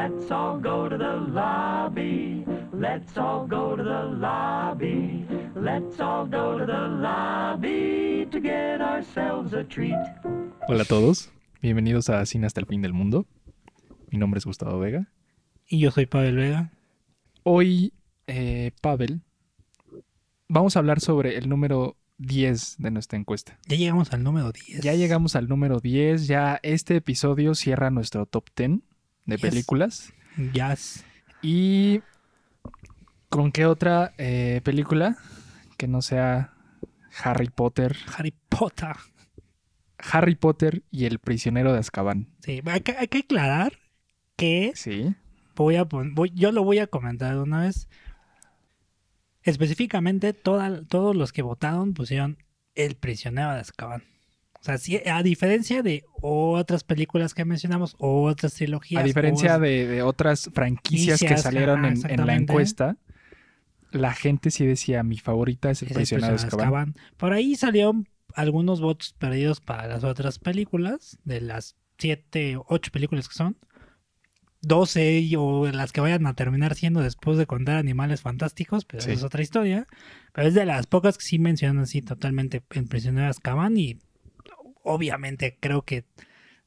Let's 0.00 0.30
all 0.30 0.58
go 0.58 0.88
to 0.88 0.96
the 0.96 1.30
lobby. 1.30 2.42
Let's 2.72 3.18
all 3.18 3.46
go 3.46 3.76
to 3.76 3.82
the 3.82 4.04
lobby. 4.18 5.26
Let's 5.54 6.00
all 6.00 6.24
go 6.24 6.58
to 6.58 6.64
the 6.64 6.88
lobby 6.88 8.26
to 8.30 8.40
get 8.40 8.80
ourselves 8.80 9.52
a 9.52 9.62
treat. 9.62 9.98
Hola 10.66 10.84
a 10.84 10.86
todos, 10.86 11.30
bienvenidos 11.60 12.08
a 12.08 12.24
Cine 12.24 12.46
hasta 12.46 12.60
el 12.60 12.66
fin 12.66 12.80
del 12.80 12.94
mundo. 12.94 13.26
Mi 14.10 14.16
nombre 14.16 14.38
es 14.38 14.46
Gustavo 14.46 14.78
Vega. 14.78 15.06
Y 15.68 15.80
yo 15.80 15.90
soy 15.90 16.06
Pavel 16.06 16.36
Vega. 16.36 16.70
Hoy, 17.42 17.92
eh, 18.26 18.70
Pavel, 18.80 19.20
vamos 20.48 20.76
a 20.76 20.78
hablar 20.78 21.00
sobre 21.00 21.36
el 21.36 21.46
número 21.50 21.98
10 22.16 22.76
de 22.78 22.90
nuestra 22.90 23.18
encuesta. 23.18 23.58
Ya 23.68 23.76
llegamos 23.76 24.14
al 24.14 24.22
número 24.22 24.50
10. 24.50 24.80
Ya 24.80 24.94
llegamos 24.94 25.36
al 25.36 25.46
número 25.46 25.78
10, 25.78 26.26
ya 26.26 26.58
este 26.62 26.96
episodio 26.96 27.54
cierra 27.54 27.90
nuestro 27.90 28.24
top 28.24 28.48
10 28.56 28.80
de 29.30 29.36
Yes. 29.38 29.50
películas. 29.50 30.12
Yes. 30.52 31.04
¿Y 31.42 32.02
con 33.30 33.50
qué 33.52 33.64
otra 33.66 34.12
eh, 34.18 34.60
película 34.64 35.16
que 35.78 35.88
no 35.88 36.02
sea 36.02 36.52
Harry 37.24 37.48
Potter? 37.48 37.96
Harry 38.16 38.34
Potter. 38.48 38.96
Harry 39.98 40.34
Potter 40.34 40.82
y 40.90 41.04
el 41.06 41.18
prisionero 41.18 41.72
de 41.72 41.78
Azkaban. 41.78 42.28
Sí, 42.40 42.62
hay 42.66 42.80
que, 42.80 42.92
hay 42.96 43.08
que 43.08 43.18
aclarar 43.18 43.74
que 44.36 44.72
Sí. 44.74 45.14
voy 45.56 45.76
a 45.76 45.84
voy- 45.84 46.32
yo 46.34 46.52
lo 46.52 46.62
voy 46.64 46.78
a 46.78 46.86
comentar 46.86 47.34
de 47.34 47.40
una 47.40 47.60
vez. 47.62 47.88
Específicamente, 49.42 50.32
toda- 50.32 50.82
todos 50.84 51.16
los 51.16 51.32
que 51.32 51.42
votaron 51.42 51.94
pusieron 51.94 52.38
El 52.74 52.94
prisionero 52.96 53.52
de 53.52 53.60
Azkaban. 53.60 54.04
O 54.60 54.62
sea, 54.64 54.76
sí, 54.76 55.00
a 55.06 55.22
diferencia 55.22 55.82
de 55.82 56.04
otras 56.20 56.84
películas 56.84 57.32
que 57.32 57.44
mencionamos, 57.46 57.96
otras 57.98 58.52
trilogías. 58.54 59.00
A 59.02 59.06
diferencia 59.06 59.58
de, 59.58 59.86
de 59.86 60.02
otras 60.02 60.50
franquicias 60.52 61.18
que 61.20 61.36
salieron 61.38 61.84
en, 61.86 61.98
en 62.10 62.26
la 62.26 62.34
encuesta, 62.36 62.96
la 63.90 64.12
gente 64.12 64.50
sí 64.50 64.66
decía, 64.66 65.02
mi 65.02 65.18
favorita 65.18 65.70
es 65.70 65.80
el 65.82 65.86
es 65.86 65.90
El 65.92 65.96
prisionero 65.96 66.32
de 66.32 66.34
prisionero 66.34 66.58
de 66.58 66.66
Azkaban. 66.66 66.94
Por 67.16 67.32
ahí 67.32 67.56
salieron 67.56 68.06
algunos 68.34 68.80
votos 68.82 69.14
perdidos 69.18 69.60
para 69.60 69.86
las 69.86 70.04
otras 70.04 70.38
películas, 70.38 71.18
de 71.24 71.40
las 71.40 71.76
siete, 71.98 72.56
ocho 72.68 72.90
películas 72.92 73.28
que 73.28 73.34
son. 73.34 73.56
12 74.62 75.20
y- 75.20 75.36
o 75.36 75.66
las 75.72 75.90
que 75.90 76.02
vayan 76.02 76.26
a 76.26 76.34
terminar 76.34 76.74
siendo 76.74 77.00
después 77.00 77.38
de 77.38 77.46
contar 77.46 77.76
Animales 77.78 78.20
Fantásticos, 78.20 78.84
pero 78.84 79.00
Sí. 79.02 79.10
esa 79.12 79.20
es 79.20 79.24
otra 79.24 79.42
historia. 79.42 79.86
Pero 80.34 80.48
es 80.48 80.54
de 80.54 80.66
las 80.66 80.86
pocas 80.86 81.16
que 81.16 81.24
sí 81.24 81.38
mencionan 81.38 81.82
así 81.82 82.02
totalmente 82.02 82.62
El 82.70 82.86
prisionero 82.86 83.24
de 83.24 83.30
Azkaban 83.30 83.76
y 83.78 83.98
obviamente 84.82 85.56
creo 85.60 85.82
que 85.82 86.04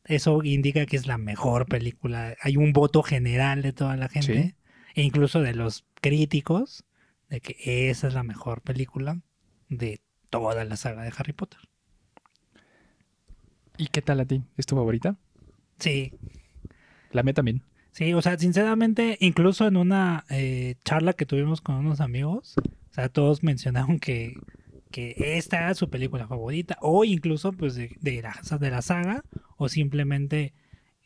eso 0.06 0.44
indica 0.44 0.86
que 0.86 0.98
es 0.98 1.08
la 1.08 1.18
mejor 1.18 1.66
película. 1.68 2.36
Hay 2.42 2.58
un 2.58 2.74
voto 2.74 3.04
general 3.04 3.62
de 3.62 3.74
toda 3.74 3.96
la 3.96 4.10
gente 4.10 4.56
e 4.96 5.02
incluso 5.02 5.42
de 5.42 5.54
los 5.54 5.86
críticos 6.02 6.84
de 7.30 7.40
que 7.42 7.90
esa 7.90 8.08
es 8.08 8.14
la 8.14 8.24
mejor 8.24 8.62
película 8.62 9.22
de 9.70 10.02
toda 10.30 10.66
la 10.66 10.76
saga 10.76 11.04
de 11.04 11.14
Harry 11.18 11.34
Potter. 11.34 11.60
¿Y 13.78 13.88
qué 13.88 14.02
tal 14.02 14.20
a 14.20 14.26
ti? 14.26 14.44
¿Es 14.58 14.66
tu 14.66 14.76
favorita? 14.76 15.18
Sí, 15.80 16.14
La 17.12 17.24
mía 17.24 17.34
también. 17.34 17.64
sí, 17.92 18.14
o 18.14 18.22
sea, 18.22 18.38
sinceramente, 18.38 19.18
incluso 19.20 19.68
en 19.68 19.78
una 19.78 20.26
eh, 20.30 20.76
charla 20.84 21.14
que 21.14 21.26
tuvimos 21.26 21.62
con 21.62 21.76
unos 21.76 22.00
amigos, 22.02 22.56
o 22.58 22.94
sea, 22.94 23.10
todos 23.10 23.44
mencionaron 23.44 24.00
que, 24.00 24.36
que 24.94 25.16
esta 25.18 25.58
era 25.58 25.74
su 25.74 25.90
película 25.90 26.28
favorita, 26.28 26.78
o 26.80 27.04
incluso 27.04 27.52
pues 27.52 27.74
de, 27.74 27.98
de 28.00 28.22
la, 28.22 28.40
de 28.60 28.70
la 28.70 28.84
saga, 28.84 29.24
o 29.58 29.68
simplemente 29.68 30.54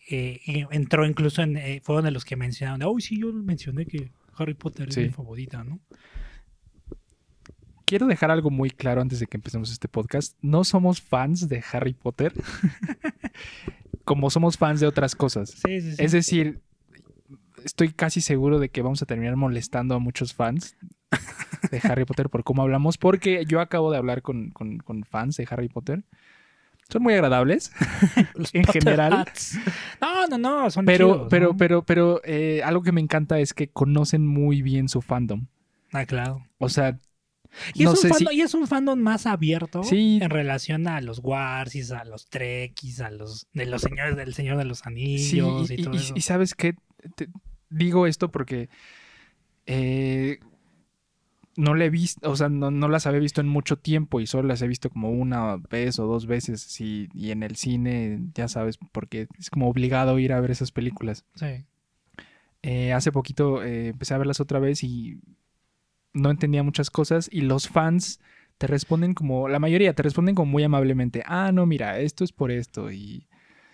eh, 0.10 0.42
entró 0.72 1.06
incluso 1.06 1.42
en, 1.42 1.56
eh, 1.56 1.80
fueron 1.82 2.04
de 2.04 2.12
los 2.12 2.26
que 2.26 2.36
mencionaron, 2.36 2.84
oh, 2.84 3.00
sí, 3.00 3.22
yo 3.22 3.32
mencioné 3.32 3.86
que 3.86 4.12
Harry 4.36 4.56
Potter 4.56 4.90
es 4.90 4.98
mi 4.98 5.10
favorita, 5.10 5.64
¿no? 5.64 5.80
Quiero 7.86 8.08
dejar 8.08 8.30
algo 8.30 8.50
muy 8.50 8.72
claro 8.72 9.02
antes 9.02 9.22
de 9.22 9.28
que 9.28 9.38
empecemos 9.38 9.72
este 9.72 9.88
podcast. 9.88 10.36
No 10.42 10.66
somos 10.66 11.00
fans 11.02 11.48
de 11.48 11.64
Harry 11.72 11.94
Potter 11.94 12.34
como 14.04 14.30
somos 14.30 14.58
fans 14.58 14.82
de 14.82 14.88
otras 14.88 15.16
cosas. 15.16 15.52
Sí, 15.52 15.80
sí, 15.80 15.96
sí. 15.96 16.04
Es 16.04 16.12
decir, 16.12 16.60
estoy 17.64 17.94
casi 17.94 18.20
seguro 18.20 18.60
de 18.60 18.68
que 18.68 18.82
vamos 18.82 19.02
a 19.02 19.06
terminar 19.06 19.38
molestando 19.38 19.96
a 19.96 20.00
muchos 20.00 20.34
fans 20.34 20.76
de 21.72 21.80
Harry 21.84 22.06
Potter 22.06 22.30
por 22.30 22.44
cómo 22.44 22.62
hablamos, 22.62 22.98
porque 22.98 23.46
yo 23.48 23.60
acabo 23.62 23.92
de 23.92 23.98
hablar 23.98 24.22
con, 24.22 24.52
con- 24.52 24.78
con 24.80 25.04
fans 25.04 25.38
de 25.38 25.48
Harry 25.50 25.70
Potter. 25.70 26.04
Son 26.90 27.04
muy 27.04 27.14
agradables 27.16 27.72
en 28.54 28.64
general. 28.66 29.26
No, 30.00 30.28
no, 30.28 30.38
no, 30.38 30.72
son 30.72 30.86
Pero, 30.86 31.14
chidos, 31.16 31.28
pero, 31.30 31.48
¿no? 31.50 31.58
pero, 31.58 31.84
pero 31.84 32.22
eh, 32.24 32.62
algo 32.64 32.82
que 32.82 32.94
me 32.94 33.02
encanta 33.02 33.40
es 33.40 33.54
que 33.54 33.68
conocen 33.68 34.26
muy 34.26 34.62
bien 34.62 34.88
su 34.88 35.02
fandom. 35.02 35.48
Ah, 35.92 36.06
claro. 36.06 36.46
O 36.60 36.70
sea, 36.70 36.98
Y, 37.74 37.84
no 37.84 37.92
es 37.92 37.98
un 37.98 38.04
si- 38.04 38.08
fandom, 38.10 38.34
y 38.34 38.42
es 38.42 38.54
un 38.54 38.68
fandom 38.68 39.00
más 39.00 39.26
abierto 39.26 39.84
Sí. 39.84 40.20
en 40.22 40.30
relación 40.30 40.88
a 40.88 41.02
los 41.02 41.20
Warsis, 41.22 41.92
a 41.92 42.06
los 42.06 42.28
Trekkies, 42.30 43.02
a 43.02 43.10
los 43.12 43.48
de 43.54 43.66
los 43.66 43.82
señores 43.82 44.16
del 44.16 44.34
Señor 44.34 44.56
de 44.58 44.64
los 44.66 44.78
Sí, 44.80 44.84
Anillos 44.86 45.70
y, 45.72 45.74
y, 45.74 45.84
todo 45.84 45.94
y- 45.94 45.98
eso. 45.98 46.14
y 46.16 46.22
sabes 46.22 46.56
qué, 46.56 46.76
Te- 47.16 47.28
digo 47.70 48.08
esto 48.08 48.32
porque 48.32 48.70
eh, 49.66 50.40
no 51.58 51.74
le 51.74 51.86
he 51.86 51.90
visto, 51.90 52.30
o 52.30 52.36
sea, 52.36 52.50
no, 52.50 52.70
no 52.70 52.88
las 52.88 53.08
había 53.08 53.20
visto 53.20 53.42
en 53.42 53.48
mucho 53.48 53.78
tiempo 53.78 54.22
y 54.22 54.28
solo 54.28 54.48
las 54.48 54.62
he 54.62 54.68
visto 54.68 54.92
como 54.92 55.10
una 55.10 55.58
vez 55.58 55.98
o 55.98 56.06
dos 56.06 56.28
veces, 56.28 56.62
sí, 56.62 57.10
y 57.14 57.32
en 57.32 57.42
el 57.42 57.56
cine, 57.56 58.20
ya 58.36 58.48
sabes, 58.48 58.78
porque 58.92 59.28
es 59.40 59.50
como 59.50 59.68
obligado 59.68 60.20
ir 60.20 60.34
a 60.34 60.40
ver 60.40 60.52
esas 60.52 60.72
películas. 60.72 61.26
Sí. 61.36 61.66
Eh, 62.62 62.94
hace 62.94 63.12
poquito 63.12 63.64
eh, 63.64 63.88
empecé 63.88 64.14
a 64.14 64.20
verlas 64.20 64.40
otra 64.40 64.60
vez 64.60 64.84
y 64.84 65.20
no 66.14 66.30
entendía 66.30 66.62
muchas 66.62 66.92
cosas 66.92 67.28
y 67.32 67.42
los 67.42 67.68
fans 67.68 68.20
te 68.60 68.68
responden 68.68 69.16
como, 69.16 69.48
la 69.50 69.60
mayoría 69.60 69.94
te 69.94 70.04
responden 70.04 70.36
como 70.36 70.52
muy 70.52 70.64
amablemente, 70.64 71.24
ah, 71.26 71.52
no, 71.52 71.66
mira, 71.66 72.00
esto 72.00 72.24
es 72.24 72.32
por 72.32 72.52
esto 72.52 72.92
y... 72.92 73.27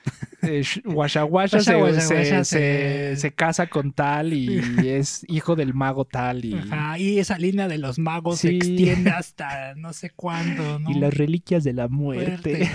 eh, 0.41 0.61
sh- 0.63 0.81
Washa 0.85 1.23
Washa 1.25 1.59
se, 1.61 2.43
se- 2.43 3.15
se- 3.15 3.31
casa 3.33 3.67
con 3.67 3.93
tal 3.93 4.33
y 4.33 4.47
es 4.87 5.25
hijo 5.29 5.55
del 5.55 5.73
mago 5.73 6.05
tal 6.05 6.43
y, 6.45 6.53
Ajá, 6.55 6.97
y 6.99 7.19
esa 7.19 7.37
línea 7.37 7.67
de 7.67 7.77
los 7.77 7.99
magos 7.99 8.39
se 8.39 8.49
extiende 8.55 9.09
hasta 9.15 9.75
no 9.75 9.93
sé 9.93 10.09
cuándo, 10.09 10.79
¿no? 10.79 10.91
y 10.91 10.95
las 10.95 11.13
reliquias 11.13 11.63
de 11.63 11.73
la 11.73 11.87
muerte. 11.87 12.67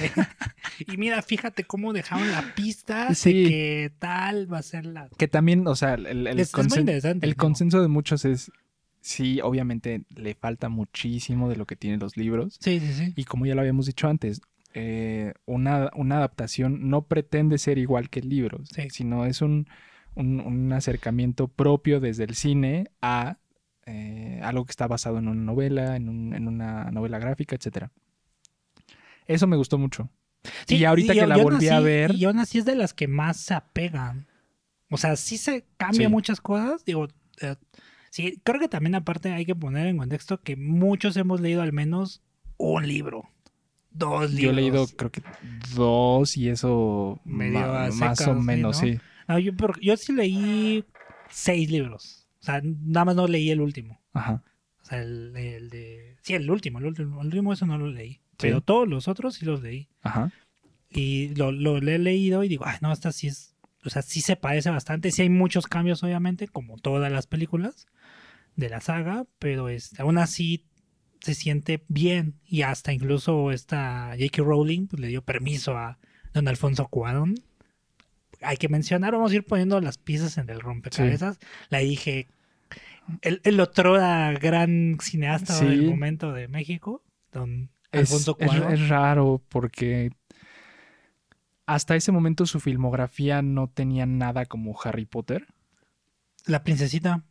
Y 0.87 0.97
mira, 0.97 1.21
fíjate 1.23 1.65
cómo 1.65 1.93
dejaron 1.93 2.31
la 2.31 2.55
pista 2.55 3.15
Sí. 3.15 3.45
de 3.45 3.49
que 3.49 3.93
tal 3.99 4.51
va 4.53 4.59
a 4.59 4.63
ser 4.63 4.87
la... 4.87 5.09
Que 5.19 5.29
también, 5.29 5.67
o 5.67 5.75
sea, 5.75 5.95
el, 5.95 6.27
el 6.27 6.39
es, 6.39 6.53
consen- 6.53 6.89
el 7.23 7.31
¿no? 7.31 7.37
consenso 7.37 7.83
de 7.83 7.89
muchos 7.89 8.25
es, 8.25 8.51
sí, 9.01 9.41
obviamente 9.43 10.03
le 10.15 10.35
falta 10.35 10.69
muchísimo 10.69 11.49
de 11.49 11.57
lo 11.57 11.67
que 11.67 11.77
tienen 11.77 12.01
los 12.01 12.17
libros. 12.17 12.57
Sí, 12.61 12.81
sí, 12.81 12.93
sí. 12.93 13.13
Y 13.17 13.25
como 13.25 13.45
ya 13.47 13.55
lo 13.55 13.61
habíamos 13.61 13.87
dicho 13.87 14.09
antes, 14.09 14.41
eh, 14.81 15.33
una, 15.45 15.91
una 15.97 16.19
adaptación 16.19 16.89
no 16.89 17.03
pretende 17.09 17.59
ser 17.59 17.79
igual 17.79 18.11
que 18.11 18.21
el 18.21 18.29
libro, 18.29 18.59
Sí. 18.73 18.89
sino 18.91 19.25
es 19.27 19.43
un, 19.43 19.67
un- 20.15 20.41
un 20.41 20.73
acercamiento 20.73 21.49
propio 21.49 21.99
desde 21.99 22.23
el 22.25 22.35
cine 22.37 22.87
a 23.03 23.39
eh, 23.87 24.41
algo 24.45 24.65
que 24.67 24.71
está 24.71 24.87
basado 24.87 25.19
en 25.19 25.27
una 25.29 25.43
novela, 25.43 25.97
en, 25.97 26.09
un- 26.09 26.35
en 26.35 26.47
una 26.47 26.91
novela 26.93 27.19
gráfica, 27.19 27.57
etcétera. 27.57 27.91
Eso 29.27 29.47
me 29.47 29.57
gustó 29.57 29.79
mucho. 29.79 30.11
Sí, 30.67 30.77
y 30.77 30.85
ahorita 30.85 31.13
que 31.15 31.27
la 31.27 31.37
volví 31.39 31.69
a 31.69 31.81
ver, 31.81 32.15
Y 32.15 32.25
aún 32.25 32.39
así 32.39 32.59
es 32.59 32.65
de 32.65 32.75
las 32.77 32.95
que 32.95 33.09
más 33.09 33.37
se 33.39 33.55
apegan. 33.55 34.27
O 34.91 34.97
sea, 34.97 35.17
sí 35.17 35.37
se 35.39 35.67
cambian 35.77 36.09
Sí. 36.11 36.13
muchas 36.13 36.41
cosas. 36.41 36.85
Digo, 36.85 37.09
eh, 37.41 37.57
sí, 38.11 38.41
creo 38.45 38.61
que 38.61 38.69
también 38.69 38.95
aparte 38.95 39.33
hay 39.33 39.45
que 39.45 39.55
poner 39.55 39.87
en 39.87 39.99
contexto 39.99 40.41
que 40.41 40.57
muchos 40.57 41.17
hemos 41.17 41.41
leído 41.41 41.63
al 41.63 41.73
menos 41.73 42.23
un 42.59 42.87
libro. 42.87 43.29
Dos 43.91 44.31
libros. 44.31 44.41
yo 44.43 44.51
he 44.51 44.53
leído 44.55 44.87
creo 44.89 45.11
que 45.11 45.23
dos 45.75 46.37
y 46.37 46.49
eso 46.49 47.21
Medio 47.25 47.61
ma- 47.61 47.89
más 47.91 48.21
o 48.27 48.35
sí, 48.35 48.41
menos, 48.41 48.81
¿no? 48.83 48.87
sí. 48.89 49.01
No, 49.27 49.39
yo, 49.39 49.55
pero 49.57 49.75
yo 49.81 49.97
sí 49.97 50.13
leí 50.13 50.85
seis 51.31 51.71
libros. 51.71 52.27
O 52.41 52.45
sea, 52.45 52.61
nada 52.63 53.07
más 53.07 53.17
no 53.17 53.27
leí 53.27 53.51
el 53.51 53.61
último. 53.61 54.01
Ajá. 54.13 54.43
O 54.83 54.85
sea, 54.85 55.03
el, 55.03 55.37
el 55.37 55.69
de... 55.71 56.17
Sí, 56.23 56.35
el 56.35 56.51
último, 56.51 56.79
el 56.79 56.87
último. 56.87 57.21
El 57.21 57.27
último 57.27 57.53
eso 57.53 57.67
no 57.67 57.77
lo 57.77 57.89
leí. 57.89 58.21
Pero 58.39 58.61
todos 58.61 58.89
los 58.89 59.09
otros 59.09 59.35
sí 59.35 59.45
los 59.45 59.63
leí. 59.63 59.89
Ajá. 60.03 60.33
Y 60.91 61.35
lo, 61.35 61.53
lo, 61.53 61.81
lo 61.81 61.91
he 61.91 61.99
leído 61.99 62.45
y 62.45 62.49
digo, 62.49 62.65
ay, 62.67 62.79
no, 62.81 62.93
esta 62.93 63.13
sí 63.13 63.27
es. 63.27 63.55
O 63.85 63.91
sea, 63.91 64.01
sí 64.03 64.21
se 64.21 64.37
parece 64.37 64.71
bastante. 64.71 65.11
Sí 65.11 65.23
hay 65.23 65.29
muchos 65.29 65.67
cambios, 65.67 66.03
obviamente, 66.03 66.49
como 66.49 66.77
todas 66.79 67.11
las 67.13 67.27
películas 67.27 67.87
de 68.57 68.69
la 68.71 68.81
saga, 68.81 69.27
pero 69.39 69.69
este, 69.69 70.01
aún 70.03 70.19
así 70.19 70.65
se 71.21 71.35
siente 71.35 71.83
bien. 71.89 72.35
Y 72.47 72.63
hasta 72.63 72.93
incluso 72.93 73.51
esta 73.51 74.11
J.K. 74.19 74.43
Rowling 74.43 74.87
pues, 74.87 75.01
le 75.01 75.09
dio 75.09 75.23
permiso 75.23 75.77
a 75.77 75.99
don 76.35 76.49
Alfonso 76.49 76.87
Cuarón. 76.89 77.35
Hay 78.41 78.57
que 78.57 78.69
mencionar, 78.69 79.13
vamos 79.13 79.33
a 79.33 79.35
ir 79.35 79.45
poniendo 79.45 79.81
las 79.81 79.99
piezas 79.99 80.39
en 80.39 80.49
el 80.49 80.61
rompecabezas. 80.61 81.39
La 81.71 81.79
dije, 81.79 82.29
el, 83.23 83.41
el 83.45 83.59
otro 83.61 83.95
gran 83.95 84.99
cineasta 85.01 85.55
Sí. 85.55 85.65
del 85.67 85.87
momento 85.91 86.33
de 86.33 86.47
México, 86.47 87.03
don 87.33 87.71
Alfonso 87.91 88.37
es- 88.39 88.47
Cuarón. 88.47 88.73
es 88.73 88.89
raro 88.89 89.43
porque 89.49 90.13
hasta 91.67 91.97
ese 91.97 92.13
momento 92.13 92.47
su 92.47 92.61
filmografía 92.61 93.43
no 93.43 93.69
tenía 93.69 94.07
nada 94.07 94.47
como 94.47 94.79
Harry 94.85 95.05
Potter. 95.05 95.47
La 96.47 96.63
princesita. 96.63 97.25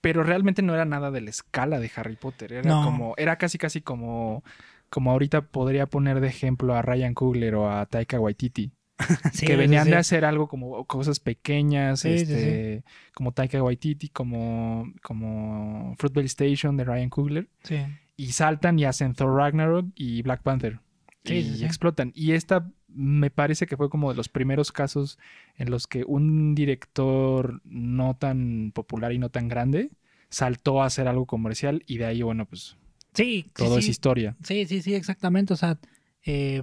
Pero 0.00 0.22
realmente 0.22 0.62
no 0.62 0.74
era 0.74 0.84
nada 0.84 1.10
de 1.10 1.20
la 1.20 1.30
escala 1.30 1.78
de 1.78 1.90
Harry 1.96 2.16
Potter. 2.16 2.52
Era 2.52 2.68
No. 2.68 2.84
como, 2.84 3.14
era 3.16 3.36
casi 3.36 3.58
casi 3.58 3.80
como, 3.82 4.42
como 4.88 5.10
ahorita 5.10 5.42
podría 5.42 5.86
poner 5.86 6.20
de 6.20 6.28
ejemplo 6.28 6.74
a 6.74 6.82
Ryan 6.82 7.14
Coogler 7.14 7.54
o 7.54 7.70
a 7.70 7.84
Taika 7.86 8.18
Waititi. 8.18 8.72
Sí, 9.32 9.46
que 9.46 9.56
venían 9.56 9.84
sí. 9.84 9.90
de 9.90 9.96
hacer 9.96 10.24
algo 10.26 10.46
como 10.48 10.84
cosas 10.86 11.20
pequeñas, 11.20 12.00
Sí, 12.00 12.08
este, 12.10 12.84
como 13.14 13.32
Taika 13.32 13.62
Waititi, 13.62 14.08
como, 14.10 14.92
como 15.02 15.94
Fruitvale 15.98 16.26
Station 16.26 16.76
de 16.76 16.84
Ryan 16.84 17.08
Coogler. 17.10 17.48
Sí. 17.62 17.78
y 18.16 18.32
saltan 18.32 18.78
y 18.78 18.84
hacen 18.84 19.14
Thor 19.14 19.34
Ragnarok 19.34 19.86
y 19.94 20.20
Black 20.22 20.42
Panther. 20.42 20.80
Y 21.24 21.64
explotan. 21.64 22.12
Y 22.14 22.32
esta 22.32 22.66
me 22.94 23.30
parece 23.30 23.66
que 23.66 23.76
fue 23.76 23.88
como 23.90 24.10
de 24.10 24.16
los 24.16 24.28
primeros 24.28 24.72
casos 24.72 25.18
en 25.56 25.70
los 25.70 25.86
que 25.86 26.04
un 26.06 26.54
director 26.54 27.60
no 27.64 28.16
tan 28.16 28.72
popular 28.74 29.12
y 29.12 29.18
no 29.18 29.28
tan 29.30 29.48
grande 29.48 29.90
saltó 30.28 30.82
a 30.82 30.86
hacer 30.86 31.08
algo 31.08 31.26
comercial 31.26 31.82
y 31.86 31.98
de 31.98 32.06
ahí, 32.06 32.22
bueno, 32.22 32.46
pues 32.46 32.76
Sí, 33.14 33.42
sí, 33.46 33.50
todo 33.54 33.78
es 33.78 33.84
sí. 33.86 33.90
historia. 33.90 34.36
Sí, 34.44 34.66
sí, 34.66 34.82
sí, 34.82 34.94
exactamente. 34.94 35.52
O 35.52 35.56
sea, 35.56 35.78
eh, 36.24 36.62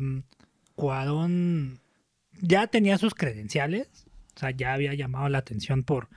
Cuarón 0.76 1.80
ya 2.42 2.68
tenía 2.68 2.98
sus 2.98 3.14
credenciales. 3.14 4.06
O 4.36 4.40
sea, 4.40 4.52
ya 4.52 4.74
había 4.74 4.94
llamado 4.94 5.28
la 5.30 5.40
atención 5.40 5.84
por 5.84 6.10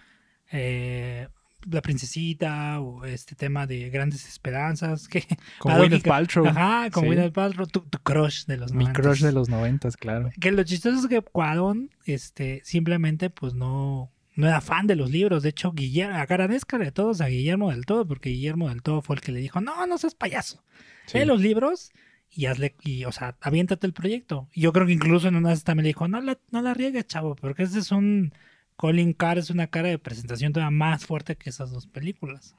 eh, 0.52 1.28
La 1.70 1.82
Princesita 1.82 2.80
o 2.80 3.04
este 3.04 3.34
tema 3.34 3.66
de 3.66 3.90
Grandes 3.90 4.26
Esperanzas. 4.28 5.08
Que, 5.08 5.24
Con 5.58 5.76
Gwyneth 5.76 6.04
Paltrow. 6.06 6.46
Ajá, 6.46 6.90
con 6.90 7.02
Sí. 7.02 7.08
Gwyneth 7.08 7.32
Paltrow, 7.32 7.66
tu, 7.66 7.80
tu 7.80 7.98
crush 7.98 8.44
de 8.46 8.56
los 8.56 8.72
Mi 8.72 8.84
90s. 8.86 8.92
crush 8.92 9.20
de 9.22 9.32
los 9.32 9.48
noventas, 9.48 9.96
claro. 9.96 10.30
Que 10.40 10.52
lo 10.52 10.62
chistoso 10.62 10.98
es 11.00 11.06
que 11.06 11.20
Cuarón 11.22 11.90
este, 12.06 12.60
simplemente 12.64 13.30
pues 13.30 13.54
no, 13.54 14.10
no 14.36 14.46
era 14.46 14.60
fan 14.60 14.86
de 14.86 14.96
los 14.96 15.10
libros. 15.10 15.42
De 15.42 15.50
hecho, 15.50 15.72
Guillermo, 15.72 16.16
agradezcale 16.16 16.88
a 16.88 16.92
todos 16.92 17.20
a 17.20 17.26
Guillermo 17.26 17.70
del 17.70 17.84
Todo, 17.86 18.06
porque 18.06 18.30
Guillermo 18.30 18.68
del 18.68 18.82
Todo 18.82 19.02
fue 19.02 19.16
el 19.16 19.22
que 19.22 19.32
le 19.32 19.40
dijo, 19.40 19.60
no, 19.60 19.86
no 19.86 19.98
seas 19.98 20.14
payaso. 20.14 20.62
Sí. 21.06 21.18
Lee 21.18 21.24
los 21.24 21.40
libros 21.40 21.92
y 22.32 22.46
hazle, 22.46 22.76
y, 22.82 23.04
o 23.04 23.12
sea, 23.12 23.36
aviéntate 23.40 23.86
el 23.86 23.92
proyecto. 23.92 24.48
Y 24.52 24.60
yo 24.62 24.72
creo 24.72 24.86
que 24.86 24.92
incluso 24.92 25.26
en 25.28 25.36
una 25.36 25.54
también 25.56 25.84
le 25.84 25.88
dijo, 25.88 26.06
no 26.08 26.20
la, 26.20 26.38
no 26.50 26.62
la 26.62 26.74
riegues, 26.74 27.06
chavo, 27.06 27.34
porque 27.34 27.64
ese 27.64 27.80
es 27.80 27.90
un, 27.90 28.32
Colin 28.80 29.12
Carr 29.12 29.36
es 29.36 29.50
una 29.50 29.66
cara 29.66 29.90
de 29.90 29.98
presentación 29.98 30.54
todavía 30.54 30.70
más 30.70 31.04
fuerte 31.04 31.36
que 31.36 31.50
esas 31.50 31.70
dos 31.70 31.86
películas. 31.86 32.56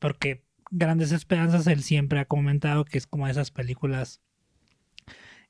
Porque 0.00 0.42
Grandes 0.72 1.12
Esperanzas, 1.12 1.68
él 1.68 1.84
siempre 1.84 2.18
ha 2.18 2.24
comentado 2.24 2.84
que 2.84 2.98
es 2.98 3.06
como 3.06 3.28
esas 3.28 3.52
películas, 3.52 4.20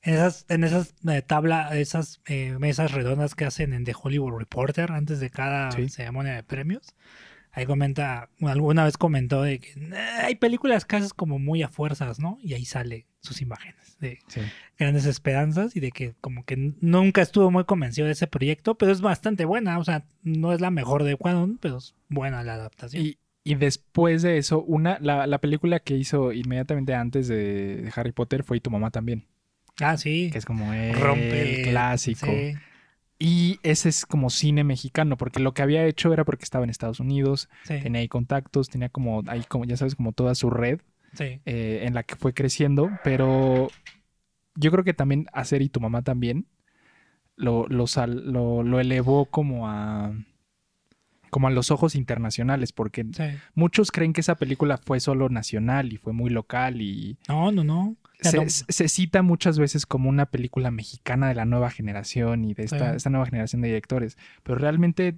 en 0.03 0.13
esas, 0.13 0.45
en 0.47 0.63
esas 0.63 0.93
eh, 1.09 1.23
tabla, 1.23 1.75
esas 1.75 2.21
eh, 2.27 2.55
mesas 2.59 2.91
redondas 2.91 3.33
que 3.33 3.45
hacen 3.45 3.73
en 3.73 3.83
The 3.83 3.95
Hollywood 3.99 4.37
Reporter 4.37 4.91
antes 4.91 5.19
de 5.19 5.31
cada 5.31 5.71
Sí. 5.71 5.89
ceremonia 5.89 6.33
de 6.35 6.43
premios. 6.43 6.93
Ahí 7.51 7.65
comenta, 7.65 8.29
alguna 8.41 8.83
vez 8.85 8.97
comentó 8.97 9.41
de 9.41 9.59
que 9.59 9.71
"Eh, 9.71 9.95
hay 10.23 10.35
películas 10.35 10.85
que 10.85 10.97
haces 10.97 11.13
como 11.15 11.39
muy 11.39 11.63
a 11.63 11.67
fuerzas, 11.69 12.19
¿no? 12.19 12.37
Y 12.43 12.53
ahí 12.53 12.65
sale 12.65 13.07
sus 13.21 13.41
imágenes 13.41 13.80
de 14.01 14.19
Sí. 14.27 14.41
Grandes 14.77 15.05
Esperanzas 15.05 15.75
y 15.75 15.79
de 15.79 15.91
que 15.91 16.13
como 16.21 16.43
que 16.43 16.57
nunca 16.81 17.21
estuvo 17.21 17.51
muy 17.51 17.63
convencido 17.65 18.07
de 18.07 18.13
ese 18.13 18.27
proyecto, 18.27 18.75
pero 18.75 18.91
es 18.91 19.01
bastante 19.01 19.45
buena, 19.45 19.79
o 19.79 19.83
sea, 19.83 20.05
no 20.23 20.51
es 20.53 20.59
la 20.61 20.71
mejor 20.71 21.03
de 21.03 21.15
Quadon, 21.15 21.57
pero 21.61 21.77
es 21.77 21.95
buena 22.09 22.43
la 22.43 22.55
adaptación. 22.55 23.05
Y, 23.05 23.17
y 23.43 23.55
después 23.55 24.21
de 24.21 24.37
eso, 24.37 24.61
una, 24.63 24.97
la, 25.01 25.27
la 25.27 25.39
película 25.39 25.79
que 25.79 25.95
hizo 25.97 26.31
inmediatamente 26.33 26.93
antes 26.95 27.27
de, 27.27 27.77
de 27.83 27.91
Harry 27.95 28.11
Potter 28.11 28.43
fue 28.43 28.57
Y 28.57 28.61
tu 28.61 28.71
mamá 28.71 28.91
también, 28.91 29.25
ah, 29.79 29.97
sí. 29.97 30.29
que 30.31 30.37
es 30.37 30.45
como 30.45 30.73
el 30.73 30.93
rompe 30.99 31.63
clásico. 31.63 32.25
sí. 32.27 32.53
Y 33.23 33.59
ese 33.61 33.89
es 33.89 34.07
como 34.07 34.31
cine 34.31 34.63
mexicano, 34.63 35.15
porque 35.15 35.39
lo 35.39 35.53
que 35.53 35.61
había 35.61 35.85
hecho 35.85 36.11
era 36.11 36.25
porque 36.25 36.43
estaba 36.43 36.63
en 36.63 36.71
Estados 36.71 36.99
Unidos, 36.99 37.49
Sí, 37.63 37.75
tenía 37.79 38.01
ahí 38.01 38.07
contactos, 38.07 38.67
tenía 38.69 38.89
como 38.89 39.21
ahí 39.27 39.43
como 39.47 39.65
ya 39.65 39.77
sabes 39.77 39.93
como 39.95 40.11
toda 40.11 40.33
su 40.33 40.49
red 40.49 40.79
sí, 41.13 41.39
eh, 41.45 41.81
en 41.83 41.93
la 41.93 42.03
que 42.03 42.15
fue 42.15 42.33
creciendo, 42.33 42.91
pero 43.01 43.69
yo 44.55 44.71
creo 44.71 44.83
que 44.83 44.93
también 44.93 45.27
hacer 45.33 45.61
y 45.61 45.69
tu 45.69 45.79
mamá 45.79 46.01
también 46.01 46.45
lo, 47.35 47.67
lo, 47.67 47.87
sal- 47.87 48.31
lo, 48.31 48.63
lo 48.63 48.79
elevó 48.79 49.25
como 49.25 49.67
a 49.69 50.13
como 51.29 51.47
a 51.47 51.51
los 51.51 51.71
ojos 51.71 51.95
internacionales, 51.95 52.73
porque 52.73 53.05
sí. 53.13 53.23
muchos 53.55 53.89
creen 53.91 54.11
que 54.11 54.19
esa 54.19 54.35
película 54.35 54.77
fue 54.77 54.99
solo 54.99 55.29
nacional 55.29 55.93
y 55.93 55.97
fue 55.97 56.11
muy 56.11 56.29
local 56.29 56.81
y 56.81 57.17
No, 57.29 57.53
no, 57.53 57.63
no. 57.63 57.95
Se, 58.19 58.49
se 58.49 58.87
cita 58.89 59.21
muchas 59.23 59.57
veces 59.57 59.85
como 59.85 60.09
una 60.09 60.25
película 60.27 60.69
mexicana 60.71 61.29
de 61.29 61.35
la 61.35 61.45
nueva 61.45 61.71
generación 61.71 62.43
y 62.43 62.53
de 62.53 62.63
esta, 62.65 62.91
Sí. 62.91 62.97
esta 62.97 63.09
nueva 63.09 63.25
generación 63.25 63.61
de 63.61 63.69
directores, 63.69 64.17
pero 64.43 64.57
realmente 64.57 65.15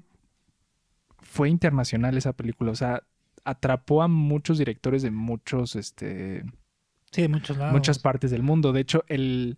fue 1.20 1.50
internacional 1.50 2.16
esa 2.16 2.34
película, 2.34 2.72
o 2.72 2.76
sea, 2.76 3.02
atrapó 3.46 4.02
a 4.04 4.08
muchos 4.08 4.58
directores 4.58 5.02
de 5.02 5.12
muchos, 5.12 5.76
este, 5.76 6.44
sí, 7.12 7.24
de 7.24 7.28
muchos 7.30 7.58
lados. 7.58 7.74
muchas 7.74 8.00
partes 8.00 8.32
del 8.32 8.44
mundo. 8.44 8.72
De 8.74 8.82
hecho, 8.82 9.04
el, 9.08 9.58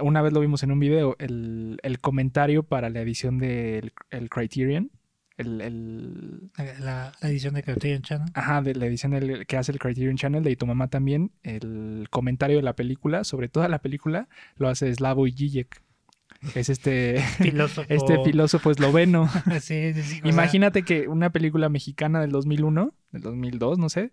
una 0.00 0.22
vez 0.22 0.32
lo 0.32 0.40
vimos 0.40 0.62
en 0.62 0.72
un 0.72 0.80
video, 0.80 1.16
el, 1.18 1.78
el 1.82 1.98
comentario 2.00 2.62
para 2.62 2.90
la 2.90 3.00
edición 3.00 3.38
del 3.38 3.92
el 4.10 4.28
Criterion, 4.30 4.90
el, 5.38 5.60
el- 5.60 6.50
La, 6.80 7.12
edición 7.22 7.54
de 7.54 7.62
Criterion 7.62 8.02
Channel. 8.02 8.28
Ajá, 8.34 8.60
de 8.62 8.74
la 8.74 8.86
edición 8.86 9.12
del- 9.12 9.46
que 9.46 9.56
hace 9.56 9.72
el 9.72 9.78
Criterion 9.78 10.16
Channel 10.16 10.42
de 10.44 10.50
Y 10.50 10.56
tu 10.56 10.66
mamá 10.66 10.88
también, 10.88 11.32
el 11.42 12.06
comentario 12.10 12.56
de 12.56 12.62
la 12.62 12.74
película, 12.76 13.24
sobre 13.24 13.48
toda 13.48 13.68
la 13.68 13.80
película, 13.80 14.28
lo 14.56 14.68
hace 14.68 14.92
Slavoj 14.94 15.28
Žižek, 15.28 15.82
es 16.54 16.68
este, 16.68 17.20
Filósofo. 17.38 17.86
este 17.92 18.22
filósofo 18.24 18.70
esloveno. 18.70 19.28
sí, 19.60 19.94
sí, 19.94 20.02
sí, 20.02 20.18
o 20.18 20.22
sea, 20.22 20.30
Imagínate 20.30 20.82
que 20.82 21.08
una 21.08 21.30
película 21.30 21.68
mexicana 21.68 22.20
del 22.20 22.30
2001, 22.30 22.94
del 23.12 23.22
2002, 23.22 23.78
no 23.78 23.88
sé, 23.88 24.12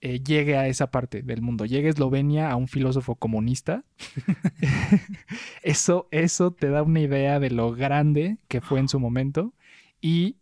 eh, 0.00 0.20
llegue 0.22 0.56
a 0.56 0.68
esa 0.68 0.92
parte 0.92 1.22
del 1.22 1.42
mundo, 1.42 1.64
llegue 1.64 1.88
a 1.88 1.90
Eslovenia 1.90 2.50
a 2.50 2.56
un 2.56 2.68
filósofo 2.68 3.16
comunista. 3.16 3.84
eso, 5.62 6.06
eso 6.12 6.52
te 6.52 6.68
da 6.68 6.84
una 6.84 7.00
idea 7.00 7.40
de 7.40 7.50
lo 7.50 7.72
grande 7.72 8.38
que 8.46 8.60
fue 8.60 8.78
en 8.78 8.88
su 8.88 9.00
momento 9.00 9.54
y 10.00 10.36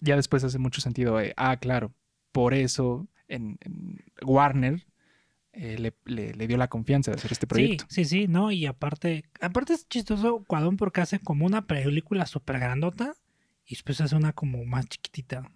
ya 0.00 0.16
después 0.16 0.44
hace 0.44 0.58
mucho 0.58 0.80
sentido. 0.80 1.20
eh, 1.20 1.34
ah, 1.36 1.58
claro, 1.58 1.92
por 2.32 2.54
eso 2.54 3.06
en, 3.28 3.58
en 3.60 4.02
Warner 4.22 4.86
eh, 5.52 5.76
le, 5.78 5.94
le- 6.04 6.32
le 6.34 6.46
dio 6.46 6.56
la 6.56 6.68
confianza 6.68 7.10
de 7.10 7.16
hacer 7.16 7.32
este 7.32 7.46
Sí, 7.46 7.48
proyecto. 7.48 7.84
sí, 7.88 8.04
sí, 8.04 8.28
no, 8.28 8.52
y 8.52 8.66
aparte, 8.66 9.24
aparte 9.40 9.72
es 9.74 9.88
chistoso 9.88 10.44
Cuadón 10.44 10.76
porque 10.76 11.00
hace 11.00 11.18
como 11.18 11.44
una 11.46 11.66
película 11.66 12.26
súper 12.26 12.58
grandota 12.60 13.14
y 13.66 13.74
después 13.74 14.00
hace 14.00 14.16
una 14.16 14.32
como 14.32 14.64
más 14.64 14.86
chiquitita. 14.88 15.50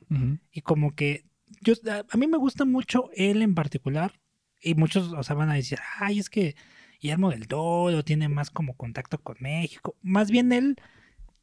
Y 0.52 0.60
como 0.62 0.94
que 0.94 1.24
yo 1.60 1.74
a, 1.90 2.04
a 2.10 2.16
mí 2.16 2.26
me 2.26 2.38
gusta 2.38 2.64
mucho 2.64 3.10
él 3.14 3.42
en 3.42 3.54
particular 3.54 4.12
y 4.60 4.74
muchos, 4.74 5.12
o 5.12 5.22
sea, 5.22 5.36
van 5.36 5.50
a 5.50 5.54
decir, 5.54 5.78
ay, 6.00 6.18
es 6.18 6.30
que 6.30 6.56
Guillermo 7.00 7.30
del 7.30 7.46
Toro 7.48 8.02
tiene 8.04 8.28
más 8.28 8.50
como 8.50 8.76
contacto 8.76 9.18
con 9.20 9.36
México. 9.40 9.96
Más 10.02 10.30
bien 10.30 10.52
él, 10.52 10.76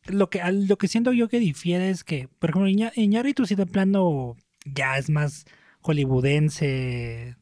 lo 0.07 0.29
que, 0.29 0.41
lo 0.51 0.77
que 0.77 0.87
siento 0.87 1.13
yo 1.13 1.27
que 1.29 1.39
difiere 1.39 1.89
es 1.89 2.03
que, 2.03 2.27
por 2.39 2.49
ejemplo, 2.49 2.89
Iñárritu 2.95 3.45
sí 3.45 3.55
de 3.55 3.65
plano 3.67 4.35
ya 4.65 4.97
es 4.97 5.09
más 5.09 5.45
hollywoodense 5.81 7.35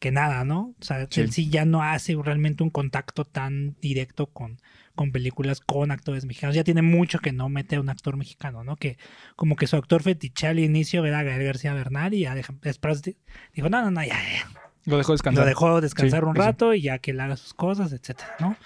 que 0.00 0.10
nada, 0.10 0.44
¿no? 0.44 0.74
O 0.80 0.82
sea, 0.84 1.06
Sí. 1.10 1.20
él 1.20 1.30
sí 1.30 1.48
ya 1.48 1.64
no 1.64 1.82
hace 1.84 2.16
realmente 2.16 2.62
un 2.64 2.70
contacto 2.70 3.24
tan 3.24 3.76
directo 3.80 4.26
con, 4.26 4.60
con 4.96 5.12
películas 5.12 5.60
con 5.60 5.90
actores 5.92 6.24
mexicanos. 6.24 6.56
Ya 6.56 6.64
tiene 6.64 6.82
mucho 6.82 7.18
que 7.20 7.32
no 7.32 7.48
mete 7.48 7.76
a 7.76 7.80
un 7.80 7.88
actor 7.90 8.16
mexicano, 8.16 8.64
¿no? 8.64 8.76
Que 8.76 8.96
como 9.36 9.54
que 9.56 9.66
su 9.68 9.76
actor 9.76 10.02
fetiche 10.02 10.48
al 10.48 10.58
inicio 10.58 11.04
era 11.04 11.22
Gael 11.22 11.44
García 11.44 11.74
Bernal 11.74 12.14
y 12.14 12.20
ya 12.20 12.34
deja- 12.34 12.54
después 12.62 13.02
di- 13.02 13.16
dijo, 13.54 13.68
no, 13.68 13.82
no, 13.82 13.90
no, 13.92 14.02
ya, 14.02 14.08
ya. 14.20 14.50
Lo 14.86 14.96
dejó 14.96 15.12
descansar. 15.12 15.44
Lo 15.44 15.48
dejó 15.48 15.80
descansar 15.82 16.22
Sí, 16.22 16.26
un 16.28 16.34
sí. 16.34 16.40
rato 16.40 16.74
y 16.74 16.80
ya 16.80 16.98
que 16.98 17.10
él 17.12 17.20
haga 17.20 17.36
sus 17.36 17.52
cosas, 17.54 17.92
etcétera, 17.92 18.34
¿no? 18.40 18.56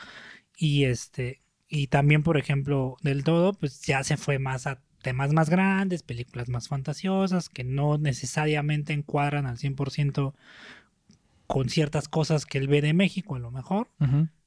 Y 0.57 0.85
este, 0.85 1.43
y 1.69 1.89
también, 1.89 2.23
por 2.23 2.37
ejemplo, 2.39 2.97
del 3.03 3.25
todo, 3.25 3.53
pues 3.55 3.83
ya 3.83 4.05
se 4.05 4.17
fue 4.17 4.39
más 4.39 4.69
a 4.69 4.81
temas 5.03 5.33
más 5.33 5.51
grandes, 5.51 6.05
películas 6.05 6.49
más 6.49 6.69
fantasiosas, 6.69 7.49
que 7.49 7.65
no 7.65 7.99
necesariamente 7.99 8.93
encuadran 8.93 9.47
al 9.47 9.59
100% 9.59 10.35
con 11.47 11.69
ciertas 11.69 12.09
cosas 12.09 12.47
que 12.47 12.59
él 12.59 12.69
ve 12.69 12.81
de 12.81 12.95
México, 12.95 13.35
a 13.37 13.39
lo 13.39 13.51
mejor. 13.51 13.91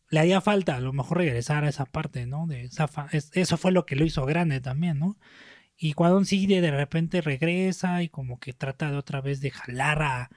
Le 0.10 0.20
haría 0.20 0.40
falta 0.42 0.76
a 0.76 0.80
lo 0.80 0.94
mejor 0.94 1.18
regresar 1.18 1.64
a 1.66 1.70
esa 1.70 1.86
parte, 1.86 2.26
¿no? 2.26 2.48
De 2.48 2.64
esa 2.64 2.88
fa- 2.88 3.10
es- 3.12 3.30
eso 3.34 3.58
fue 3.58 3.72
lo 3.72 3.86
que 3.86 3.96
lo 3.98 4.06
hizo 4.06 4.26
grande 4.26 4.62
también, 4.62 5.00
¿no? 5.00 5.18
Y 5.78 5.94
cuando 5.94 6.24
sí 6.24 6.48
de 6.48 6.62
de 6.62 6.72
repente 6.72 7.22
regresa 7.22 8.02
y 8.02 8.10
como 8.10 8.40
que 8.40 8.54
trata 8.54 8.90
de 8.90 8.98
otra 8.98 9.22
vez 9.22 9.42
de 9.42 9.52
jalar 9.52 10.02
a... 10.02 10.30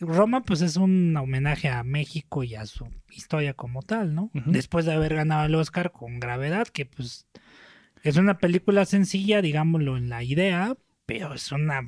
Roma 0.00 0.44
pues 0.44 0.60
es 0.62 0.76
un 0.76 1.16
homenaje 1.16 1.68
a 1.68 1.82
México 1.82 2.44
y 2.44 2.54
a 2.54 2.64
su 2.66 2.86
historia 3.10 3.54
como 3.54 3.82
tal, 3.82 4.14
¿no? 4.14 4.30
Después 4.52 4.86
de 4.86 4.92
haber 4.92 5.14
ganado 5.16 5.44
el 5.46 5.54
Oscar 5.56 5.90
con 5.90 6.20
Gravedad, 6.20 6.68
que 6.68 6.86
pues 6.86 7.26
es 8.04 8.16
una 8.16 8.38
película 8.38 8.84
sencilla, 8.84 9.42
digámoslo, 9.42 9.96
en 9.96 10.08
la 10.08 10.22
idea, 10.22 10.76
pero 11.04 11.34
es 11.34 11.50
una 11.50 11.82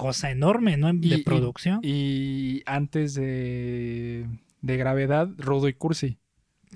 cosa 0.00 0.30
enorme, 0.30 0.76
¿no? 0.76 0.92
De 0.92 1.16
y- 1.18 1.22
producción. 1.22 1.80
Y 1.82 2.62
antes 2.66 3.14
de, 3.14 4.26
de 4.62 4.76
Gravedad, 4.76 5.28
Rudo 5.38 5.68
y 5.68 5.74
Cursi. 5.74 6.18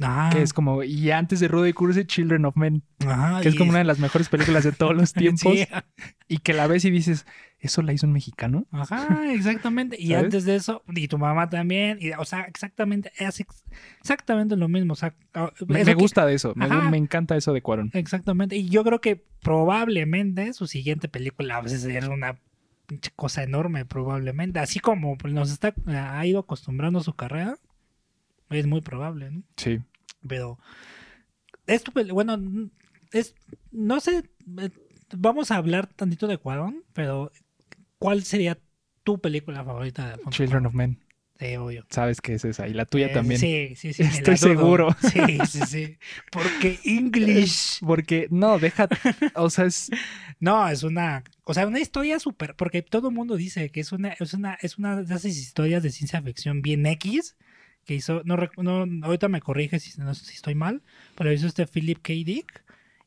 Ajá, 0.00 0.30
que 0.30 0.42
es 0.42 0.52
como, 0.52 0.82
y 0.82 1.12
antes 1.12 1.38
de 1.38 1.46
Rudy 1.46 1.72
Curse, 1.72 2.04
Children 2.04 2.46
of 2.46 2.56
Men, 2.56 2.82
ajá, 3.06 3.40
que 3.42 3.48
es 3.48 3.54
como 3.54 3.70
una 3.70 3.78
de 3.78 3.84
las 3.84 4.00
mejores 4.00 4.28
películas 4.28 4.64
de 4.64 4.72
todos 4.72 4.92
los 4.96 5.12
tiempos, 5.22 5.52
Sí, 5.52 5.68
y 6.26 6.38
que 6.38 6.52
la 6.52 6.66
ves 6.66 6.84
y 6.84 6.90
dices, 6.90 7.26
¿eso 7.60 7.80
la 7.80 7.92
hizo 7.92 8.04
un 8.08 8.12
mexicano? 8.12 8.66
Ajá, 8.72 9.32
exactamente. 9.32 9.94
Y 9.96 10.08
¿Sabes? 10.08 10.24
antes 10.24 10.44
de 10.46 10.56
eso, 10.56 10.82
y 10.88 11.06
tu 11.06 11.16
mamá 11.16 11.48
también, 11.48 11.98
y, 12.00 12.10
o 12.10 12.24
sea, 12.24 12.40
exactamente, 12.40 13.12
es 13.20 13.38
ex- 13.38 13.62
exactamente 14.00 14.56
lo 14.56 14.66
mismo. 14.68 14.94
O 14.94 14.96
sea, 14.96 15.14
ah, 15.34 15.52
Me, 15.68 15.84
que- 15.84 15.94
gusta 15.94 16.26
de 16.26 16.34
eso, 16.34 16.54
me, 16.56 16.96
encanta 16.96 17.36
eso 17.36 17.52
de 17.52 17.62
Cuarón. 17.62 17.90
Exactamente. 17.94 18.56
Y 18.56 18.68
yo 18.70 18.82
creo 18.82 19.00
que 19.00 19.24
probablemente 19.42 20.52
su 20.54 20.66
siguiente 20.66 21.08
película 21.08 21.60
va 21.60 21.66
a 21.66 21.68
ser 21.68 22.10
una 22.10 22.34
pinche 22.86 23.10
cosa 23.14 23.42
enorme, 23.42 23.84
probablemente. 23.84 24.58
Así 24.58 24.80
como 24.80 25.16
pues, 25.16 25.32
nos 25.32 25.50
está, 25.50 25.74
ha 25.86 26.26
ido 26.26 26.40
acostumbrando 26.40 27.00
su 27.02 27.14
carrera, 27.14 27.56
es 28.50 28.66
muy 28.66 28.80
probable, 28.80 29.30
¿no? 29.30 29.42
Sí. 29.56 29.80
Pero 30.26 30.58
esto, 31.66 31.92
bueno, 32.12 32.38
es, 33.12 33.34
no 33.70 34.00
sé, 34.00 34.30
eh, 34.58 34.70
vamos 35.16 35.50
a 35.50 35.56
hablar 35.56 35.86
tantito 35.86 36.26
de 36.26 36.38
Cuarón, 36.38 36.84
pero 36.92 37.32
¿cuál 37.98 38.22
sería 38.22 38.58
tu 39.02 39.18
película 39.18 39.64
favorita 39.64 40.06
de 40.06 40.12
Alfonso 40.14 40.36
Children 40.36 40.62
Cuarón? 40.62 40.66
of 40.66 40.74
Men, 40.74 41.03
Sabes 41.90 42.20
que 42.20 42.34
es 42.34 42.44
esa, 42.44 42.66
y 42.68 42.74
la 42.74 42.84
tuya 42.84 43.06
Eh, 43.06 43.14
también. 43.14 43.40
Sí, 43.40 43.74
sí, 43.76 43.92
sí. 43.92 44.02
Estoy 44.02 44.36
seguro. 44.36 44.94
Sí, 45.12 45.38
sí, 45.46 45.60
sí. 45.66 45.98
Porque 46.30 46.78
English. 46.84 47.80
Porque, 47.86 48.28
no, 48.30 48.58
deja, 48.58 48.88
o 49.34 49.50
sea, 49.50 49.66
es, 49.66 49.90
No, 50.40 50.68
es 50.68 50.82
una. 50.82 51.22
O 51.44 51.54
sea, 51.54 51.66
una 51.66 51.80
historia 51.80 52.18
súper. 52.18 52.54
Porque 52.56 52.82
todo 52.82 53.08
el 53.08 53.14
mundo 53.14 53.36
dice 53.36 53.70
que 53.70 53.80
es 53.80 53.92
una, 53.92 54.10
es 54.18 54.34
una, 54.34 54.54
es 54.60 54.78
una 54.78 54.96
de 54.96 55.04
esas 55.04 55.24
historias 55.26 55.82
de 55.82 55.90
ciencia 55.90 56.22
ficción 56.22 56.62
bien 56.62 56.86
X. 56.86 57.36
Que 57.84 57.94
hizo. 57.94 58.22
No, 58.24 58.36
no 58.56 59.06
ahorita 59.06 59.28
me 59.28 59.40
corrige 59.40 59.78
si, 59.78 60.00
no, 60.00 60.14
si 60.14 60.34
estoy 60.34 60.54
mal. 60.54 60.82
Pero 61.14 61.32
hizo 61.32 61.46
este 61.46 61.66
Philip 61.66 61.98
K. 62.02 62.12
Dick. 62.24 62.63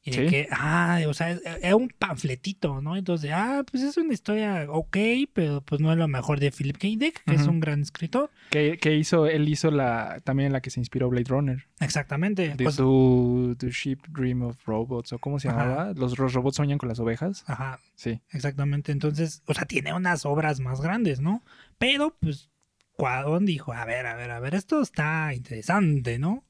Y 0.07 0.11
de 0.11 0.23
Sí. 0.23 0.29
que, 0.29 0.47
ah, 0.51 1.01
o 1.07 1.13
sea, 1.13 1.31
es, 1.31 1.41
es 1.61 1.73
un 1.73 1.89
panfletito, 1.89 2.81
¿no? 2.81 2.95
Entonces, 2.95 3.31
ah, 3.33 3.63
pues 3.69 3.83
es 3.83 3.97
una 3.97 4.13
historia 4.13 4.65
ok, 4.69 4.97
pero 5.33 5.59
pues 5.61 5.81
no 5.81 5.91
es 5.91 5.97
lo 5.97 6.07
mejor 6.07 6.39
de 6.39 6.49
Philip 6.51 6.77
K. 6.77 6.87
Dick, 6.97 7.23
que 7.25 7.35
es 7.35 7.45
un 7.45 7.59
gran 7.59 7.81
escritor. 7.81 8.31
que, 8.49 8.77
que 8.77 8.95
hizo, 8.95 9.27
él 9.27 9.49
hizo 9.49 9.69
la, 9.69 10.21
también 10.23 10.53
la 10.53 10.61
que 10.61 10.69
se 10.69 10.79
inspiró 10.79 11.09
Blade 11.09 11.25
Runner. 11.27 11.67
Exactamente. 11.81 12.53
The, 12.55 12.63
Pues, 12.63 12.77
Do, 12.77 13.55
The 13.57 13.69
Sheep 13.69 14.07
Dream 14.07 14.43
of 14.43 14.65
Robots, 14.65 15.11
o 15.13 15.19
cómo 15.19 15.39
se 15.39 15.49
Ajá. 15.49 15.59
llamaba. 15.65 15.93
Los, 15.93 16.17
los 16.17 16.33
robots 16.33 16.55
sueñan 16.55 16.77
con 16.77 16.87
las 16.89 16.99
ovejas. 16.99 17.43
ajá, 17.47 17.79
Sí. 17.95 18.21
Exactamente, 18.31 18.91
entonces, 18.93 19.43
o 19.45 19.53
sea, 19.53 19.65
tiene 19.65 19.93
unas 19.93 20.25
obras 20.25 20.59
más 20.61 20.79
grandes, 20.81 21.19
¿no? 21.19 21.43
Pero, 21.77 22.15
pues, 22.21 22.49
Cuadón 22.95 23.45
dijo, 23.45 23.73
a 23.73 23.85
ver, 23.85 24.07
a 24.07 24.15
ver, 24.15 24.31
a 24.31 24.39
ver, 24.39 24.55
esto 24.55 24.81
está 24.81 25.31
interesante, 25.35 26.17
¿no? 26.17 26.43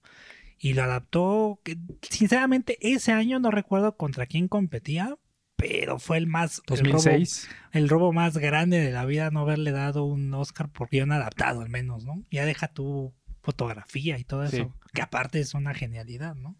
Y 0.59 0.73
lo 0.73 0.83
adaptó, 0.83 1.61
sinceramente, 2.01 2.77
ese 2.81 3.11
año 3.11 3.39
no 3.39 3.51
recuerdo 3.51 3.95
contra 3.95 4.25
quién 4.25 4.47
competía, 4.47 5.17
pero 5.55 5.99
fue 5.99 6.17
el 6.17 6.27
más, 6.27 6.61
el 6.67 6.77
robo, 6.79 6.93
2006. 6.93 7.49
el 7.73 7.89
robo 7.89 8.13
más 8.13 8.37
grande 8.37 8.79
de 8.79 8.91
la 8.91 9.05
vida 9.05 9.29
no 9.31 9.41
haberle 9.41 9.71
dado 9.71 10.03
un 10.05 10.33
Oscar 10.33 10.69
por 10.69 10.89
guion 10.89 11.11
adaptado, 11.11 11.61
al 11.61 11.69
menos, 11.69 12.05
¿no? 12.05 12.23
Ya 12.31 12.45
deja 12.45 12.67
tu 12.67 13.13
fotografía 13.41 14.17
y 14.17 14.23
todo 14.23 14.47
Sí. 14.47 14.57
eso, 14.57 14.73
que 14.93 15.01
aparte 15.01 15.39
es 15.39 15.53
una 15.53 15.73
genialidad, 15.73 16.35
¿no? 16.35 16.55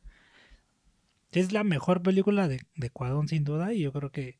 Es 1.32 1.52
la 1.52 1.64
mejor 1.64 2.02
película 2.02 2.48
de, 2.48 2.62
de 2.76 2.90
Cuadón, 2.90 3.28
sin 3.28 3.44
duda, 3.44 3.74
y 3.74 3.82
yo 3.82 3.92
creo 3.92 4.12
que 4.12 4.38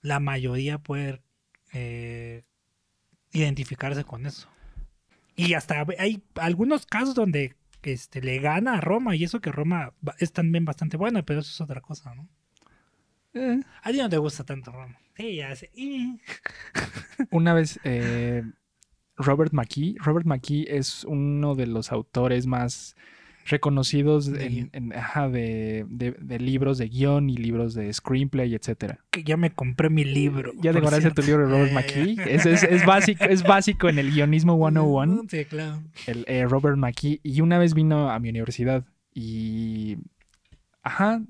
la 0.00 0.20
mayoría 0.20 0.78
puede 0.78 1.22
eh, 1.72 2.44
identificarse 3.32 4.04
con 4.04 4.26
eso. 4.26 4.48
Y 5.36 5.54
hasta 5.54 5.84
hay 5.98 6.22
algunos 6.36 6.86
casos 6.86 7.14
donde 7.14 7.54
este, 7.92 8.20
le 8.22 8.38
gana 8.38 8.74
a 8.74 8.80
Roma, 8.80 9.14
y 9.16 9.24
eso 9.24 9.40
que 9.40 9.52
Roma 9.52 9.92
es 10.18 10.32
también 10.32 10.64
bastante 10.64 10.96
buena, 10.96 11.22
pero 11.22 11.40
eso 11.40 11.50
es 11.50 11.60
otra 11.60 11.80
cosa, 11.80 12.14
¿no? 12.14 12.28
Eh, 13.34 13.60
A 13.82 13.90
ti 13.92 13.98
no 13.98 14.08
te 14.08 14.18
gusta 14.18 14.44
tanto 14.44 14.72
Roma. 14.72 14.98
Sí, 15.16 15.36
ya 15.36 15.54
sé. 15.54 15.70
Y- 15.74 16.18
Una 17.30 17.54
vez, 17.54 17.78
eh, 17.84 18.42
Robert 19.16 19.52
McKee. 19.52 19.96
Robert 19.98 20.26
McKee 20.26 20.66
es 20.68 21.04
uno 21.04 21.54
de 21.54 21.66
los 21.66 21.92
autores 21.92 22.46
más 22.46 22.96
reconocidos 23.46 24.30
De 24.30 24.44
en- 24.46 24.52
guion. 24.52 24.70
en- 24.72 24.92
ajá, 24.94 25.28
de, 25.28 25.86
de- 25.88 26.16
de 26.20 26.38
libros 26.38 26.78
de 26.78 26.88
guion 26.88 27.30
y 27.30 27.36
libros 27.36 27.74
de 27.74 27.92
screenplay, 27.92 28.54
etcétera. 28.54 28.98
que 29.10 29.22
ya 29.24 29.36
me 29.36 29.50
compré 29.52 29.88
mi 29.90 30.04
libro. 30.04 30.52
¿Ya 30.60 30.72
decoraste 30.72 31.10
tu 31.12 31.22
libro 31.22 31.46
de 31.46 31.52
Robert 31.52 31.68
ya, 31.72 31.74
McKee? 31.74 32.16
Es, 32.34 32.46
es- 32.46 32.62
es 32.64 32.84
básico, 32.84 33.24
es 33.24 33.42
básico 33.42 33.88
en 33.88 33.98
el 33.98 34.10
guionismo 34.12 34.56
101. 34.58 35.22
Sí, 35.28 35.44
claro. 35.44 35.82
el 36.06 36.24
eh, 36.28 36.44
Robert 36.48 36.76
McKee, 36.76 37.20
y 37.22 37.40
una 37.40 37.58
vez 37.58 37.74
vino 37.74 38.10
a 38.10 38.18
mi 38.18 38.28
universidad 38.30 38.84
y... 39.14 39.96
Ajá, 40.82 41.20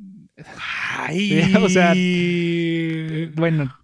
Ay, 0.99 1.55
o 1.63 1.69
sea, 1.71 1.95
bueno, 3.37 3.75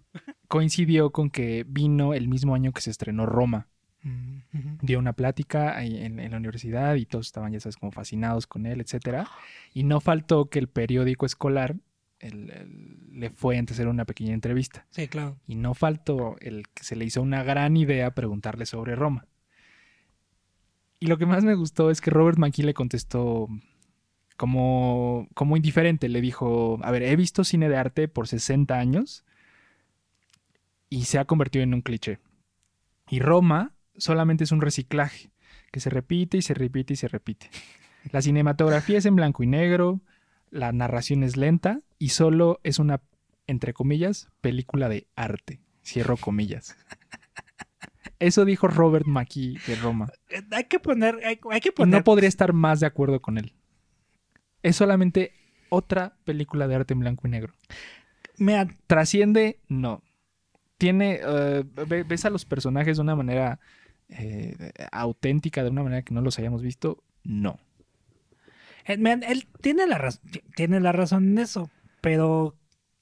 coincidió 0.47 1.11
con 1.11 1.29
que 1.29 1.65
vino 1.67 2.13
el 2.13 2.27
mismo 2.27 2.53
año 2.55 2.71
que 2.73 2.81
se 2.81 2.91
estrenó 2.91 3.25
Roma. 3.25 3.67
Dio 4.81 4.99
una 4.99 5.13
plática 5.13 5.83
en, 5.83 6.19
en 6.19 6.31
la 6.31 6.37
universidad 6.37 6.95
y 6.95 7.05
todos 7.05 7.27
estaban, 7.27 7.53
ya 7.53 7.59
sabes, 7.59 7.77
como 7.77 7.91
fascinados 7.91 8.47
con 8.47 8.65
él, 8.65 8.81
etcétera. 8.81 9.27
Y 9.73 9.83
no 9.83 10.01
faltó 10.01 10.49
que 10.49 10.59
el 10.59 10.67
periódico 10.67 11.25
escolar 11.25 11.75
el- 12.19 12.49
el- 12.51 13.19
le 13.19 13.29
fue 13.29 13.57
a 13.57 13.61
hacer 13.61 13.87
una 13.87 14.05
pequeña 14.05 14.33
entrevista. 14.33 14.85
Sí, 14.91 15.07
claro. 15.07 15.37
Y 15.47 15.55
no 15.55 15.73
faltó 15.73 16.35
el 16.39 16.67
que 16.73 16.83
se 16.83 16.95
le 16.95 17.05
hizo 17.05 17.21
una 17.21 17.43
gran 17.43 17.75
idea 17.77 18.11
preguntarle 18.15 18.65
sobre 18.65 18.95
Roma. 18.95 19.25
Y 20.99 21.07
lo 21.07 21.17
que 21.17 21.25
más 21.25 21.43
me 21.43 21.55
gustó 21.55 21.89
es 21.89 21.99
que 21.99 22.11
Robert 22.11 22.37
McKee 22.37 22.63
le 22.63 22.73
contestó 22.73 23.49
como, 24.37 25.27
como 25.33 25.57
indiferente. 25.57 26.07
Le 26.07 26.21
dijo, 26.21 26.79
a 26.81 26.91
ver, 26.91 27.03
he 27.03 27.15
visto 27.17 27.43
cine 27.43 27.67
de 27.67 27.75
arte 27.77 28.07
por 28.07 28.27
60 28.27 28.79
años 28.79 29.25
y 30.89 31.05
se 31.05 31.19
ha 31.19 31.25
convertido 31.25 31.63
en 31.63 31.73
un 31.73 31.81
cliché. 31.81 32.19
Y 33.09 33.19
Roma 33.19 33.73
solamente 33.97 34.43
es 34.43 34.51
un 34.51 34.61
reciclaje 34.61 35.31
que 35.71 35.79
se 35.79 35.89
repite 35.89 36.37
y 36.37 36.41
se 36.41 36.53
repite 36.53 36.93
y 36.93 36.97
se 36.97 37.07
repite. 37.07 37.49
La 38.11 38.21
cinematografía 38.21 38.97
es 38.97 39.05
en 39.05 39.15
blanco 39.15 39.43
y 39.43 39.47
negro, 39.47 40.01
la 40.49 40.71
narración 40.71 41.23
es 41.23 41.37
lenta 41.37 41.81
y 41.99 42.09
solo 42.09 42.59
es 42.63 42.79
una, 42.79 43.01
entre 43.47 43.73
comillas, 43.73 44.29
película 44.41 44.89
de 44.89 45.07
arte. 45.15 45.61
Cierro 45.85 46.15
comillas. 46.17 46.75
Eso 48.19 48.45
dijo 48.45 48.67
Robert 48.67 49.05
McKee 49.05 49.57
de 49.67 49.75
Roma. 49.75 50.07
Eh, 50.29 50.41
Hay 50.51 50.65
que 50.65 50.79
poner, 50.79 51.19
hay, 51.25 51.39
hay 51.51 51.59
que 51.61 51.69
Y 51.69 51.71
poner. 51.71 51.99
no 51.99 52.03
podría 52.03 52.29
estar 52.29 52.53
más 52.53 52.79
de 52.79 52.85
acuerdo 52.87 53.21
con 53.21 53.37
él. 53.37 53.53
Es 54.61 54.75
solamente 54.77 55.33
otra 55.69 56.15
película 56.23 56.67
de 56.67 56.75
arte 56.75 56.93
en 56.93 56.99
blanco 57.01 57.27
y 57.27 57.31
negro. 57.31 57.53
Mira, 58.37 58.67
¿Trasciende? 58.87 59.59
No. 59.67 60.01
Tiene. 60.77 61.19
eh, 61.25 61.63
ve- 61.87 62.03
ves 62.03 62.23
a 62.25 62.29
los 62.29 62.45
personajes 62.45 62.97
de 62.97 63.01
una 63.01 63.15
manera 63.15 63.59
eh, 64.17 64.71
auténtica, 64.91 65.63
de 65.63 65.69
una 65.69 65.83
manera 65.83 66.01
que 66.03 66.13
no 66.13 66.21
los 66.21 66.39
hayamos 66.39 66.61
visto. 66.61 67.03
No. 67.23 67.59
eh, 68.85 68.97
él 69.27 69.47
tiene 69.61 69.87
la, 69.87 69.97
raz- 69.97 70.21
tiene 70.55 70.79
la 70.79 70.91
razón 70.91 71.29
en 71.29 71.37
eso, 71.39 71.69
pero 72.01 72.55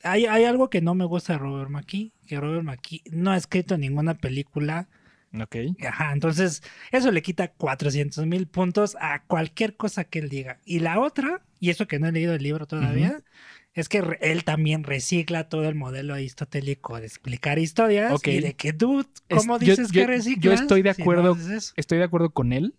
hay, 0.04 0.26
hay 0.26 0.46
algo 0.46 0.70
que 0.70 0.82
no 0.82 0.96
me 0.96 1.06
gusta 1.06 1.34
de 1.34 1.40
Robert 1.40 1.70
McKee, 1.70 2.12
que 2.28 2.40
Robert 2.40 2.64
McKee 2.64 3.04
no 3.12 3.32
ha 3.32 3.38
escrito 3.38 3.78
ninguna 3.78 4.16
película 4.16 4.88
Ok. 5.34 5.56
Ajá, 5.88 6.12
entonces 6.12 6.62
eso 6.92 7.10
le 7.10 7.22
quita 7.22 7.54
400 7.54 8.26
mil 8.26 8.48
puntos 8.48 8.98
a 9.00 9.24
cualquier 9.24 9.78
cosa 9.78 10.04
que 10.04 10.20
él 10.20 10.28
diga. 10.28 10.60
Y 10.66 10.80
la 10.80 11.00
otra, 11.00 11.42
y 11.58 11.70
eso 11.70 11.88
que 11.88 12.00
no 12.00 12.08
he 12.08 12.12
leído 12.12 12.34
el 12.34 12.44
libro 12.44 12.68
todavía, 12.68 13.24
es 13.74 13.88
que 13.90 14.04
él 14.22 14.44
también 14.44 14.84
recicla 14.84 15.48
todo 15.48 15.68
el 15.70 15.76
modelo 15.76 16.14
aristotélico 16.14 17.00
de 17.00 17.06
explicar 17.08 17.58
historias 17.60 18.12
Ok. 18.14 18.28
y 18.28 18.40
de 18.42 18.54
que 18.56 18.74
tú, 18.74 19.06
¿cómo 19.30 19.60
dices 19.60 19.92
yo- 19.92 20.02
que 20.02 20.08
reciclas? 20.08 20.44
yo 20.44 20.52
estoy 20.54 20.82
de 20.82 20.94
si 20.94 21.02
no 21.02 21.04
acuerdo-? 21.04 21.38
Estoy 21.78 21.98
de 21.98 22.04
acuerdo 22.04 22.32
con 22.32 22.52
él. 22.54 22.76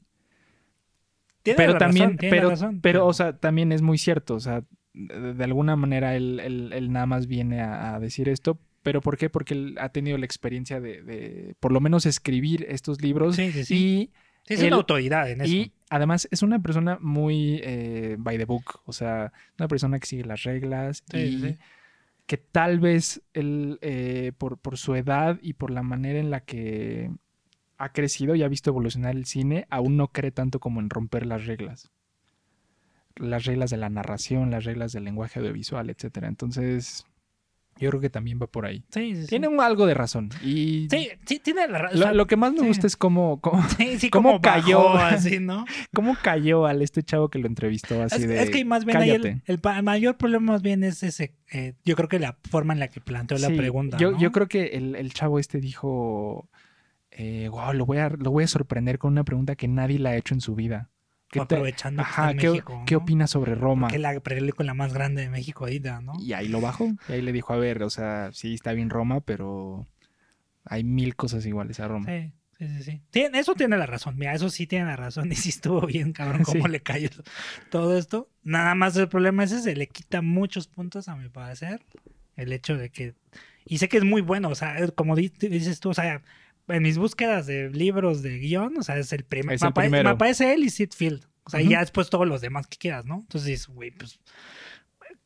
Tiene 1.42 1.56
pero 1.56 1.72
la 1.72 1.78
también, 1.78 2.04
razón, 2.11 2.18
tiene 2.18 2.37
la 2.37 2.40
pero, 2.40 2.50
razón, 2.50 2.80
pero, 2.80 3.06
o 3.06 3.12
sea, 3.12 3.37
también 3.38 3.72
es 3.72 3.82
muy 3.82 3.99
cierto. 3.99 4.34
O 4.34 4.40
sea, 4.40 4.62
de, 4.92 5.34
de 5.34 5.44
alguna 5.44 5.75
manera 5.76 6.14
él, 6.14 6.40
él- 6.40 6.72
él 6.72 6.92
nada 6.92 7.06
más 7.06 7.26
viene 7.26 7.61
a, 7.62 7.94
a 7.94 8.00
decir 8.00 8.28
esto. 8.28 8.58
¿Pero 8.82 9.00
por 9.00 9.16
qué? 9.16 9.30
Porque 9.30 9.54
él 9.54 9.76
ha 9.80 9.88
tenido 9.90 10.18
la 10.18 10.25
experiencia 10.26 10.80
de, 10.80 11.02
de 11.02 11.54
por 11.61 11.72
lo 11.72 11.80
menos 11.80 12.04
escribir 12.06 12.66
estos 12.68 13.00
libros. 13.00 13.37
Sí, 13.37 13.50
sí, 13.52 13.64
sí. 13.64 13.75
Y, 13.75 14.11
Sí, 14.44 14.54
es 14.54 14.61
él- 14.61 14.66
una 14.68 14.76
autoridad 14.76 15.30
en 15.30 15.40
eso. 15.40 15.52
y 15.52 15.72
además 15.92 16.26
es 16.30 16.42
una 16.42 16.58
persona 16.62 16.99
muy 17.02 17.61
eh, 17.62 18.16
by 18.18 18.38
the 18.38 18.46
book. 18.46 18.80
O 18.87 18.92
sea, 18.94 19.30
una 19.58 19.68
persona 19.68 20.00
que 20.00 20.06
sigue 20.06 20.25
las 20.25 20.42
reglas 20.42 21.04
Sí, 21.11 21.18
y 21.18 21.40
sí, 21.40 21.58
que 22.26 22.38
tal 22.38 22.80
vez 22.80 23.22
él, 23.34 23.78
eh, 23.82 24.32
por, 24.38 24.56
por 24.58 24.78
su 24.78 24.94
edad 24.94 25.38
y 25.42 25.52
por 25.52 25.70
la 25.70 25.82
manera 25.82 26.18
en 26.18 26.30
la 26.30 26.40
que 26.40 27.11
ha 27.76 27.92
crecido 27.92 28.34
y 28.34 28.42
ha 28.42 28.49
visto 28.49 28.70
evolucionar 28.70 29.14
el 29.14 29.26
cine, 29.26 29.66
aún 29.68 29.99
no 29.99 30.08
cree 30.08 30.30
tanto 30.30 30.61
como 30.61 30.80
en 30.80 30.88
romper 30.88 31.26
las 31.26 31.44
reglas. 31.44 31.92
Las 33.16 33.44
reglas 33.44 33.68
de 33.68 33.76
la 33.76 33.90
narración, 33.90 34.50
las 34.50 34.64
reglas 34.64 34.92
del 34.92 35.04
lenguaje 35.04 35.40
audiovisual, 35.40 35.90
etcétera. 35.90 36.28
Entonces, 36.28 37.04
Yo 37.79 37.91
creo 37.91 38.00
que 38.00 38.11
también 38.11 38.38
va 38.41 38.47
por 38.47 38.67
ahí. 38.67 38.85
Sí, 38.91 39.14
sí, 39.17 39.23
sí. 39.23 39.29
Tiene 39.29 39.49
un 39.49 39.61
algo 39.61 39.87
de 39.87 39.95
razón. 39.95 40.31
Y 40.43 40.87
Sí, 40.91 41.09
sí, 41.26 41.41
tiene 41.41 41.67
la 41.67 41.79
razón. 41.79 42.00
lo, 42.00 42.12
lo 42.12 42.26
que 42.26 42.37
más 42.37 42.52
me 42.52 42.67
gusta 42.67 42.87
es 42.87 42.97
cómo, 42.97 43.41
cómo, 43.41 43.62
cómo 44.12 44.41
cayó. 44.41 44.97
así, 44.97 45.38
¿no? 45.41 45.64
cómo 45.93 46.17
cayó 46.23 46.67
al 46.67 46.83
este 46.83 47.02
chavo 47.02 47.29
que 47.29 47.38
lo 47.38 47.47
entrevistó 47.47 48.02
así 48.02 48.23
Es, 48.23 48.29
de. 48.29 48.43
es 48.43 48.50
que 48.50 48.64
más 48.64 48.85
bien 48.85 48.99
ahí 48.99 49.43
el, 49.47 49.61
mayor 49.83 50.17
problema 50.17 50.52
más 50.52 50.62
bien 50.62 50.85
es 50.85 51.02
ese, 51.02 51.35
eh, 51.50 51.75
yo 51.85 51.97
creo 51.97 52.09
que 52.09 52.19
la 52.19 52.38
forma 52.50 52.73
en 52.73 52.81
la 52.81 52.88
que 52.88 53.00
planteó 53.00 53.38
la 53.38 53.49
pregunta. 53.49 53.97
Yo, 53.97 54.12
¿no? 54.12 54.19
yo 54.19 54.33
creo 54.33 54.49
que 54.49 54.67
el, 54.67 54.95
el 54.95 55.12
chavo 55.12 55.38
este 55.38 55.59
dijo, 55.59 56.49
eh, 57.11 57.49
wow, 57.50 57.73
lo 57.73 57.85
voy, 57.85 57.99
a, 57.99 58.11
lo 58.11 58.31
voy 58.31 58.45
a 58.45 58.49
sorprender 58.49 58.99
con 58.99 59.12
una 59.12 59.25
pregunta 59.25 59.57
que 59.57 59.69
nadie 59.69 59.99
le 59.99 60.09
ha 60.11 60.17
hecho 60.17 60.35
en 60.35 60.41
su 60.41 60.55
vida. 60.55 60.91
¿Qué, 61.33 61.41
te- 61.41 61.55
aprovechando 61.57 62.03
que 62.05 62.09
está 62.11 62.23
Ajá, 62.23 62.31
en 62.33 62.39
¿qué, 62.39 62.51
México, 62.51 62.83
qué 62.87 62.95
¿no? 62.95 63.01
opinas 63.01 63.31
sobre 63.31 63.55
Roma? 63.55 63.89
Que 63.89 63.97
es 63.97 64.01
la 64.03 64.21
película 64.21 64.75
más 64.75 64.93
grande 64.93 65.23
de 65.23 65.31
México 65.31 65.65
ahorita, 65.65 66.01
¿no? 66.03 66.12
Y 66.21 66.35
ahí 66.35 66.47
lo 66.49 66.61
bajó. 66.61 66.89
Y 67.09 67.12
ahí 67.12 67.23
le 67.23 67.33
dijo, 67.33 67.53
a 67.53 67.57
ver, 67.57 67.83
o 67.83 67.91
sea, 67.91 68.31
sí 68.33 68.55
está 68.55 68.73
bien 68.73 68.91
Roma, 68.91 69.21
pero 69.21 69.87
hay 70.65 70.85
mil 70.85 71.17
cosas 71.17 71.45
iguales 71.47 71.81
a 71.81 71.89
Roma. 71.89 72.07
Sí, 72.07 72.33
sí, 72.59 72.69
sí. 72.83 73.03
sí. 73.11 73.27
Eso 73.33 73.55
tiene 73.55 73.77
la 73.79 73.87
razón. 73.87 74.17
Mira, 74.19 74.35
eso 74.35 74.51
sí 74.51 74.67
tiene 74.67 74.85
la 74.85 74.97
razón. 74.97 75.31
Y 75.33 75.37
sí 75.37 75.49
estuvo 75.49 75.81
bien, 75.87 76.12
cabrón, 76.12 76.43
cómo 76.45 76.67
Sí. 76.67 76.71
le 76.71 76.81
cayó 76.81 77.09
todo 77.71 77.97
esto. 77.97 78.29
Nada 78.43 78.75
más 78.75 78.97
el 78.97 79.09
problema 79.09 79.43
es 79.45 79.53
ese, 79.53 79.75
le 79.75 79.87
quita 79.89 80.21
muchos 80.23 80.69
puntos 80.69 81.09
a 81.09 81.17
mi 81.17 81.29
parecer. 81.31 81.81
El 82.37 82.53
hecho 82.53 82.77
de 82.77 82.91
que. 82.91 83.15
Y 83.65 83.79
sé 83.79 83.89
que 83.89 83.97
es 83.97 84.05
muy 84.05 84.21
bueno, 84.21 84.49
o 84.49 84.55
sea, 84.55 84.77
como 84.97 85.17
di- 85.17 85.33
dices 85.39 85.81
tú, 85.81 85.91
o 85.91 85.95
sea, 85.95 86.21
en 86.69 86.83
mis 86.83 86.99
búsquedas 86.99 87.47
de 87.47 87.71
libros 87.71 88.23
de 88.23 88.38
guion, 88.38 88.76
o 88.78 88.83
sea, 88.83 88.97
es 88.99 89.12
el 89.12 89.25
primer. 89.25 89.54
Es 89.54 89.62
me, 89.62 89.69
el 89.69 89.75
apare- 89.75 89.83
primero. 89.85 90.04
me 90.04 90.11
aparece 90.11 90.52
él 90.54 90.64
y 90.64 90.71
Sid 90.71 90.90
Field. 90.97 91.26
O 91.45 91.50
sea, 91.50 91.61
y 91.61 91.64
Ujú. 91.64 91.73
ya 91.73 91.81
después 91.81 92.09
todos 92.09 92.26
los 92.26 92.40
demás 92.40 92.66
que 92.69 92.78
quieras, 92.78 93.04
¿no? 93.04 93.16
Entonces 93.21 93.66
güey, 93.66 93.90
pues 93.90 94.21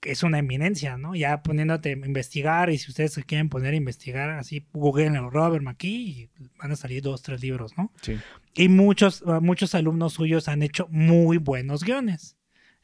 es 0.02 0.22
una 0.22 0.38
eminencia, 0.38 0.96
¿no? 0.96 1.14
Ya 1.14 1.42
poniéndote 1.42 1.88
a 1.90 1.92
investigar 1.92 2.70
y 2.70 2.78
si 2.78 2.90
ustedes 2.90 3.12
se 3.12 3.24
quieren 3.24 3.48
poner 3.48 3.74
a 3.74 3.76
investigar 3.76 4.30
así, 4.30 4.64
googleen 4.72 5.16
el 5.16 5.30
Robert 5.30 5.64
McKee 5.64 5.88
y 5.88 6.30
van 6.58 6.70
a 6.72 6.76
salir 6.76 7.02
dos, 7.02 7.22
tres 7.22 7.42
libros, 7.42 7.76
¿no? 7.76 7.92
Sí. 8.02 8.16
Y 8.54 8.68
muchos, 8.68 9.24
muchos 9.42 9.74
alumnos 9.74 10.12
suyos 10.14 10.48
han 10.48 10.62
hecho 10.62 10.86
muy 10.90 11.38
buenos 11.38 11.82
guiones. 11.82 12.36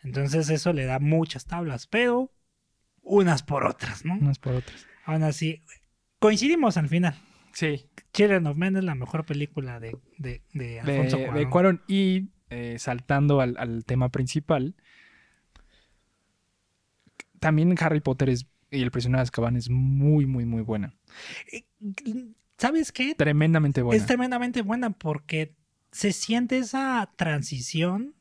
Entonces 0.02 0.50
eso 0.50 0.72
le 0.72 0.84
da 0.84 0.98
muchas 0.98 1.46
tablas, 1.46 1.86
pero 1.86 2.32
unas 3.02 3.42
por 3.44 3.66
otras, 3.66 4.04
¿no? 4.04 4.14
Unas 4.14 4.38
por 4.40 4.54
otras. 4.54 4.84
Aún 5.04 5.22
así, 5.22 5.62
coincidimos 6.18 6.76
al 6.76 6.88
final. 6.88 7.14
Sí. 7.52 7.86
Children 8.12 8.46
of 8.46 8.56
Men 8.56 8.76
es 8.76 8.84
la 8.84 8.94
mejor 8.94 9.24
película 9.24 9.78
de, 9.80 9.96
de, 10.18 10.42
de 10.52 10.80
Alfonso 10.80 11.16
de 11.18 11.26
Cuarón. 11.26 11.50
Cuarón. 11.50 11.82
Y 11.88 12.28
eh, 12.50 12.76
saltando 12.78 13.40
al, 13.40 13.56
al 13.58 13.84
tema 13.84 14.10
principal, 14.10 14.74
también 17.40 17.74
Harry 17.80 18.00
Potter 18.00 18.28
es, 18.30 18.46
y 18.70 18.82
el 18.82 18.90
prisionero 18.90 19.18
de 19.18 19.22
Azkaban 19.24 19.56
es 19.56 19.68
muy, 19.70 20.26
muy, 20.26 20.44
muy 20.44 20.62
buena. 20.62 20.94
Eh, 21.52 21.64
¿Sabes 22.58 22.92
qué? 22.92 23.14
Tremendamente 23.14 23.82
buena. 23.82 24.00
Es 24.00 24.06
tremendamente 24.06 24.62
buena 24.62 24.90
porque 24.90 25.54
se 25.90 26.12
siente 26.12 26.58
esa 26.58 27.10
transición. 27.16 28.14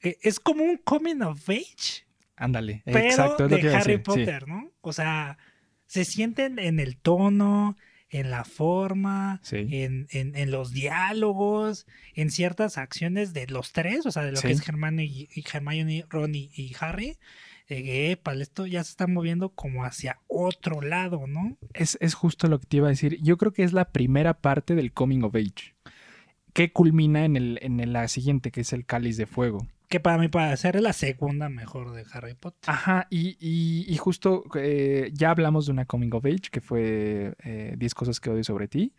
eh, 0.00 0.18
Es 0.22 0.40
como 0.40 0.64
un 0.64 0.78
coming 0.78 1.20
of 1.22 1.48
age, 1.48 2.06
Ándale. 2.36 2.82
Exacto. 2.86 3.44
es 3.44 3.50
lo 3.50 3.56
que 3.58 3.62
de 3.62 3.68
iba 3.68 3.78
a 3.78 3.80
Harry 3.82 3.96
decir, 3.98 4.04
sí. 4.14 4.20
Potter, 4.20 4.48
¿no? 4.48 4.70
O 4.80 4.92
sea, 4.92 5.38
se 5.86 6.04
sienten 6.04 6.58
en 6.58 6.80
el 6.80 6.96
tono, 6.96 7.76
en 8.12 8.30
la 8.30 8.44
forma, 8.44 9.40
Sí. 9.42 9.66
en, 9.70 10.06
en- 10.10 10.36
en 10.36 10.50
los 10.52 10.72
diálogos, 10.72 11.86
en 12.14 12.30
ciertas 12.30 12.78
acciones 12.78 13.32
de 13.32 13.46
los 13.48 13.72
tres, 13.72 14.06
o 14.06 14.12
sea, 14.12 14.22
de 14.22 14.30
lo 14.32 14.36
Sí. 14.36 14.46
que 14.48 14.52
es 14.52 14.68
Hermione 14.68 15.04
y, 15.04 15.28
y 15.34 15.44
Hermione, 15.52 16.04
Ron 16.08 16.34
y, 16.34 16.50
y 16.54 16.72
Harry. 16.78 17.18
Eh, 17.68 18.18
esto 18.40 18.66
ya 18.66 18.84
se 18.84 18.90
está 18.90 19.06
moviendo 19.06 19.48
como 19.48 19.84
hacia 19.84 20.18
otro 20.28 20.82
lado, 20.82 21.26
¿no? 21.26 21.56
Es, 21.72 21.96
es 22.00 22.12
justo 22.14 22.46
lo 22.48 22.58
que 22.60 22.66
te 22.66 22.76
iba 22.78 22.86
a 22.88 22.90
decir. 22.90 23.18
Yo 23.22 23.38
creo 23.38 23.52
que 23.52 23.62
es 23.64 23.72
la 23.72 23.90
primera 23.92 24.34
parte 24.34 24.74
del 24.74 24.92
Coming 24.92 25.22
of 25.22 25.34
Age. 25.34 25.74
Que 26.52 26.70
culmina 26.70 27.24
en, 27.24 27.36
el, 27.36 27.58
en 27.62 27.92
la 27.94 28.08
siguiente, 28.08 28.50
que 28.50 28.60
es 28.60 28.74
el 28.74 28.84
Cáliz 28.84 29.16
de 29.16 29.24
Fuego. 29.26 29.66
Que 29.92 30.00
para 30.00 30.16
mí, 30.16 30.28
para 30.28 30.56
ser 30.56 30.76
es 30.76 30.82
la 30.82 30.94
segunda 30.94 31.50
mejor 31.50 31.92
de 31.92 32.06
Harry 32.14 32.32
Potter. 32.32 32.62
Ajá, 32.66 33.06
y, 33.10 33.36
y- 33.38 33.84
y 33.86 33.96
justo 33.98 34.42
eh, 34.54 35.10
ya 35.12 35.28
hablamos 35.28 35.66
de 35.66 35.72
una 35.72 35.84
Coming 35.84 36.14
of 36.14 36.24
Age, 36.24 36.48
que 36.50 36.62
fue 36.62 37.34
eh, 37.44 37.74
10 37.76 37.94
cosas 37.94 38.18
que 38.18 38.30
odio 38.30 38.42
sobre 38.42 38.68
ti. 38.68 38.94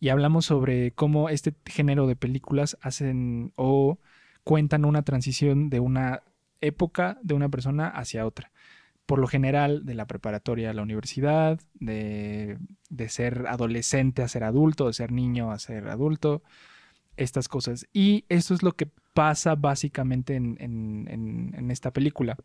Y 0.00 0.08
hablamos 0.08 0.44
sobre 0.46 0.90
cómo 0.90 1.28
este 1.28 1.54
género 1.64 2.08
de 2.08 2.16
películas 2.16 2.76
hacen 2.82 3.52
o 3.54 4.00
cuentan 4.42 4.84
una 4.84 5.02
transición 5.02 5.70
de 5.70 5.78
una 5.78 6.22
época 6.60 7.18
de 7.22 7.34
una 7.34 7.48
persona 7.48 7.86
hacia 7.86 8.26
otra. 8.26 8.50
Por 9.06 9.20
lo 9.20 9.28
general, 9.28 9.86
de 9.86 9.94
la 9.94 10.06
preparatoria 10.08 10.70
a 10.70 10.74
la 10.74 10.82
universidad, 10.82 11.60
de, 11.74 12.58
de 12.90 13.08
ser 13.08 13.46
adolescente 13.46 14.22
a 14.22 14.28
ser 14.28 14.42
adulto, 14.42 14.88
de 14.88 14.92
ser 14.92 15.12
niño 15.12 15.52
a 15.52 15.60
ser 15.60 15.86
adulto, 15.86 16.42
estas 17.16 17.48
cosas. 17.48 17.86
Y 17.92 18.24
esto 18.28 18.54
es 18.54 18.62
lo 18.62 18.72
que 18.72 18.88
pasa 19.14 19.54
básicamente 19.54 20.34
en, 20.36 20.56
en- 20.60 21.06
en- 21.10 21.54
en 21.56 21.70
esta 21.70 21.92
película. 21.92 22.36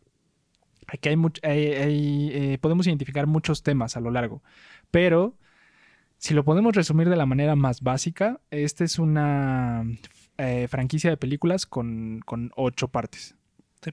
Aquí 0.86 1.08
hay, 1.10 1.16
much- 1.16 1.40
hay- 1.42 1.72
hay, 1.72 2.30
eh, 2.32 2.58
podemos 2.58 2.86
identificar 2.86 3.26
muchos 3.26 3.62
temas 3.62 3.96
a 3.96 4.00
lo 4.00 4.10
largo, 4.10 4.42
pero 4.90 5.36
si 6.16 6.34
lo 6.34 6.44
podemos 6.44 6.74
resumir 6.74 7.08
de 7.08 7.16
la 7.16 7.26
manera 7.26 7.56
más 7.56 7.80
básica, 7.82 8.40
esta 8.50 8.84
es 8.84 8.98
una 8.98 9.84
eh, 10.38 10.66
franquicia 10.68 11.10
de 11.10 11.16
películas 11.16 11.66
con, 11.66 12.20
con 12.24 12.50
ocho 12.56 12.88
partes. 12.88 13.36
Sí. 13.82 13.90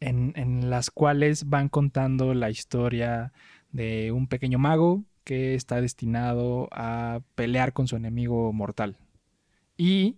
En, 0.00 0.32
en 0.36 0.68
las 0.70 0.90
cuales 0.90 1.48
van 1.48 1.68
contando 1.68 2.34
la 2.34 2.50
historia 2.50 3.32
de 3.72 4.10
un 4.12 4.26
pequeño 4.26 4.58
mago 4.58 5.04
que 5.24 5.54
está 5.54 5.80
destinado 5.80 6.68
a 6.72 7.20
pelear 7.34 7.72
con 7.72 7.88
su 7.88 7.96
enemigo 7.96 8.52
mortal. 8.52 8.96
Y 9.76 10.16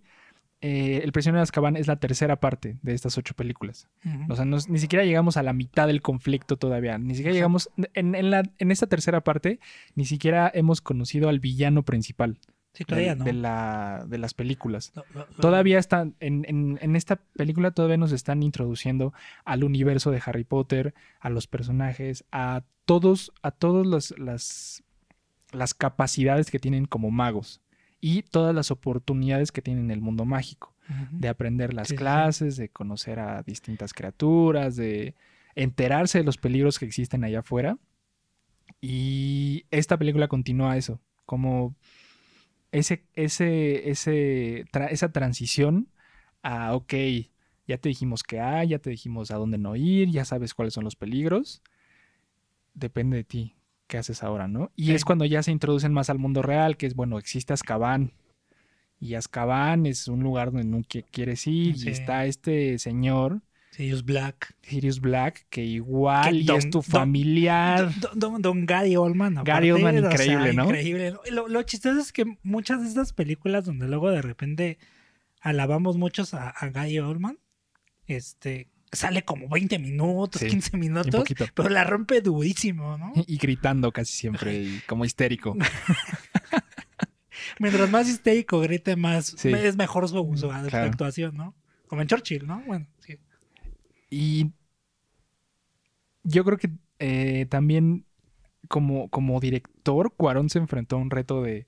eh, 0.61 1.01
El 1.05 1.11
prisionero 1.13 1.39
de 1.39 1.43
Azkaban 1.43 1.77
es 1.77 1.87
la 1.87 1.95
tercera 2.01 2.39
parte 2.41 2.77
de 2.81 2.93
estas 2.93 3.17
ocho 3.17 3.33
películas. 3.33 3.87
O 4.29 4.35
sea, 4.35 4.43
nos- 4.45 4.67
ni 4.67 4.77
siquiera 4.79 5.05
llegamos 5.05 5.37
a 5.37 5.43
la 5.43 5.53
mitad 5.53 5.87
del 5.87 6.01
conflicto 6.01 6.57
todavía. 6.57 6.97
Ni 6.97 7.15
siquiera 7.15 7.33
llegamos. 7.33 7.69
En, 7.93 8.13
en 8.13 8.29
la, 8.29 8.43
en 8.57 8.71
esta 8.71 8.87
tercera 8.87 9.21
parte, 9.21 9.59
ni 9.95 10.03
siquiera 10.05 10.51
hemos 10.53 10.81
conocido 10.81 11.29
al 11.29 11.39
villano 11.39 11.83
principal 11.83 12.39
sí, 12.73 12.79
de, 12.83 12.85
todavía 12.85 13.15
no. 13.15 13.23
de 13.23 13.33
la, 13.33 14.05
de 14.07 14.17
las 14.17 14.33
películas. 14.33 14.91
Todavía 15.39 15.79
están. 15.79 16.15
En, 16.19 16.43
en- 16.49 16.77
en 16.81 16.95
esta 16.97 17.15
película 17.37 17.71
todavía 17.71 17.95
nos 17.97 18.11
están 18.11 18.43
introduciendo 18.43 19.13
al 19.45 19.63
universo 19.63 20.11
de 20.11 20.21
Harry 20.25 20.43
Potter, 20.43 20.93
a 21.21 21.29
los 21.29 21.47
personajes, 21.47 22.25
a 22.33 22.63
todos, 22.83 23.31
a 23.43 23.51
todas 23.51 23.87
las, 23.87 24.13
las, 24.19 24.83
las 25.53 25.73
capacidades 25.73 26.51
que 26.51 26.59
tienen 26.59 26.83
como 26.85 27.11
magos. 27.11 27.61
Y 28.01 28.23
todas 28.23 28.55
las 28.55 28.71
oportunidades 28.71 29.51
que 29.51 29.61
tienen 29.61 29.85
en 29.85 29.91
el 29.91 30.01
mundo 30.01 30.25
mágico 30.25 30.73
de 31.19 31.27
aprender 31.27 31.73
las 31.73 31.89
Sí, 31.89 31.97
sí, 31.97 31.97
sí. 31.97 32.05
clases, 32.05 32.57
de 32.57 32.69
conocer 32.69 33.19
a 33.19 33.43
distintas 33.43 33.93
criaturas, 33.93 34.75
de 34.75 35.15
enterarse 35.55 36.19
de 36.19 36.23
los 36.23 36.37
peligros 36.37 36.79
que 36.79 36.85
existen 36.85 37.23
allá 37.23 37.39
afuera. 37.39 37.77
Y 38.81 39.65
esta 39.71 39.97
película 39.97 40.27
continúa 40.27 40.77
eso, 40.77 41.01
como 41.25 41.75
ese, 42.71 43.05
ese, 43.15 43.89
ese, 43.89 44.65
tra- 44.71 44.89
esa 44.91 45.11
transición 45.11 45.89
a, 46.43 46.75
ok, 46.75 46.93
ya 47.67 47.77
te 47.79 47.89
dijimos 47.89 48.23
qué 48.23 48.39
hay, 48.41 48.69
ya 48.69 48.79
te 48.79 48.89
dijimos 48.91 49.31
a 49.31 49.37
dónde 49.37 49.57
no 49.57 49.75
ir, 49.75 50.09
ya 50.11 50.25
sabes 50.25 50.53
cuáles 50.53 50.73
son 50.73 50.83
los 50.85 50.95
peligros. 50.95 51.61
Depende 52.73 53.17
de 53.17 53.23
ti, 53.23 53.55
qué 53.89 53.97
haces 53.97 54.23
ahora, 54.23 54.47
¿no? 54.47 54.71
Y 54.77 54.85
Sí. 54.85 54.93
es 54.93 55.03
cuando 55.03 55.25
ya 55.25 55.43
se 55.43 55.51
introducen 55.51 55.91
más 55.91 56.09
al 56.09 56.19
mundo 56.19 56.41
real, 56.41 56.77
que 56.77 56.85
es, 56.85 56.95
bueno, 56.95 57.17
existe 57.17 57.51
Azkaban, 57.51 58.13
y 59.01 59.15
Azkaban 59.15 59.85
es 59.85 60.07
un 60.07 60.21
lugar 60.23 60.51
donde 60.53 60.67
qui- 60.87 61.05
quieres 61.11 61.45
ir. 61.47 61.77
Sí. 61.77 61.87
Y 61.87 61.91
está 61.91 62.25
este 62.25 62.77
señor, 62.79 63.41
Sirius 63.71 64.03
Black. 64.03 64.55
Sirius 64.61 64.99
Black, 64.99 65.45
que 65.49 65.63
igual 65.63 66.35
y 66.35 66.51
es 66.51 66.69
tu 66.69 66.81
familiar. 66.81 67.91
Don, 67.99 68.19
don- 68.19 68.41
don 68.41 68.65
Gary 68.65 68.95
Oldman. 68.95 69.41
Gary 69.43 69.71
Oldman, 69.71 69.97
o 69.97 70.01
sea, 70.01 70.09
increíble, 70.11 70.53
¿no? 70.53 70.65
Increíble. 70.65 71.13
Lo, 71.31 71.47
lo 71.47 71.63
chistoso 71.63 71.99
es 71.99 72.11
que 72.11 72.25
muchas 72.43 72.81
de 72.81 72.87
estas 72.89 73.13
películas 73.13 73.65
donde 73.65 73.87
luego 73.87 74.11
de 74.11 74.21
repente 74.21 74.77
alabamos 75.41 75.97
muchos 75.97 76.33
a, 76.33 76.49
a 76.49 76.69
Gary 76.69 76.99
Oldman, 76.99 77.37
este, 78.05 78.67
sale 78.91 79.23
como 79.23 79.47
20 79.49 79.79
minutos, 79.79 80.41
Sí, 80.41 80.47
15 80.47 80.71
Un 80.73 80.79
minutos, 80.79 81.23
pero 81.53 81.69
la 81.69 81.83
rompe 81.83 82.21
durísimo, 82.21 82.97
¿no? 82.97 83.13
Y 83.27 83.37
gritando 83.37 83.91
casi 83.91 84.13
siempre, 84.13 84.61
y 84.61 84.79
como 84.87 85.05
histérico. 85.05 85.55
Mientras 87.59 87.89
más 87.89 88.07
histérico 88.09 88.59
grite, 88.59 88.95
más 88.95 89.35
Sí. 89.37 89.51
es 89.53 89.75
mejor 89.75 90.07
su, 90.07 90.15
su 90.35 90.49
Claro. 90.49 90.87
actuación, 90.87 91.35
¿no? 91.37 91.55
Como 91.87 92.01
en 92.01 92.07
Churchill, 92.07 92.45
¿no? 92.45 92.61
Bueno, 92.65 92.87
sí. 92.99 93.17
Y 94.09 94.51
yo 96.23 96.43
creo 96.43 96.57
que 96.57 96.69
eh, 96.99 97.45
también 97.49 98.05
como, 98.67 99.09
como 99.09 99.39
director, 99.39 100.13
Cuarón 100.15 100.49
se 100.49 100.59
enfrentó 100.59 100.97
a 100.97 100.99
un 100.99 101.09
reto 101.09 101.41
de, 101.41 101.65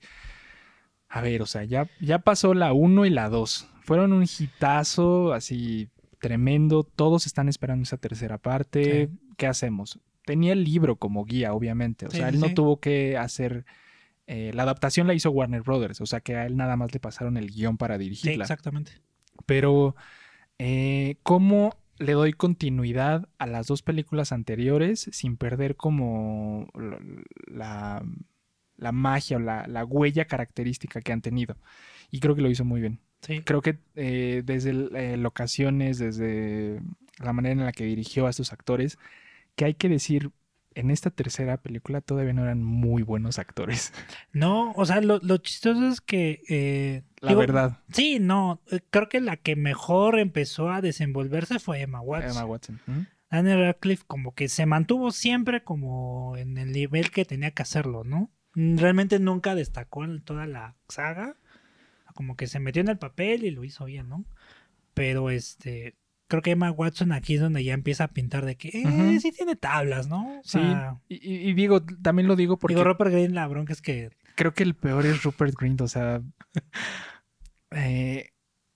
a 1.08 1.20
ver, 1.20 1.42
o 1.42 1.46
sea, 1.46 1.64
ya, 1.64 1.88
ya 2.00 2.20
pasó 2.20 2.54
la 2.54 2.72
1 2.72 3.06
y 3.06 3.10
la 3.10 3.28
2. 3.28 3.68
Fueron 3.84 4.12
un 4.12 4.24
hitazo 4.24 5.32
así 5.32 5.88
tremendo. 6.22 6.84
Todos 6.84 7.26
están 7.26 7.48
esperando 7.50 7.82
esa 7.84 7.98
tercera 7.98 8.38
parte. 8.38 9.08
Sí. 9.08 9.18
¿Qué 9.36 9.46
hacemos? 9.46 10.00
tenía 10.24 10.52
el 10.52 10.64
libro 10.64 10.96
como 10.96 11.24
guía, 11.24 11.52
obviamente. 11.52 12.06
O 12.06 12.10
Sí, 12.10 12.18
sea, 12.18 12.28
sí, 12.28 12.34
él 12.36 12.40
no 12.40 12.54
tuvo 12.54 12.80
que 12.80 13.16
hacer... 13.18 13.66
eh, 14.26 14.52
la 14.54 14.64
adaptación 14.64 15.06
la 15.08 15.14
hizo 15.14 15.30
Warner 15.32 15.62
Brothers, 15.62 16.00
o 16.00 16.06
sea 16.06 16.20
que 16.20 16.36
a 16.36 16.46
él 16.46 16.56
nada 16.56 16.76
más 16.76 16.92
le 16.94 17.00
pasaron 17.00 17.36
el 17.38 17.50
guion 17.50 17.78
para 17.78 17.98
dirigirla. 17.98 18.44
exactamente. 18.44 18.92
Pero, 19.46 19.96
eh, 20.58 21.16
¿cómo 21.22 21.74
le 21.98 22.12
doy 22.14 22.32
continuidad 22.34 23.28
a 23.38 23.46
las 23.46 23.66
dos 23.68 23.82
películas 23.82 24.32
anteriores 24.32 25.08
sin 25.12 25.36
perder 25.36 25.76
como 25.76 26.68
la, 27.46 28.04
la 28.76 28.92
magia 28.92 29.36
o 29.38 29.40
la, 29.40 29.66
la 29.66 29.84
huella 29.84 30.26
característica 30.26 31.00
que 31.02 31.12
han 31.12 31.22
tenido? 31.22 31.56
Y 32.10 32.20
creo 32.20 32.34
que 32.36 32.42
lo 32.42 32.50
hizo 32.50 32.64
muy 32.64 32.80
bien. 32.80 33.00
Sí. 33.22 33.40
Creo 33.42 33.62
que 33.62 33.78
eh, 33.96 34.42
desde 34.44 34.70
eh, 34.94 35.16
locaciones, 35.16 35.98
desde 35.98 36.80
la 37.18 37.32
manera 37.32 37.52
en 37.52 37.64
la 37.64 37.72
que 37.72 37.84
dirigió 37.84 38.26
a 38.26 38.30
estos 38.30 38.52
actores, 38.52 38.98
que 39.56 39.64
hay 39.64 39.74
que 39.74 39.88
decir, 39.88 40.30
en 40.74 40.90
esta 40.90 41.10
tercera 41.10 41.58
película 41.58 42.00
todavía 42.00 42.32
no 42.32 42.42
eran 42.42 42.62
muy 42.62 43.02
buenos 43.02 43.38
actores. 43.38 43.92
No, 44.32 44.72
o 44.72 44.86
sea, 44.86 45.00
lo, 45.02 45.18
lo 45.22 45.36
chistoso 45.36 45.86
es 45.88 46.00
que... 46.00 46.42
eh, 46.48 47.02
La 47.20 47.28
digo, 47.30 47.40
verdad, 47.40 47.78
Sí, 47.92 48.18
no, 48.18 48.60
eh, 48.70 48.80
creo 48.90 49.08
que 49.08 49.20
la 49.20 49.36
que 49.36 49.54
mejor 49.56 50.18
empezó 50.18 50.70
a 50.70 50.80
desenvolverse 50.80 51.58
fue 51.58 51.82
Emma 51.82 52.00
Watson. 52.00 52.30
Emma 52.30 52.44
Watson. 52.46 52.80
¿Mm? 52.86 53.00
Daniel 53.30 53.58
Radcliffe 53.60 54.04
como 54.06 54.34
que 54.34 54.48
se 54.48 54.66
mantuvo 54.66 55.10
siempre 55.12 55.62
como 55.62 56.36
en 56.36 56.58
el 56.58 56.72
nivel 56.72 57.10
que 57.10 57.24
tenía 57.24 57.50
que 57.50 57.62
hacerlo, 57.62 58.04
¿no? 58.04 58.30
Realmente 58.54 59.18
nunca 59.18 59.54
destacó 59.54 60.04
en 60.04 60.22
toda 60.22 60.46
la 60.46 60.76
saga. 60.88 61.36
Como 62.14 62.36
que 62.36 62.46
se 62.46 62.60
metió 62.60 62.80
en 62.82 62.88
el 62.88 62.98
papel 62.98 63.44
y 63.44 63.50
lo 63.50 63.64
hizo 63.64 63.84
bien, 63.86 64.08
¿no? 64.08 64.24
Pero 64.94 65.30
este, 65.30 65.96
creo 66.28 66.42
que 66.42 66.50
Emma 66.52 66.70
Watson 66.70 67.12
aquí 67.12 67.34
es 67.34 67.40
donde 67.40 67.64
ya 67.64 67.74
empieza 67.74 68.04
a 68.04 68.08
pintar 68.08 68.44
de 68.46 68.56
que 68.56 68.68
eh, 68.74 69.18
sí 69.20 69.32
tiene 69.32 69.56
tablas, 69.56 70.08
¿no? 70.08 70.38
O 70.38 70.42
Sí, 70.44 70.58
sea, 70.58 70.98
y, 71.08 71.14
y- 71.16 71.48
y 71.50 71.52
digo, 71.54 71.82
también 72.02 72.28
lo 72.28 72.36
digo 72.36 72.58
porque 72.58 72.74
digo, 72.74 72.84
Rupert 72.84 73.10
Green, 73.12 73.34
la 73.34 73.46
bronca 73.48 73.72
es 73.72 73.80
que 73.82 74.10
creo 74.34 74.52
que 74.54 74.62
el 74.62 74.74
peor 74.74 75.06
es 75.06 75.22
Rupert 75.22 75.54
Grint, 75.58 75.80
o 75.80 75.88
sea, 75.88 76.22
eh, 77.70 78.30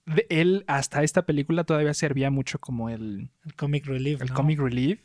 de- 0.07 0.27
él 0.31 0.65
hasta 0.67 1.03
esta 1.03 1.27
película 1.27 1.65
todavía 1.65 1.95
servía 1.95 2.31
mucho 2.31 2.59
como 2.59 2.89
el, 2.91 3.31
el 3.45 3.55
comic 3.55 3.87
relief, 3.87 4.21
el 4.23 4.29
¿no? 4.29 4.35
comic 4.35 4.59
relief, 4.61 5.01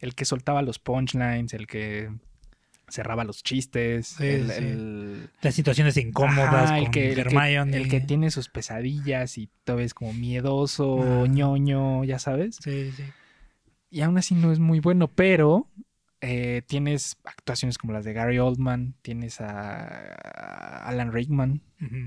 el 0.00 0.14
que 0.14 0.24
soltaba 0.24 0.62
los 0.62 0.78
punchlines, 0.78 1.54
el 1.54 1.66
que 1.66 2.10
cerraba 2.92 3.24
los 3.24 3.42
chistes, 3.42 4.06
Sí, 4.06 4.24
el, 4.26 4.50
sí. 4.50 4.64
el- 4.64 5.30
Las 5.40 5.54
situaciones 5.54 5.96
incómodas 5.96 6.70
Ajá, 6.70 6.78
el 6.78 6.84
con 6.84 6.92
que, 6.92 7.08
el, 7.08 7.14
que, 7.14 7.20
Hermione. 7.22 7.76
el 7.76 7.88
que 7.88 8.00
tiene 8.00 8.30
sus 8.30 8.48
pesadillas 8.48 9.38
y 9.38 9.48
todo 9.64 9.80
es 9.80 9.94
como 9.94 10.12
miedoso, 10.12 11.02
Ajá. 11.02 11.26
ñoño, 11.26 12.04
ya 12.04 12.18
sabes. 12.18 12.56
Sí, 12.62 12.92
sí. 12.96 13.04
Y 13.90 14.00
aún 14.02 14.16
así 14.18 14.34
no 14.34 14.52
es 14.52 14.58
muy 14.58 14.80
bueno, 14.80 15.08
pero 15.08 15.68
eh, 16.20 16.62
tienes 16.66 17.16
actuaciones 17.24 17.78
como 17.78 17.92
las 17.92 18.04
de 18.04 18.12
Gary 18.12 18.38
Oldman, 18.38 18.94
tienes 19.02 19.40
a, 19.40 20.14
a 20.22 20.88
Alan 20.88 21.12
Rickman, 21.12 21.60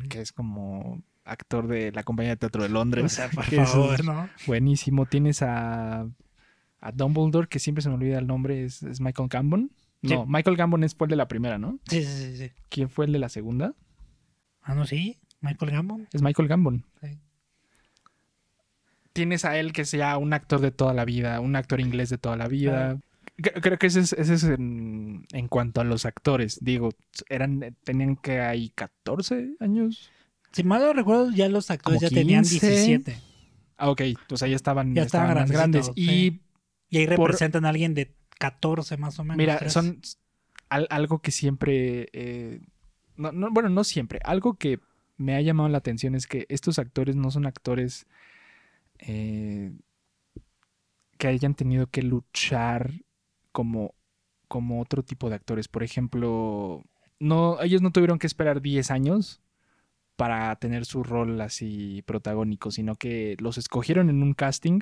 que 0.10 0.21
es 0.21 0.32
como 0.32 1.02
actor 1.26 1.67
de 1.67 1.91
la 1.91 2.04
compañía 2.04 2.32
de 2.32 2.38
teatro 2.38 2.63
de 2.63 2.69
Londres. 2.69 3.04
O 3.04 3.10
sea, 3.10 3.30
por 3.30 3.45
que 3.50 3.62
es 3.62 3.69
favor, 3.69 4.04
¿no? 4.06 4.30
Buenísimo. 4.48 5.06
Tienes 5.06 5.41
a, 5.41 6.08
a 6.80 6.91
Dumbledore, 6.93 7.48
que 7.48 7.60
siempre 7.60 7.82
se 7.82 7.89
me 7.89 7.95
olvida 7.95 8.17
el 8.19 8.28
nombre, 8.28 8.63
es, 8.63 8.82
es 8.84 9.02
Michael 9.02 9.28
Gambon. 9.30 9.71
No, 10.06 10.24
Sí. 10.24 10.28
Michael 10.28 10.58
Gambon 10.58 10.84
es, 10.84 10.96
fue 10.96 11.06
el 11.08 11.10
de 11.12 11.15
la 11.15 11.28
primera, 11.28 11.58
¿no? 11.58 11.80
Sí, 11.89 12.04
sí, 12.04 12.24
sí, 12.24 12.38
sí. 12.38 12.52
¿Quién 12.70 12.89
fue 12.89 13.06
el 13.06 13.12
de 13.12 13.20
la 13.20 13.30
segunda? 13.30 13.74
Ah, 14.62 14.76
no, 14.76 14.86
sí. 14.86 15.18
Michael 15.41 15.72
Gambon. 15.72 16.08
Es 16.13 16.22
Michael 16.22 16.48
Gambon. 16.48 16.86
Sí. 17.02 17.20
Tienes 19.13 19.46
a 19.46 19.58
él 19.58 19.72
que 19.72 19.86
sea 19.86 20.18
un 20.18 20.34
actor 20.34 20.60
de 20.60 20.72
toda 20.72 20.94
la 20.94 21.06
vida, 21.06 21.39
un 21.39 21.56
actor 21.56 21.80
inglés 21.80 22.10
de 22.10 22.18
toda 22.18 22.36
la 22.36 22.48
vida. 22.48 22.98
Cre- 23.38 23.62
Creo 23.62 23.78
que 23.80 23.88
ese 23.88 24.02
es, 24.02 24.13
ese 24.13 24.34
es 24.34 24.44
en, 24.44 25.26
en 25.32 25.48
cuanto 25.48 25.80
a 25.80 25.84
los 25.86 26.06
actores. 26.06 26.60
Digo, 26.62 26.89
eran, 27.30 27.76
tenían 27.84 28.18
que 28.18 28.41
hay 28.41 28.70
14 28.72 29.56
años. 29.62 30.10
Si 30.52 30.63
mal 30.63 30.82
no 30.82 30.91
recuerdo, 30.94 31.32
ya 31.32 31.48
los 31.48 31.72
actores 31.72 32.02
ya 32.02 32.10
tenían 32.10 32.44
15. 32.44 32.68
17. 32.70 33.18
Ah, 33.78 33.89
ok. 33.89 34.02
O 34.32 34.38
sea, 34.38 34.48
ya 34.50 34.56
estaban, 34.56 34.94
Ya 34.96 35.04
estaban 35.04 35.28
estaban 35.30 35.44
más 35.44 35.52
grandes. 35.52 35.91
Y 35.96 36.06
sí. 36.08 36.41
Y 36.89 36.98
ahí 36.98 37.08
Por- 37.08 37.30
representan 37.30 37.65
a 37.65 37.70
alguien 37.70 37.94
de 37.94 38.13
14 38.39 38.98
más 38.98 39.19
o 39.19 39.24
menos. 39.24 39.38
Mira, 39.38 39.69
son 39.69 40.02
al- 40.69 40.88
algo 40.89 41.19
que 41.19 41.32
siempre, 41.32 42.10
eh, 42.13 42.62
no, 43.15 43.32
no, 43.32 43.50
bueno, 43.52 43.69
no 43.69 43.84
siempre, 43.84 44.19
algo 44.24 44.56
que 44.56 44.80
me 45.17 45.36
ha 45.36 45.41
llamado 45.41 45.69
la 45.69 45.78
atención 45.78 46.15
es 46.15 46.28
que 46.28 46.45
estos 46.50 46.78
actores 46.80 47.15
no 47.15 47.32
son 47.32 47.45
actores 47.45 48.06
eh, 49.00 49.71
que 51.17 51.28
hayan 51.28 51.56
tenido 51.56 51.88
que 51.88 52.02
luchar 52.02 52.91
como, 53.52 53.93
como 54.48 54.82
otro 54.82 55.04
tipo 55.04 55.30
de 55.30 55.36
actores. 55.36 55.67
Por 55.67 55.84
ejemplo, 55.84 56.84
no, 57.19 57.62
ellos 57.62 57.82
no 57.82 57.91
tuvieron 57.91 58.19
que 58.19 58.28
esperar 58.28 58.62
10 58.62 58.91
años 58.91 59.41
para 60.17 60.56
tener 60.58 60.86
su 60.86 61.04
rol 61.04 61.39
así 61.41 62.02
protagónico, 62.06 62.71
sino 62.71 62.95
que 62.95 63.36
los 63.39 63.58
escogieron 63.58 64.10
en 64.10 64.24
un 64.24 64.34
casting, 64.34 64.80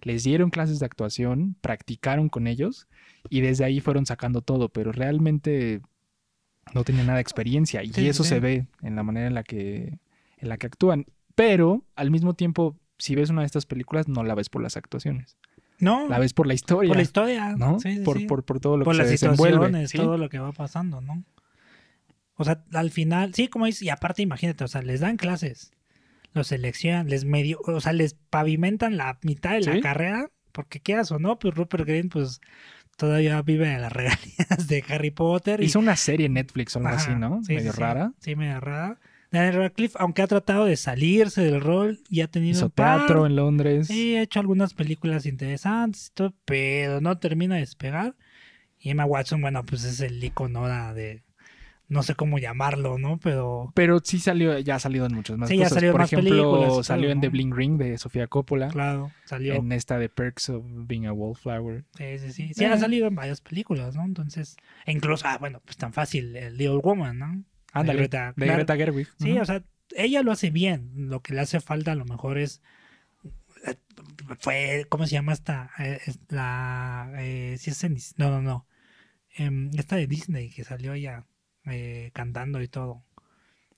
les 0.00 0.22
dieron 0.24 0.50
clases 0.50 0.78
de 0.78 0.86
actuación, 0.86 1.56
practicaron 1.60 2.28
con 2.28 2.46
ellos 2.46 2.88
y 3.30 3.40
desde 3.40 3.64
ahí 3.64 3.80
fueron 3.80 4.06
sacando 4.06 4.40
todo, 4.42 4.68
pero 4.68 4.92
realmente 4.92 5.80
no 6.74 6.84
tenían 6.84 7.06
nada 7.06 7.16
de 7.16 7.22
experiencia 7.22 7.82
y 7.82 7.92
Sí, 7.92 8.08
eso 8.08 8.22
sí. 8.24 8.30
se 8.30 8.40
ve 8.40 8.66
en 8.82 8.96
la 8.96 9.02
manera 9.02 9.26
en 9.26 9.34
la 9.34 9.42
que 9.44 9.98
en 10.38 10.48
la 10.48 10.58
que 10.58 10.66
actúan, 10.66 11.06
pero 11.34 11.84
al 11.94 12.10
mismo 12.10 12.34
tiempo 12.34 12.76
si 12.98 13.14
ves 13.14 13.30
una 13.30 13.42
de 13.42 13.46
estas 13.46 13.66
películas 13.66 14.08
no 14.08 14.22
la 14.24 14.34
ves 14.34 14.48
por 14.48 14.62
las 14.62 14.76
actuaciones, 14.76 15.36
No, 15.78 16.08
la 16.08 16.18
ves 16.18 16.32
por 16.32 16.46
la 16.46 16.54
historia, 16.54 16.88
por 16.88 16.96
la 16.96 17.02
historia. 17.02 17.54
¿no? 17.56 17.78
Sí, 17.80 18.00
por, 18.04 18.26
por, 18.26 18.44
por 18.44 18.60
todo 18.60 18.76
lo 18.78 18.84
Por 18.84 18.94
que 18.94 18.98
las 18.98 19.06
se 19.08 19.12
desenvuelve, 19.12 19.86
todo 19.94 20.16
lo 20.18 20.28
que 20.28 20.38
va 20.38 20.52
pasando, 20.52 21.00
¿no? 21.00 21.22
O 22.36 22.44
sea, 22.44 22.62
al 22.72 22.90
final, 22.90 23.32
sí, 23.34 23.48
como 23.48 23.66
dices, 23.66 23.82
y 23.82 23.88
aparte 23.90 24.22
imagínate, 24.22 24.64
o 24.64 24.68
sea, 24.68 24.82
les 24.82 25.00
dan 25.00 25.16
clases, 25.16 25.72
los 26.34 26.48
seleccionan, 26.48 27.08
les 27.08 27.24
medio, 27.24 27.60
o 27.64 27.80
sea, 27.80 27.92
les 27.92 28.14
pavimentan 28.14 28.96
la 28.98 29.18
mitad 29.22 29.52
de 29.52 29.60
la 29.60 29.80
carrera, 29.80 30.30
porque 30.52 30.80
quieras 30.80 31.10
o 31.12 31.18
no, 31.18 31.38
pues 31.38 31.54
Rupert 31.54 31.86
Green, 31.86 32.08
pues 32.10 32.40
todavía 32.96 33.40
vive 33.42 33.68
de 33.68 33.78
las 33.78 33.92
regalías 33.92 34.66
de 34.68 34.84
Harry 34.88 35.10
Potter. 35.10 35.60
y- 35.62 35.66
Hizo 35.66 35.78
una 35.78 35.96
serie 35.96 36.26
en 36.26 36.34
Netflix 36.34 36.74
o 36.76 36.78
algo 36.78 36.90
así, 36.90 37.12
¿no? 37.14 37.40
sí, 37.44 37.54
Medio 37.54 37.72
sí, 37.72 37.80
rara. 37.80 38.12
Sí, 38.20 38.34
medio 38.36 38.60
rara. 38.60 38.98
Daniel 39.30 39.54
Radcliffe, 39.54 39.96
aunque 40.00 40.22
ha 40.22 40.26
tratado 40.28 40.64
de 40.66 40.76
salirse 40.76 41.42
del 41.42 41.60
rol 41.60 41.98
y 42.08 42.20
ha 42.20 42.28
tenido 42.28 42.56
Hizo 42.56 42.70
par- 42.70 42.98
teatro 43.00 43.26
en 43.26 43.36
Londres. 43.36 43.88
Sí, 43.88 44.16
ha 44.16 44.22
hecho 44.22 44.38
algunas 44.40 44.72
películas 44.72 45.26
interesantes 45.26 46.08
y 46.08 46.14
todo, 46.14 46.32
pero 46.44 47.00
no 47.00 47.18
termina 47.18 47.56
de 47.56 47.60
despegar. 47.62 48.14
Y 48.78 48.90
Emma 48.90 49.04
Watson, 49.04 49.40
bueno, 49.40 49.64
pues 49.64 49.84
es 49.84 50.00
el 50.00 50.22
icono 50.22 50.66
de, 50.94 51.22
no 51.88 52.02
sé 52.02 52.14
cómo 52.16 52.38
llamarlo, 52.38 52.98
¿no? 52.98 53.18
Pero 53.22 53.70
Pero 53.74 54.00
sí 54.02 54.18
salió, 54.18 54.58
ya 54.58 54.74
ha 54.74 54.78
salido 54.80 55.06
en 55.06 55.14
muchas 55.14 55.38
más 55.38 55.48
Sí, 55.48 55.56
ya 55.56 55.68
salió 55.68 55.90
en 55.90 55.92
Por 55.92 56.00
más 56.00 56.12
ejemplo, 56.12 56.30
películas 56.52 56.86
salió 56.86 57.10
en 57.10 57.18
¿no? 57.18 57.20
The 57.22 57.28
Bling 57.28 57.54
Ring 57.54 57.78
de 57.78 57.96
Sofía 57.98 58.26
Coppola. 58.26 58.68
claro, 58.68 59.12
salió. 59.24 59.54
En 59.54 59.70
esta 59.72 59.98
de 59.98 60.08
Perks 60.08 60.50
of 60.50 60.64
Being 60.66 61.06
a 61.06 61.12
Wallflower. 61.12 61.84
Sí, 61.96 62.18
sí, 62.18 62.32
sí. 62.32 62.54
Sí, 62.54 62.64
Eh. 62.64 62.66
ha 62.66 62.76
salido 62.78 63.06
en 63.06 63.14
varias 63.14 63.40
películas, 63.40 63.94
¿no? 63.94 64.04
Entonces, 64.04 64.56
e 64.84 64.92
incluso, 64.92 65.26
ah, 65.28 65.38
bueno, 65.38 65.60
pues 65.64 65.76
tan 65.76 65.92
fácil, 65.92 66.34
el 66.36 66.56
Little 66.56 66.78
Woman, 66.82 67.18
¿no? 67.18 67.44
Ándale, 67.72 67.98
de 68.00 68.08
Greta- 68.08 68.32
Greta, 68.36 68.64
claro. 68.64 68.78
Gerwig. 68.78 69.08
Sí, 69.20 69.38
o 69.38 69.44
sea, 69.44 69.62
ella 69.96 70.22
lo 70.22 70.32
hace 70.32 70.50
bien. 70.50 70.90
Lo 71.08 71.20
que 71.22 71.34
le 71.34 71.40
hace 71.40 71.60
falta 71.60 71.92
a 71.92 71.94
lo 71.94 72.04
mejor 72.04 72.38
es. 72.38 72.62
eh, 73.66 73.76
Fue. 74.40 74.86
¿Cómo 74.88 75.06
se 75.06 75.12
llama 75.12 75.32
esta? 75.32 75.70
Eh, 75.78 76.00
la. 76.30 77.12
Eh, 77.18 77.56
sí 77.58 77.70
es 77.70 77.84
en 77.84 77.96
No, 78.16 78.30
no, 78.30 78.42
no. 78.42 78.66
Em, 79.38 79.70
esta 79.78 79.96
de 79.96 80.06
Disney 80.06 80.50
que 80.50 80.64
salió 80.64 80.94
ella 80.94 81.26
eh, 81.66 82.10
cantando 82.12 82.62
y 82.62 82.68
todo. 82.68 83.02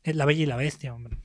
Es 0.02 0.16
La 0.16 0.24
Bella 0.24 0.42
y 0.42 0.46
la 0.46 0.56
Bestia, 0.56 0.94
hombre. 0.94 1.18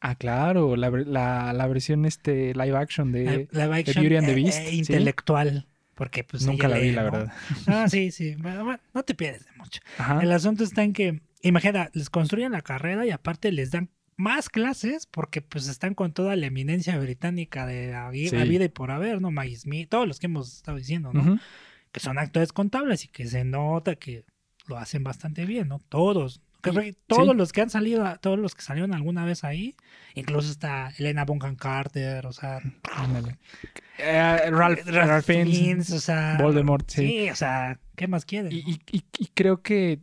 Ah, 0.00 0.14
claro, 0.14 0.76
la, 0.76 0.90
la, 0.90 1.52
la 1.52 1.66
versión 1.66 2.04
este 2.04 2.54
live 2.54 2.76
action 2.76 3.10
de... 3.10 3.48
Live 3.50 3.74
action, 3.74 4.02
Beauty 4.02 4.16
and 4.16 4.26
the 4.26 4.32
eh, 4.32 4.36
Beast, 4.36 4.58
eh, 4.60 4.70
¿sí? 4.70 4.78
intelectual. 4.78 5.66
Porque 5.94 6.22
pues. 6.22 6.46
Nunca 6.46 6.68
la 6.68 6.78
vi, 6.78 6.90
lee, 6.90 6.92
la 6.92 7.02
¿no? 7.04 7.10
verdad. 7.10 7.32
Ah, 7.66 7.88
sí, 7.88 8.12
sí. 8.12 8.36
Bueno, 8.36 8.64
bueno, 8.64 8.80
no 8.94 9.02
te 9.02 9.14
pierdes 9.14 9.44
de 9.44 9.52
mucho. 9.56 9.80
Ajá. 9.98 10.20
El 10.22 10.30
asunto 10.30 10.62
está 10.62 10.84
en 10.84 10.92
que, 10.92 11.22
imagina, 11.42 11.90
les 11.92 12.08
construyen 12.08 12.52
la 12.52 12.62
carrera 12.62 13.04
y 13.04 13.10
aparte 13.10 13.50
les 13.50 13.72
dan 13.72 13.90
más 14.16 14.48
clases 14.48 15.06
porque 15.06 15.42
pues 15.42 15.66
están 15.66 15.94
con 15.94 16.12
toda 16.12 16.36
la 16.36 16.46
eminencia 16.46 16.96
británica 16.98 17.66
de 17.66 17.90
la 17.90 18.12
Sí. 18.12 18.30
la 18.30 18.44
vida 18.44 18.64
y 18.64 18.68
por 18.68 18.92
haber, 18.92 19.20
¿no? 19.20 19.32
Maggie 19.32 19.56
Smith, 19.56 19.88
todos 19.88 20.06
los 20.06 20.20
que 20.20 20.26
hemos 20.26 20.54
estado 20.54 20.76
diciendo, 20.76 21.12
¿no? 21.12 21.40
Que 21.90 21.98
son 21.98 22.18
actores 22.18 22.52
contables 22.52 23.04
y 23.04 23.08
que 23.08 23.26
se 23.26 23.44
nota 23.44 23.96
que 23.96 24.24
lo 24.68 24.78
hacen 24.78 25.04
bastante 25.04 25.44
bien, 25.46 25.68
¿no? 25.68 25.80
Todos. 25.88 26.40
Creo 26.60 26.74
que 26.74 26.92
todos 27.06 27.30
sí. 27.30 27.36
los 27.36 27.52
que 27.52 27.60
han 27.60 27.70
salido, 27.70 28.04
todos 28.20 28.38
los 28.38 28.54
que 28.56 28.62
salieron 28.62 28.92
alguna 28.92 29.24
vez 29.24 29.44
ahí, 29.44 29.76
incluso 30.14 30.50
está 30.50 30.92
Elena 30.98 31.24
Bonham 31.24 31.54
Carter, 31.54 32.26
o 32.26 32.32
sea, 32.32 32.60
Ándale. 32.94 33.38
Eh, 33.98 34.50
Ralph, 34.50 34.84
Ralph 34.86 35.24
Fiennes, 35.24 35.90
o 35.92 36.00
sea, 36.00 36.36
Voldemort, 36.40 36.88
sí. 36.90 37.06
sí, 37.06 37.30
o 37.30 37.36
sea, 37.36 37.78
¿qué 37.96 38.08
más 38.08 38.24
quieren? 38.24 38.50
Y, 38.52 38.58
y- 38.58 38.80
y- 38.90 39.04
y 39.18 39.26
creo 39.34 39.62
que 39.62 40.00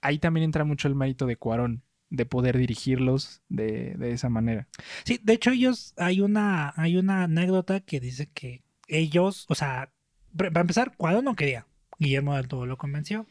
ahí 0.00 0.18
también 0.18 0.44
entra 0.44 0.64
mucho 0.64 0.88
el 0.88 0.94
mérito 0.94 1.26
de 1.26 1.36
Cuarón, 1.36 1.82
de 2.10 2.24
poder 2.24 2.56
dirigirlos 2.56 3.42
de, 3.50 3.94
de 3.98 4.12
esa 4.12 4.30
manera. 4.30 4.66
Sí, 5.04 5.20
de 5.22 5.34
hecho 5.34 5.50
ellos, 5.50 5.92
hay 5.98 6.22
una, 6.22 6.72
hay 6.76 6.96
una 6.96 7.24
anécdota 7.24 7.80
que 7.80 8.00
dice 8.00 8.30
que 8.32 8.62
ellos, 8.86 9.44
o 9.48 9.54
sea, 9.54 9.92
para 10.34 10.60
empezar, 10.62 10.96
Cuadro 10.96 11.20
no 11.20 11.36
quería. 11.36 11.66
Guillermo 11.98 12.34
del 12.36 12.48
Toro 12.48 12.64
lo 12.66 12.78
convenció. 12.78 13.26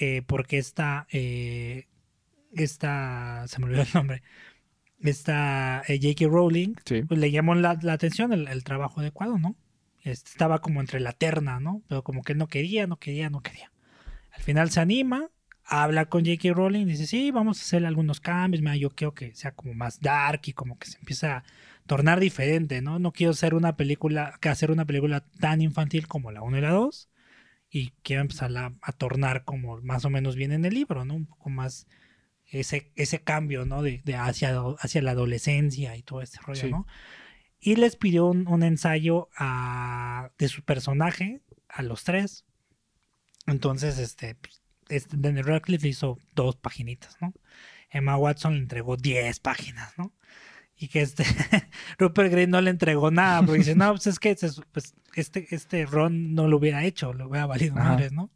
Eh, 0.00 0.22
porque 0.26 0.58
esta, 0.58 1.06
eh, 1.12 1.86
esta, 2.52 3.44
se 3.46 3.58
me 3.60 3.66
olvidó 3.66 3.82
el 3.82 3.88
nombre, 3.94 4.22
esta 5.00 5.82
eh, 5.88 5.98
J.K. 6.02 6.26
Rowling, 6.28 6.74
Sí. 6.84 7.02
pues 7.02 7.18
le 7.20 7.30
llamó 7.30 7.54
la, 7.54 7.78
la 7.82 7.92
atención 7.94 8.32
el, 8.32 8.48
el 8.48 8.64
trabajo 8.64 9.00
adecuado, 9.00 9.38
¿no? 9.38 9.56
Este, 10.02 10.30
estaba 10.30 10.60
como 10.60 10.80
entre 10.80 11.00
la 11.00 11.12
terna, 11.12 11.60
¿no? 11.60 11.82
Pero 11.88 12.02
como 12.02 12.22
que 12.22 12.34
no 12.34 12.48
quería, 12.48 12.86
no 12.86 12.96
quería, 12.98 13.30
no 13.30 13.42
quería. 13.42 13.70
Al 14.32 14.42
final 14.42 14.70
se 14.70 14.80
anima, 14.80 15.28
habla 15.64 16.06
con 16.06 16.24
J.K. 16.24 16.52
Rowling, 16.54 16.86
dice, 16.86 17.06
sí, 17.06 17.30
vamos 17.30 17.58
a 17.58 17.62
hacer 17.62 17.84
algunos 17.86 18.20
cambios, 18.20 18.62
mira, 18.62 18.76
yo 18.76 18.90
quiero 18.90 19.14
que 19.14 19.34
sea 19.34 19.52
como 19.52 19.74
más 19.74 20.00
dark 20.00 20.40
y 20.46 20.52
como 20.52 20.78
que 20.78 20.88
se 20.88 20.98
empieza 20.98 21.38
a 21.38 21.44
tornar 21.86 22.20
diferente, 22.20 22.82
¿no? 22.82 22.98
No 22.98 23.12
quiero 23.12 23.32
hacer 23.32 23.54
una 23.54 23.76
película, 23.76 24.38
que 24.40 24.48
hacer 24.48 24.70
una 24.70 24.84
película 24.86 25.20
tan 25.40 25.60
infantil 25.60 26.06
como 26.08 26.30
la 26.30 26.42
1 26.42 26.58
y 26.58 26.60
la 26.60 26.70
2 26.70 27.08
y 27.70 27.90
quiero 28.02 28.22
empezar 28.22 28.56
a, 28.56 28.74
a 28.82 28.92
tornar 28.92 29.44
como 29.44 29.80
más 29.82 30.04
o 30.04 30.10
menos 30.10 30.34
bien 30.36 30.52
en 30.52 30.64
el 30.64 30.74
libro, 30.74 31.04
¿no? 31.04 31.14
Un 31.14 31.26
poco 31.26 31.50
más 31.50 31.86
ese, 32.46 32.90
ese 32.96 33.22
cambio, 33.22 33.64
¿no? 33.64 33.82
De, 33.82 34.02
de 34.04 34.16
hacia, 34.16 34.58
hacia 34.78 35.02
la 35.02 35.12
adolescencia 35.12 35.96
y 35.96 36.02
todo 36.02 36.20
este 36.22 36.38
rollo, 36.40 36.60
Sí. 36.62 36.70
¿no? 36.70 36.86
Y 37.60 37.76
les 37.76 37.96
pidió 37.96 38.26
un, 38.26 38.48
un 38.48 38.62
ensayo 38.62 39.28
a- 39.36 40.30
de 40.38 40.48
su 40.48 40.62
personaje 40.64 41.42
a 41.68 41.82
los 41.82 42.04
tres. 42.04 42.44
Entonces, 43.46 43.98
este, 43.98 44.36
este 44.88 45.16
Daniel 45.18 45.44
Radcliffe 45.46 45.88
hizo 45.88 46.18
dos 46.34 46.56
paginitas, 46.56 47.16
¿no? 47.20 47.32
Emma 47.90 48.16
Watson 48.16 48.54
le 48.54 48.60
entregó 48.60 48.96
10 48.96 49.40
páginas, 49.40 49.92
¿no? 49.98 50.12
Y 50.82 50.88
que 50.88 51.02
este 51.02 51.24
Rupert 51.98 52.32
Green 52.32 52.48
no 52.50 52.62
le 52.62 52.70
entregó 52.70 53.10
nada, 53.10 53.42
porque 53.42 53.58
dice, 53.58 53.74
no, 53.74 53.90
pues 53.90 54.06
es 54.06 54.18
que 54.18 54.34
pues, 54.72 54.94
este, 55.14 55.46
este 55.50 55.84
Ron 55.84 56.34
no 56.34 56.48
lo 56.48 56.56
hubiera 56.56 56.84
hecho, 56.84 57.12
lo 57.12 57.28
hubiera 57.28 57.44
valido 57.44 57.76
Ajá. 57.76 57.90
madres, 57.90 58.12
¿no? 58.12 58.30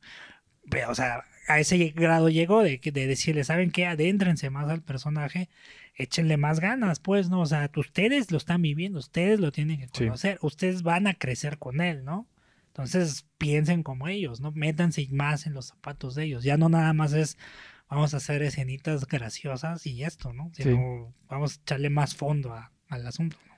Pero, 0.69 0.91
o 0.91 0.95
sea, 0.95 1.25
a 1.49 1.59
ese 1.59 1.79
grado 1.97 2.29
llegó 2.29 2.63
de, 2.63 2.79
de 2.79 3.07
decirle, 3.07 3.45
¿saben 3.45 3.71
qué? 3.71 3.87
Adéntrense 3.87 4.51
más 4.51 4.69
al 4.69 4.83
personaje, 4.83 5.49
échenle 5.95 6.37
más 6.37 6.61
ganas, 6.61 7.01
pues, 7.01 7.31
¿no? 7.31 7.41
O 7.41 7.47
sea, 7.47 7.71
ustedes 7.77 8.31
lo 8.31 8.37
están 8.37 8.61
viviendo, 8.61 8.99
ustedes 8.99 9.41
lo 9.41 9.51
tienen 9.51 9.79
que 9.79 9.87
Sí. 9.87 10.05
conocer, 10.05 10.39
ustedes 10.43 10.83
van 10.83 11.07
a 11.07 11.15
crecer 11.15 11.59
con 11.59 11.81
él, 11.81 12.05
¿no? 12.05 12.29
Entonces 12.69 13.27
piensen 13.39 13.83
como 13.83 14.09
ellos, 14.09 14.41
¿no? 14.43 14.53
Métanse 14.53 15.09
más 15.13 15.47
en 15.47 15.55
los 15.55 15.67
zapatos 15.69 16.15
de 16.15 16.25
ellos. 16.25 16.45
Ya 16.45 16.59
no 16.59 16.69
nada 16.69 16.93
más 16.93 17.15
es 17.15 17.39
vamos 17.89 18.15
a 18.15 18.19
hacer 18.19 18.43
escenitas 18.43 19.07
graciosas 19.07 19.87
y 19.87 20.05
esto, 20.05 20.33
¿no? 20.33 20.51
Sino 20.55 21.15
vamos 21.29 21.59
a 21.59 21.61
echarle 21.63 21.91
más 21.91 22.15
fondo 22.17 22.53
a- 22.55 22.73
al 22.89 23.07
asunto. 23.07 23.39
¿no? 23.49 23.55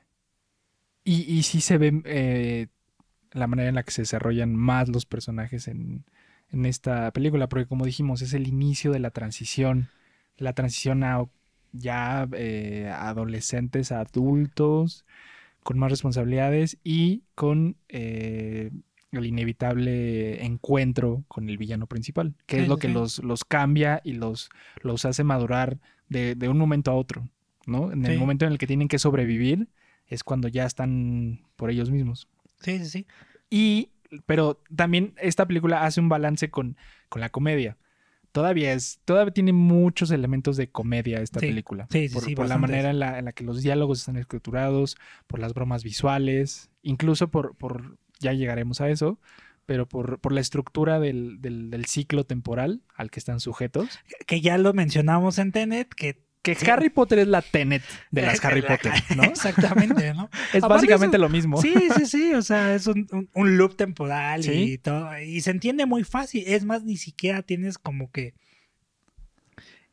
Y, 1.04 1.22
y 1.32 1.42
sí 1.44 1.60
se 1.60 1.78
ve 1.78 2.02
eh, 2.04 2.66
la 3.32 3.46
manera 3.46 3.68
en 3.68 3.76
la 3.76 3.82
que 3.84 3.92
se 3.92 4.02
desarrollan 4.02 4.54
más 4.56 4.88
los 4.88 5.06
personajes 5.06 5.68
en, 5.68 6.04
en 6.50 6.66
esta 6.66 7.10
película, 7.12 7.48
porque 7.48 7.66
como 7.66 7.86
dijimos, 7.86 8.22
es 8.22 8.34
el 8.34 8.48
inicio 8.48 8.92
de 8.92 9.00
la 9.00 9.10
transición, 9.10 9.90
la 10.38 10.54
transición 10.54 11.04
a 11.04 11.24
ya 11.72 12.28
eh, 12.34 12.90
adolescentes, 12.94 13.92
a 13.92 14.00
adultos, 14.00 15.06
con 15.64 15.78
más 15.78 15.90
responsabilidades 15.90 16.78
y 16.84 17.24
con 17.34 17.76
eh, 17.88 18.72
el 19.12 19.26
inevitable 19.26 20.44
encuentro 20.44 21.24
con 21.28 21.48
el 21.48 21.58
villano 21.58 21.86
principal, 21.86 22.34
que 22.46 22.58
es 22.62 22.68
lo 22.68 22.76
que 22.78 22.88
los, 22.88 23.22
los 23.22 23.44
cambia 23.44 24.00
y 24.04 24.12
los, 24.12 24.50
los 24.82 25.04
hace 25.04 25.24
madurar 25.24 25.78
de, 26.08 26.34
de 26.34 26.48
un 26.48 26.58
momento 26.58 26.90
a 26.90 26.94
otro, 26.94 27.28
¿no? 27.66 27.92
En 27.92 28.04
el 28.04 28.12
Sí. 28.14 28.18
momento 28.18 28.44
en 28.44 28.52
el 28.52 28.58
que 28.58 28.66
tienen 28.66 28.88
que 28.88 28.98
sobrevivir 28.98 29.68
es 30.06 30.22
cuando 30.22 30.48
ya 30.48 30.64
están 30.66 31.46
por 31.56 31.70
ellos 31.70 31.90
mismos. 31.90 32.28
Sí, 32.60 32.78
sí, 32.78 32.86
sí. 32.86 33.06
Y, 33.50 33.90
pero 34.26 34.62
también 34.74 35.14
esta 35.18 35.46
película 35.46 35.84
hace 35.84 36.00
un 36.00 36.08
balance 36.08 36.50
con, 36.50 36.76
con 37.08 37.20
la 37.20 37.28
comedia. 37.30 37.76
Todavía 38.32 38.72
es, 38.74 39.00
todavía 39.06 39.32
tiene 39.32 39.52
muchos 39.54 40.10
elementos 40.10 40.56
de 40.58 40.68
comedia 40.68 41.20
esta 41.22 41.40
Sí. 41.40 41.46
película. 41.46 41.86
Sí, 41.90 42.08
sí, 42.08 42.14
por, 42.14 42.22
sí, 42.24 42.34
por 42.34 42.48
la 42.48 42.58
manera 42.58 42.90
en 42.90 42.98
la, 42.98 43.18
en 43.18 43.24
la 43.24 43.32
que 43.32 43.44
los 43.44 43.62
diálogos 43.62 44.00
están 44.00 44.16
escriturados, 44.16 44.96
por 45.26 45.40
las 45.40 45.54
bromas 45.54 45.82
visuales, 45.84 46.70
incluso 46.82 47.30
por, 47.30 47.56
por 47.56 47.96
ya 48.20 48.33
llegaremos 48.33 48.81
a 48.81 48.88
eso, 48.90 49.18
pero 49.66 49.88
por, 49.88 50.18
por 50.20 50.33
la 50.33 50.40
estructura 50.40 50.98
del, 51.00 51.40
del- 51.40 51.70
del 51.70 51.87
ciclo 51.87 52.24
temporal 52.24 52.83
al 52.94 53.11
que 53.11 53.18
están 53.20 53.40
sujetos. 53.40 53.98
Que 54.26 54.40
ya 54.40 54.59
lo 54.59 54.72
mencionamos 54.72 55.38
en 55.38 55.52
Tenet, 55.52 55.88
que 55.94 56.24
Que 56.42 56.55
Sí. 56.55 56.70
Harry 56.70 56.90
Potter 56.90 57.18
es 57.18 57.26
la 57.26 57.42
Tenet 57.42 57.83
de 58.12 58.22
las 58.22 58.44
Harry 58.44 58.62
Potter, 58.62 58.92
¿no? 59.16 59.24
Exactamente, 59.24 60.14
¿no? 60.14 60.31
Es 60.55 60.62
Aparte 60.62 60.87
básicamente 60.87 61.18
lo 61.18 61.29
mismo. 61.29 61.61
Sí, 61.61 61.74
sí, 61.96 62.07
sí, 62.07 62.35
o 62.35 62.42
sea, 62.42 62.72
es 62.76 62.87
un, 62.87 63.09
un- 63.11 63.29
un 63.35 63.57
loop 63.57 63.74
temporal 63.76 64.44
Sí. 64.44 64.52
y 64.74 64.79
todo, 64.79 65.09
y 65.18 65.40
se 65.40 65.50
entiende 65.50 65.87
muy 65.87 66.05
fácil, 66.05 66.44
es 66.46 66.64
más, 66.64 66.85
ni 66.85 66.96
siquiera 66.96 67.42
tienes 67.42 67.79
como 67.79 68.12
que 68.12 68.35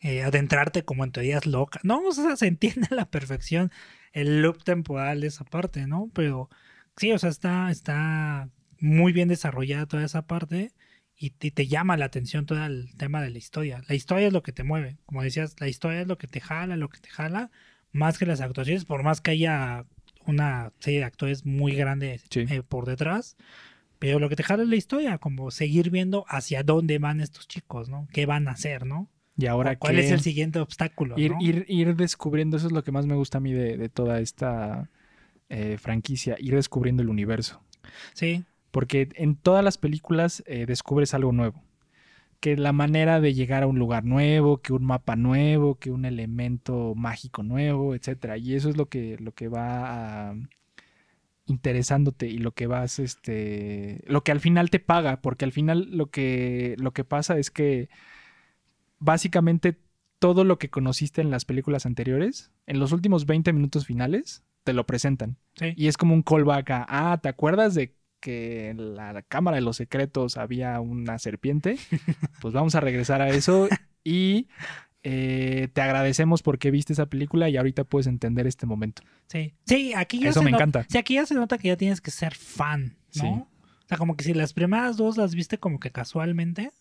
eh, 0.02 0.22
adentrarte 0.22 0.84
como 0.84 1.04
en 1.04 1.12
teorías 1.12 1.46
locas, 1.46 1.84
no, 1.86 2.02
o 2.02 2.12
sea, 2.12 2.36
se 2.36 2.48
entiende 2.48 2.88
a 2.92 2.96
la 2.96 3.10
perfección 3.10 3.72
el 4.12 4.42
loop 4.42 4.64
temporal 4.64 5.22
de 5.22 5.28
esa 5.28 5.46
parte, 5.46 5.88
¿no? 5.88 6.12
Pero 6.14 6.50
sí, 6.98 7.12
o 7.12 7.20
sea, 7.20 7.30
está, 7.30 7.70
está 7.72 8.50
muy 8.80 9.14
bien 9.14 9.28
desarrollada 9.30 9.86
toda 9.86 10.04
esa 10.06 10.24
parte 10.28 10.72
y 11.16 11.32
te, 11.32 11.52
te 11.52 11.68
llama 11.68 11.98
la 11.98 12.06
atención 12.06 12.46
todo 12.46 12.64
el 12.66 12.96
tema 12.98 13.22
de 13.22 13.30
la 13.30 13.38
historia, 13.38 13.82
la 13.88 13.96
historia 13.96 14.28
es 14.28 14.34
lo 14.34 14.44
que 14.44 14.52
te 14.52 14.64
mueve, 14.64 14.98
como 15.06 15.24
decías, 15.24 15.56
la 15.60 15.68
historia 15.68 16.02
es 16.02 16.08
lo 16.08 16.18
que 16.18 16.28
te 16.28 16.40
jala, 16.42 16.76
lo 16.76 16.90
que 16.90 17.00
te 17.00 17.10
jala, 17.10 17.52
más 17.92 18.18
que 18.18 18.26
las 18.26 18.42
actuaciones, 18.42 18.86
por 18.86 19.04
más 19.04 19.22
que 19.22 19.32
haya 19.32 19.86
una 20.26 20.72
serie 20.80 21.00
de 21.00 21.06
actores 21.06 21.46
muy 21.46 21.76
grande 21.76 22.20
Sí. 22.30 22.46
eh, 22.50 22.64
por 22.68 22.86
detrás. 22.86 23.36
Pero 24.00 24.20
lo 24.20 24.28
que 24.30 24.36
te 24.36 24.44
jala 24.44 24.64
es 24.64 24.70
la 24.70 24.76
historia, 24.76 25.18
como 25.18 25.50
seguir 25.52 25.90
viendo 25.90 26.26
hacia 26.28 26.64
dónde 26.64 26.98
van 27.00 27.22
estos 27.22 27.48
chicos, 27.48 27.88
¿no? 27.88 28.08
¿Qué 28.12 28.26
van 28.26 28.48
a 28.48 28.52
hacer, 28.52 28.86
no? 28.86 29.10
Y 29.38 29.46
ahora 29.46 29.78
¿Cuál 29.78 30.00
es 30.00 30.12
el 30.12 30.20
siguiente 30.20 30.60
obstáculo? 30.60 31.18
ir, 31.18 31.32
¿no? 31.32 31.38
ir, 31.42 31.66
ir 31.70 31.96
descubriendo, 31.96 32.58
eso 32.58 32.68
es 32.68 32.74
lo 32.74 32.84
que 32.84 32.92
más 32.92 33.06
me 33.06 33.16
gusta 33.16 33.38
a 33.38 33.42
mí 33.42 33.54
de, 33.54 33.78
de 33.78 33.90
toda 33.90 34.20
esta 34.20 34.90
eh, 35.54 35.78
franquicia, 35.78 36.36
ir 36.40 36.56
descubriendo 36.56 37.04
el 37.04 37.10
universo. 37.10 37.62
Sí, 38.14 38.44
Porque 38.72 39.10
en 39.16 39.36
todas 39.36 39.64
las 39.64 39.78
películas 39.78 40.44
eh, 40.48 40.66
descubres 40.66 41.14
algo 41.14 41.32
nuevo. 41.32 41.64
Que 42.40 42.58
la 42.58 42.74
manera 42.74 43.22
de 43.22 43.34
llegar 43.34 43.64
a 43.64 43.68
un 43.68 43.80
lugar 43.80 44.04
nuevo, 44.04 44.62
que 44.62 44.74
un 44.74 44.84
mapa 44.84 45.16
nuevo, 45.16 45.76
que 45.76 45.92
un 45.92 46.06
elemento 46.06 46.94
mágico 46.96 47.44
nuevo, 47.44 47.96
etcétera. 47.96 48.38
Y 48.38 48.56
eso 48.56 48.70
es 48.70 48.78
lo 48.78 48.88
que, 48.88 49.18
lo 49.20 49.32
que 49.34 49.48
va 49.48 50.30
a- 50.32 50.36
interesándote 51.46 52.28
y 52.28 52.38
lo 52.38 52.52
que 52.54 52.68
vas, 52.68 53.00
este, 53.00 54.02
lo 54.08 54.24
que 54.24 54.32
al 54.32 54.40
final 54.40 54.70
te 54.70 54.80
paga, 54.80 55.22
porque 55.22 55.44
al 55.46 55.52
final 55.52 55.90
lo 55.92 56.08
que, 56.10 56.76
lo 56.80 56.92
que 56.92 57.04
pasa 57.04 57.38
es 57.38 57.52
que 57.52 57.90
básicamente 59.00 59.78
todo 60.20 60.44
lo 60.44 60.58
que 60.58 60.70
conociste 60.70 61.22
en 61.22 61.30
las 61.30 61.46
películas 61.46 61.86
anteriores, 61.86 62.52
en 62.66 62.80
los 62.80 62.92
últimos 62.94 63.26
20 63.26 63.52
minutos 63.52 63.86
finales, 63.86 64.44
te 64.64 64.74
lo 64.74 64.86
presentan. 64.86 65.38
sí. 65.56 65.74
Y 65.78 65.88
es 65.88 65.98
como 65.98 66.14
un 66.14 66.22
callback 66.24 66.70
a, 66.72 66.86
ah, 66.88 67.18
¿te 67.22 67.30
acuerdas 67.30 67.74
de 67.76 67.96
que 68.20 68.70
en 68.70 68.96
la 68.96 69.22
Cámara 69.24 69.56
de 69.56 69.62
los 69.62 69.78
Secretos 69.78 70.38
había 70.38 70.80
una 70.80 71.20
serpiente? 71.20 71.78
Pues 72.42 72.54
vamos 72.54 72.76
a 72.76 72.80
regresar 72.80 73.22
a 73.22 73.30
eso 73.30 73.68
y 74.04 74.48
eh, 75.04 75.68
te 75.74 75.82
agradecemos 75.82 76.42
porque 76.42 76.72
viste 76.72 76.94
esa 76.94 77.08
película 77.08 77.50
y 77.50 77.58
ahorita 77.58 77.84
puedes 77.84 78.08
entender 78.08 78.48
este 78.48 78.66
momento. 78.66 79.02
Sí, 79.28 79.54
sí, 79.66 79.94
aquí 79.96 80.20
ya 80.20 80.30
Eso 80.30 80.40
se 80.40 80.46
me 80.46 80.52
no- 80.52 80.58
encanta. 80.58 80.86
Sí, 80.90 80.98
aquí 80.98 81.16
ya 81.16 81.26
se 81.26 81.36
nota 81.36 81.58
que 81.58 81.68
ya 81.70 81.78
tienes 81.78 82.00
que 82.02 82.12
ser 82.12 82.34
fan, 82.36 82.96
¿no? 83.16 83.22
Sí. 83.22 83.28
O 83.28 83.88
sea, 83.88 83.98
como 83.98 84.16
que 84.16 84.24
si 84.24 84.34
las 84.34 84.54
primeras 84.54 84.96
dos 84.96 85.18
las 85.18 85.36
viste 85.36 85.58
como 85.58 85.80
que 85.80 85.92
casualmente, 85.92 86.72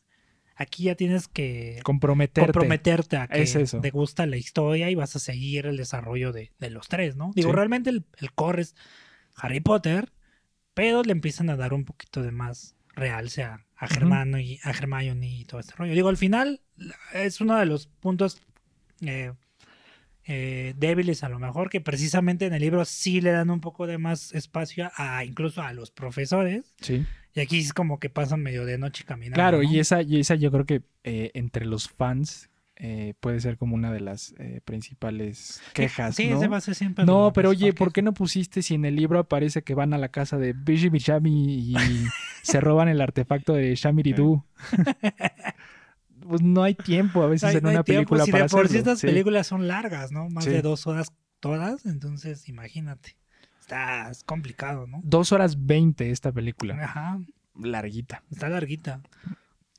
aquí 0.63 0.85
ya 0.85 0.95
tienes 0.95 1.29
que 1.29 1.81
Comprometerte. 1.83 2.53
comprometerte 2.53 3.17
a 3.19 3.29
que 3.29 3.43
Es 3.43 3.55
eso. 3.57 3.81
te 3.81 3.91
gusta 3.91 4.27
la 4.27 4.37
historia 4.37 4.91
y 4.91 4.95
vas 4.95 5.15
a 5.17 5.19
seguir 5.19 5.67
el 5.67 5.77
desarrollo 5.77 6.33
de, 6.33 6.53
de 6.59 6.71
los 6.71 6.89
tres, 6.89 7.17
¿no? 7.17 7.31
Digo, 7.35 7.51
Sí. 7.51 7.57
realmente 7.57 7.91
el, 7.91 8.05
el 8.19 8.33
core 8.33 8.63
es 8.63 8.75
Harry 9.37 9.61
Potter, 9.61 10.13
pero 10.75 11.03
le 11.03 11.13
empiezan 11.13 11.51
a 11.51 11.57
dar 11.57 11.75
un 11.75 11.85
poquito 11.85 12.23
de 12.23 12.33
más 12.33 12.75
realce 12.95 13.43
a, 13.43 13.65
a, 13.77 13.85
Ujú. 13.87 13.95
Hermano 13.97 14.39
y, 14.39 14.59
a 14.65 14.71
Hermione 14.71 15.29
y 15.29 15.45
todo 15.45 15.61
este 15.61 15.75
rollo. 15.77 15.93
Digo, 15.95 16.09
al 16.09 16.17
final 16.17 16.61
es 17.15 17.41
uno 17.41 17.57
de 17.59 17.67
los 17.67 17.87
puntos 17.87 18.41
eh, 19.01 19.33
eh, 20.27 20.75
débiles 20.77 21.25
a 21.25 21.29
lo 21.29 21.39
mejor, 21.39 21.69
que 21.69 21.81
precisamente 21.81 22.47
en 22.47 22.53
el 22.55 22.61
libro 22.63 22.85
sí 22.85 23.21
le 23.21 23.33
dan 23.33 23.51
un 23.51 23.61
poco 23.61 23.87
de 23.87 23.99
más 23.99 24.33
espacio 24.35 24.91
a 24.97 25.25
incluso 25.25 25.63
a 25.63 25.73
los 25.73 25.91
profesores. 25.91 26.75
Sí. 26.81 27.05
Y 27.35 27.41
aquí 27.41 27.59
es 27.61 27.73
como 27.73 27.99
que 27.99 28.11
pasan 28.11 28.43
medio 28.43 28.65
de 28.67 28.77
noche 28.79 29.05
caminando. 29.05 29.35
Claro, 29.37 29.59
¿no? 29.59 29.63
y 29.65 29.79
esa, 29.79 30.03
y 30.03 30.21
esa 30.21 30.35
yo 30.35 30.51
creo 30.51 30.67
que 30.67 30.83
eh, 31.05 31.31
entre 31.35 31.65
los 31.65 31.89
fans 31.89 32.51
eh, 32.77 33.15
puede 33.21 33.41
ser 33.41 33.57
como 33.59 33.75
una 33.75 33.93
de 33.93 34.01
las 34.01 34.35
eh, 34.39 34.61
principales 34.65 35.63
quejas, 35.73 36.15
Sí, 36.17 36.29
¿no? 36.29 36.37
ese 36.39 36.49
va 36.49 36.57
a 36.57 36.61
ser 36.61 36.75
siempre. 36.75 37.05
No, 37.05 37.33
pero 37.33 37.51
oye, 37.51 37.73
¿por 37.73 37.93
qué 37.93 38.03
no 38.03 38.13
pusiste 38.13 38.61
si 38.63 38.75
en 38.75 38.85
el 38.85 38.97
libro 38.97 39.19
aparece 39.19 39.63
que 39.63 39.75
van 39.75 39.95
a 39.95 39.99
la 39.99 40.09
casa 40.09 40.37
de 40.37 40.53
Bishi 40.53 40.89
Bichami 40.89 41.55
y 41.55 41.75
se 42.43 42.61
roban 42.61 42.89
el 42.89 43.01
artefacto 43.01 43.55
de 43.55 43.75
Shamiridu? 43.77 44.45
pues 46.29 46.43
no 46.43 46.63
hay 46.63 46.75
tiempo 46.75 47.23
a 47.23 47.27
veces 47.27 47.43
No 47.43 47.49
hay- 47.51 47.57
en 47.57 47.63
no 47.65 47.71
una 47.71 47.83
tiempo, 47.85 48.11
película 48.11 48.25
si 48.25 48.31
para 48.33 48.45
de 48.45 48.49
por 48.51 48.61
sí 48.69 48.75
hacerlo. 48.77 48.79
estas 48.79 49.01
Sí. 49.01 49.07
películas 49.07 49.47
son 49.47 49.69
largas, 49.69 50.13
¿no? 50.13 50.29
Más 50.29 50.45
Sí. 50.45 50.51
de 50.51 50.63
dos 50.63 50.87
horas 50.87 51.13
todas, 51.41 51.87
entonces 51.87 52.49
imagínate. 52.49 53.17
Está 53.63 54.11
es 54.11 54.25
complicado, 54.25 54.87
¿no? 54.87 55.01
Dos 55.05 55.31
horas 55.33 55.65
veinte 55.67 56.11
esta 56.11 56.33
película. 56.33 56.75
Ajá. 56.85 57.21
larguita. 57.59 58.23
Está 58.31 58.49
larguita. 58.49 59.01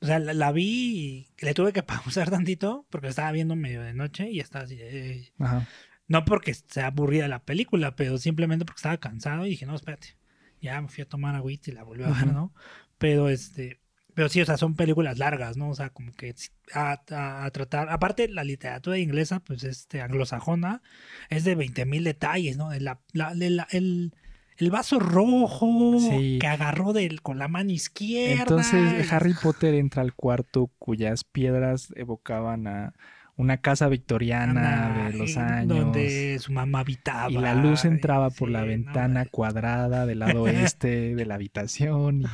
O 0.00 0.06
sea, 0.06 0.18
la, 0.18 0.32
la 0.34 0.52
vi 0.52 1.28
y 1.40 1.44
le 1.44 1.54
tuve 1.54 1.72
que 1.72 1.82
pausar 1.84 2.30
tantito 2.30 2.86
porque 2.90 3.06
la 3.06 3.10
estaba 3.10 3.30
viendo 3.32 3.56
medio 3.56 3.82
de 3.82 3.92
noche 3.94 4.30
y 4.30 4.40
estaba 4.40 4.64
así. 4.64 4.76
de- 4.76 5.32
Ajá. 5.38 5.66
No 6.08 6.24
porque 6.24 6.52
sea 6.54 6.88
aburrida 6.88 7.28
la 7.28 7.42
película, 7.44 7.94
pero 7.96 8.18
simplemente 8.18 8.64
porque 8.64 8.78
estaba 8.78 8.96
cansado 8.98 9.46
y 9.46 9.50
dije, 9.50 9.66
no, 9.66 9.74
espérate. 9.74 10.16
Ya 10.60 10.80
me 10.80 10.88
fui 10.88 11.02
a 11.02 11.08
tomar 11.08 11.34
agüita 11.34 11.70
y 11.70 11.74
la 11.74 11.82
volví 11.84 12.04
a 12.04 12.08
ver. 12.10 12.26
¿no? 12.32 12.52
Pero 12.98 13.28
este. 13.28 13.80
Pero 14.14 14.28
sí, 14.28 14.40
o 14.40 14.46
sea, 14.46 14.56
son 14.56 14.74
películas 14.76 15.18
largas, 15.18 15.56
¿no? 15.56 15.68
O 15.70 15.74
sea, 15.74 15.90
como 15.90 16.12
que 16.12 16.34
a, 16.72 17.00
a- 17.10 17.44
a 17.44 17.50
tratar. 17.50 17.88
Aparte, 17.90 18.28
la 18.28 18.44
literatura 18.44 18.98
inglesa, 18.98 19.40
pues 19.40 19.64
este, 19.64 20.00
anglosajona, 20.02 20.82
es 21.30 21.44
de 21.44 21.54
20 21.56 21.84
mil 21.84 22.04
detalles, 22.04 22.56
¿no? 22.56 22.72
La- 22.78 23.00
la- 23.12 23.34
de 23.34 23.50
la- 23.50 23.66
el, 23.72 24.14
el 24.56 24.70
vaso 24.70 25.00
rojo 25.00 25.96
Sí. 25.98 26.38
que 26.40 26.46
agarró 26.46 26.92
del, 26.92 27.22
con 27.22 27.38
la 27.38 27.48
mano 27.48 27.70
izquierda. 27.72 28.42
Entonces 28.42 29.12
Harry 29.12 29.34
Potter 29.34 29.74
entra 29.74 30.02
al 30.02 30.14
cuarto 30.14 30.70
cuyas 30.78 31.24
piedras 31.24 31.92
evocaban 31.96 32.68
a 32.68 32.92
una 33.36 33.56
casa 33.56 33.88
victoriana 33.88 34.84
Ana, 34.94 35.10
de 35.10 35.18
los 35.18 35.36
años. 35.36 35.76
Donde 35.76 36.38
su 36.38 36.52
mamá 36.52 36.78
habitaba. 36.80 37.32
Y 37.32 37.34
la 37.38 37.56
luz 37.56 37.84
entraba 37.84 38.30
por 38.30 38.48
Sí, 38.48 38.52
la 38.52 38.60
no, 38.60 38.66
ventana 38.68 39.24
cuadrada 39.30 40.06
del 40.06 40.20
lado 40.20 40.46
este 40.46 41.16
de 41.16 41.26
la 41.26 41.34
habitación. 41.34 42.22
y- 42.22 42.26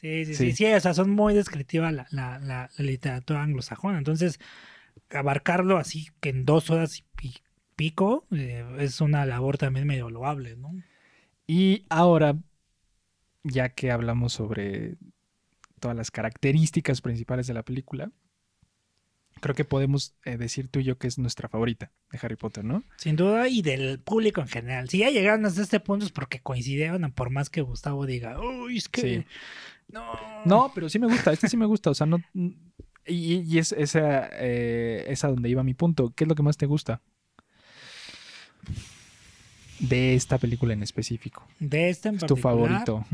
Sí, 0.00 0.24
sí, 0.26 0.34
Sí. 0.34 0.50
sí, 0.50 0.56
sí, 0.56 0.64
o 0.72 0.80
sea, 0.80 0.94
son 0.94 1.10
muy 1.10 1.34
descriptivas 1.34 1.92
la, 1.92 2.06
la, 2.10 2.38
la- 2.38 2.70
la 2.76 2.84
literatura 2.84 3.42
anglosajona. 3.42 3.98
Entonces, 3.98 4.38
abarcarlo 5.10 5.78
así 5.78 6.08
que 6.20 6.28
en 6.30 6.44
dos 6.44 6.70
horas 6.70 6.98
y 6.98 7.04
pi- 7.16 7.42
pico 7.76 8.26
eh, 8.30 8.64
es 8.78 9.00
una 9.00 9.24
labor 9.26 9.58
también 9.58 9.86
medio 9.86 10.10
loable, 10.10 10.56
¿no? 10.56 10.70
Y 11.46 11.84
ahora, 11.88 12.36
ya 13.42 13.70
que 13.70 13.90
hablamos 13.90 14.32
sobre 14.34 14.96
todas 15.80 15.96
las 15.96 16.10
características 16.10 17.00
principales 17.00 17.46
de 17.46 17.54
la 17.54 17.62
película, 17.62 18.10
creo 19.40 19.54
que 19.54 19.64
podemos 19.64 20.14
eh, 20.24 20.36
decir 20.36 20.68
tú 20.68 20.80
y 20.80 20.84
yo 20.84 20.98
que 20.98 21.06
es 21.06 21.16
nuestra 21.18 21.48
favorita 21.48 21.92
de 22.10 22.18
Harry 22.20 22.36
Potter, 22.36 22.64
¿no? 22.64 22.82
Sin 22.96 23.16
duda, 23.16 23.48
y 23.48 23.62
del 23.62 24.00
público 24.00 24.40
en 24.40 24.48
general. 24.48 24.88
Si 24.88 24.98
ya 24.98 25.10
llegaron 25.10 25.46
hasta 25.46 25.62
este 25.62 25.80
punto 25.80 26.04
es 26.04 26.12
porque 26.12 26.40
coincidieron, 26.40 27.10
por 27.12 27.30
más 27.30 27.48
que 27.48 27.60
Gustavo 27.62 28.04
diga, 28.06 28.38
uy, 28.40 28.76
es 28.78 28.88
que. 28.88 29.00
Sí. 29.00 29.24
No. 29.92 30.04
No, 30.44 30.72
pero 30.74 30.88
sí 30.88 30.98
me 30.98 31.06
gusta, 31.06 31.32
este 31.32 31.48
sí 31.48 31.56
me 31.56 31.66
gusta, 31.66 31.90
o 31.90 31.94
sea, 31.94 32.06
no... 32.06 32.18
Y, 33.06 33.36
y 33.36 33.58
es 33.58 33.72
esa, 33.72 34.28
eh, 34.32 35.06
esa 35.08 35.28
donde 35.28 35.48
iba 35.48 35.62
mi 35.62 35.72
punto. 35.72 36.12
¿Qué 36.14 36.24
es 36.24 36.28
lo 36.28 36.34
que 36.34 36.42
más 36.42 36.58
te 36.58 36.66
gusta? 36.66 37.00
De 39.80 40.14
esta 40.14 40.36
película 40.36 40.74
en 40.74 40.82
específico. 40.82 41.46
De 41.58 41.88
este 41.88 42.10
en 42.10 42.16
Es 42.16 42.26
tu 42.26 42.36
favorito. 42.36 43.06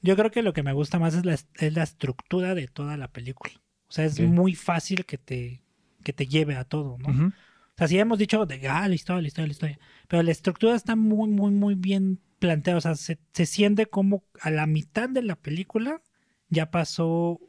Yo 0.00 0.16
creo 0.16 0.30
que 0.30 0.42
lo 0.42 0.54
que 0.54 0.62
me 0.62 0.72
gusta 0.72 0.98
más 0.98 1.14
es 1.14 1.24
la, 1.26 1.34
es 1.34 1.74
la 1.74 1.82
estructura 1.82 2.54
de 2.54 2.66
toda 2.66 2.96
la 2.96 3.08
película. 3.08 3.52
O 3.88 3.92
sea, 3.92 4.06
es 4.06 4.20
muy 4.20 4.54
fácil 4.54 5.04
que 5.04 5.18
te, 5.18 5.62
que 6.02 6.12
te 6.12 6.26
lleve 6.26 6.56
a 6.56 6.64
todo, 6.64 6.96
¿no? 6.98 7.28
O 7.28 7.76
sea, 7.76 7.88
sí 7.88 7.98
hemos 7.98 8.18
dicho 8.18 8.46
de 8.46 8.68
ah, 8.68 8.88
la 8.88 8.94
historia, 8.94 9.20
la 9.20 9.28
historia, 9.28 9.46
la 9.46 9.52
historia. 9.52 9.78
Pero 10.08 10.22
la 10.22 10.30
estructura 10.30 10.74
está 10.74 10.96
muy, 10.96 11.28
muy, 11.28 11.50
muy 11.50 11.74
bien 11.74 12.20
planteada. 12.38 12.78
O 12.78 12.80
sea, 12.80 12.94
se, 12.94 13.18
se 13.32 13.46
siente 13.46 13.86
como 13.86 14.24
a 14.40 14.50
la 14.50 14.66
mitad 14.66 15.08
de 15.08 15.22
la 15.22 15.36
película 15.36 16.02
ya 16.48 16.70
pasó 16.70 17.40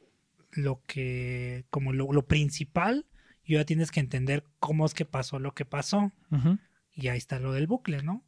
lo 0.51 0.81
que, 0.87 1.65
como 1.69 1.93
lo, 1.93 2.11
lo 2.11 2.25
principal, 2.25 3.05
y 3.43 3.53
ya 3.53 3.65
tienes 3.65 3.91
que 3.91 3.99
entender 3.99 4.43
cómo 4.59 4.85
es 4.85 4.93
que 4.93 5.05
pasó 5.05 5.37
lo 5.39 5.53
que 5.53 5.65
pasó. 5.65 6.11
Y 6.93 7.09
ahí 7.09 7.17
está 7.17 7.39
lo 7.39 7.51
del 7.53 7.67
bucle, 7.67 8.01
¿no? 8.01 8.23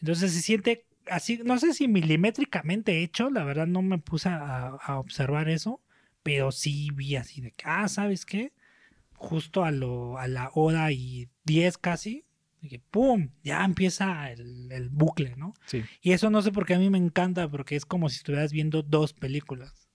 Entonces 0.00 0.32
se 0.32 0.42
siente 0.42 0.86
así, 1.10 1.40
no 1.44 1.58
sé 1.58 1.72
si 1.72 1.88
milimétricamente 1.88 3.02
hecho, 3.02 3.30
la 3.30 3.44
verdad 3.44 3.66
no 3.66 3.80
me 3.80 3.98
puse 3.98 4.28
a, 4.28 4.68
a 4.68 4.98
observar 4.98 5.48
eso, 5.48 5.80
pero 6.22 6.52
sí 6.52 6.90
vi 6.92 7.16
así 7.16 7.40
de 7.40 7.52
que, 7.52 7.64
ah, 7.66 7.88
¿sabes 7.88 8.26
qué? 8.26 8.52
Justo 9.14 9.64
a, 9.64 9.70
lo, 9.70 10.18
a 10.18 10.28
la 10.28 10.50
hora 10.52 10.92
y 10.92 11.28
diez 11.44 11.78
casi, 11.78 12.24
de 12.60 12.68
que 12.68 12.78
¡pum! 12.78 13.30
Ya 13.42 13.64
empieza 13.64 14.30
el, 14.30 14.70
el 14.70 14.88
bucle, 14.88 15.34
¿no? 15.36 15.54
Sí. 15.66 15.84
Y 16.00 16.12
eso 16.12 16.30
no 16.30 16.42
sé 16.42 16.52
por 16.52 16.66
qué 16.66 16.74
a 16.74 16.78
mí 16.78 16.90
me 16.90 16.98
encanta, 16.98 17.48
porque 17.48 17.76
es 17.76 17.84
como 17.84 18.08
si 18.08 18.16
estuvieras 18.16 18.52
viendo 18.52 18.82
dos 18.82 19.12
películas. 19.12 19.88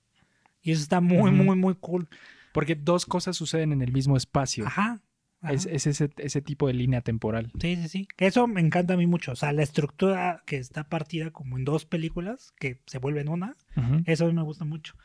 Y 0.61 0.71
eso 0.71 0.81
está 0.81 1.01
muy, 1.01 1.31
muy, 1.31 1.55
muy 1.57 1.75
cool. 1.75 2.07
Porque 2.53 2.75
dos 2.75 3.05
cosas 3.05 3.35
suceden 3.35 3.73
en 3.73 3.81
el 3.81 3.91
mismo 3.91 4.15
espacio. 4.15 4.65
Ajá. 4.65 5.01
ajá. 5.41 5.53
Es, 5.53 5.65
es 5.65 5.87
ese, 5.87 6.09
ese 6.17 6.41
tipo 6.41 6.67
de 6.67 6.73
línea 6.73 7.01
temporal. 7.01 7.51
Sí, 7.59 7.75
sí, 7.75 7.89
sí. 7.89 8.07
Eso 8.17 8.47
me 8.47 8.61
encanta 8.61 8.93
a 8.93 8.97
mí 8.97 9.05
mucho. 9.05 9.33
O 9.33 9.35
sea, 9.35 9.51
la 9.51 9.63
estructura 9.63 10.41
que 10.45 10.57
está 10.57 10.85
partida 10.85 11.31
como 11.31 11.57
en 11.57 11.65
dos 11.65 11.85
películas, 11.85 12.53
que 12.59 12.79
se 12.85 12.97
vuelven 12.99 13.27
una, 13.27 13.57
eso 14.05 14.23
a 14.23 14.27
mí 14.27 14.33
me 14.33 14.43
gusta 14.43 14.63
mucho. 14.63 14.95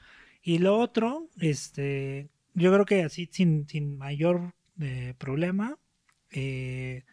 Y 0.43 0.59
lo 0.59 0.79
otro, 0.79 1.29
este, 1.41 2.29
yo 2.55 2.73
creo 2.73 2.87
que 2.87 3.03
así, 3.03 3.29
sin, 3.33 3.67
sin 3.69 3.99
mayor 3.99 4.55
eh, 4.79 5.15
problema, 5.19 5.77
eh, 6.31 7.05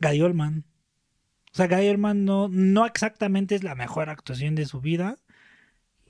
Gary 0.00 0.20
Oldman. 0.22 0.64
O 1.52 1.56
sea, 1.56 1.66
Gary 1.66 1.88
Oldman 1.88 2.24
no, 2.24 2.48
no 2.48 2.86
exactamente 2.86 3.54
es 3.54 3.62
la 3.62 3.74
mejor 3.74 4.08
actuación 4.08 4.54
de 4.54 4.66
su 4.66 4.80
vida, 4.80 5.16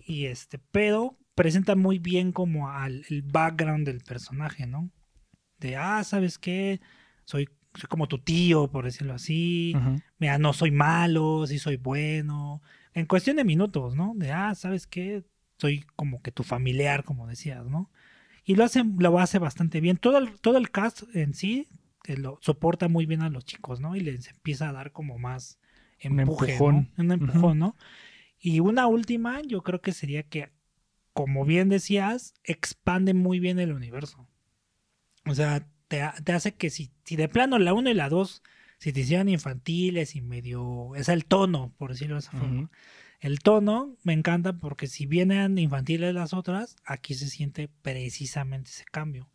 y 0.07 0.27
este, 0.27 0.59
pero 0.59 1.19
presenta 1.35 1.77
muy 1.77 1.99
bien 1.99 2.33
como 2.33 2.71
al 2.71 3.05
el 3.09 3.23
background 3.23 3.87
del 3.87 4.01
personaje, 4.01 4.67
¿no? 4.67 4.91
De, 5.59 5.77
ah, 5.77 6.03
¿sabes 6.05 6.39
qué? 6.39 6.81
Soy, 7.25 7.49
soy 7.75 7.89
como 7.89 8.09
tu 8.09 8.19
tío, 8.19 8.71
por 8.71 8.85
decirlo 8.85 9.15
así 9.15 9.75
mira, 10.19 10.39
no 10.39 10.53
soy 10.53 10.71
malo, 10.71 11.47
sí 11.47 11.59
soy 11.59 11.77
bueno. 11.77 12.63
En 12.95 13.07
cuestión 13.07 13.37
de 13.37 13.45
minutos, 13.45 13.97
¿no? 13.97 14.13
De, 14.17 14.33
ah, 14.33 14.55
¿sabes 14.55 14.87
qué? 14.87 15.25
Soy 15.59 15.85
como 15.97 16.23
que 16.23 16.33
tu 16.33 16.43
familiar, 16.43 17.05
como 17.05 17.27
decías, 17.27 17.67
¿no? 17.67 17.91
Y 18.45 18.55
lo 18.55 18.65
hace, 18.65 18.83
lo 18.99 19.19
hace 19.19 19.39
bastante 19.39 19.81
bien. 19.81 19.97
Todo 19.97 20.19
el, 20.19 20.41
todo 20.41 20.59
el 20.59 20.71
cast 20.71 21.03
en 21.15 21.35
sí 21.35 21.69
lo 22.17 22.39
soporta 22.43 22.89
muy 22.89 23.07
bien 23.07 23.23
a 23.23 23.31
los 23.31 23.45
chicos, 23.45 23.81
¿no? 23.81 23.97
Y 23.97 24.01
les 24.01 24.29
empieza 24.29 24.69
a 24.69 24.73
dar 24.73 24.93
como 24.93 25.19
más 25.19 25.59
Un 26.05 26.21
empuje, 26.21 26.53
empujón. 26.53 26.91
¿no? 26.97 27.05
Un 27.05 27.13
empujón, 27.13 27.59
¿no? 27.59 27.77
Y 28.39 28.61
una 28.61 28.87
última, 28.87 29.41
yo 29.43 29.63
creo 29.63 29.81
que 29.83 29.93
sería 29.93 30.23
que, 30.25 30.51
como 31.13 31.45
bien 31.45 31.69
decías, 31.69 32.35
expande 32.45 33.15
muy 33.15 33.41
bien 33.41 33.59
el 33.59 33.73
universo. 33.73 34.27
O 35.27 35.35
sea, 35.35 35.67
te, 35.89 36.03
ha- 36.03 36.15
te 36.25 36.33
hace 36.33 36.55
que 36.55 36.71
si, 36.71 36.91
si 37.05 37.17
de 37.17 37.29
plano 37.29 37.59
la 37.59 37.75
1 37.75 37.91
y 37.91 37.95
la 37.95 38.09
2 38.09 38.43
si 38.79 38.93
te 38.95 39.01
hicieran 39.01 39.29
infantiles 39.29 40.17
y 40.17 40.23
medio. 40.23 40.95
Es 40.97 41.09
el 41.11 41.27
tono, 41.27 41.75
por 41.77 41.91
decirlo 41.91 42.15
de 42.15 42.21
esa 42.21 42.31
forma. 42.33 42.71
El 43.21 43.41
tono 43.41 43.97
me 44.03 44.15
encanta 44.15 44.55
porque 44.55 44.87
si 44.87 45.05
vienen 45.05 45.59
infantiles 45.59 46.15
las 46.15 46.33
otras, 46.33 46.77
aquí 46.87 47.13
se 47.15 47.29
siente 47.29 47.69
precisamente 47.83 48.71
ese 48.71 48.85
cambio. 48.91 49.29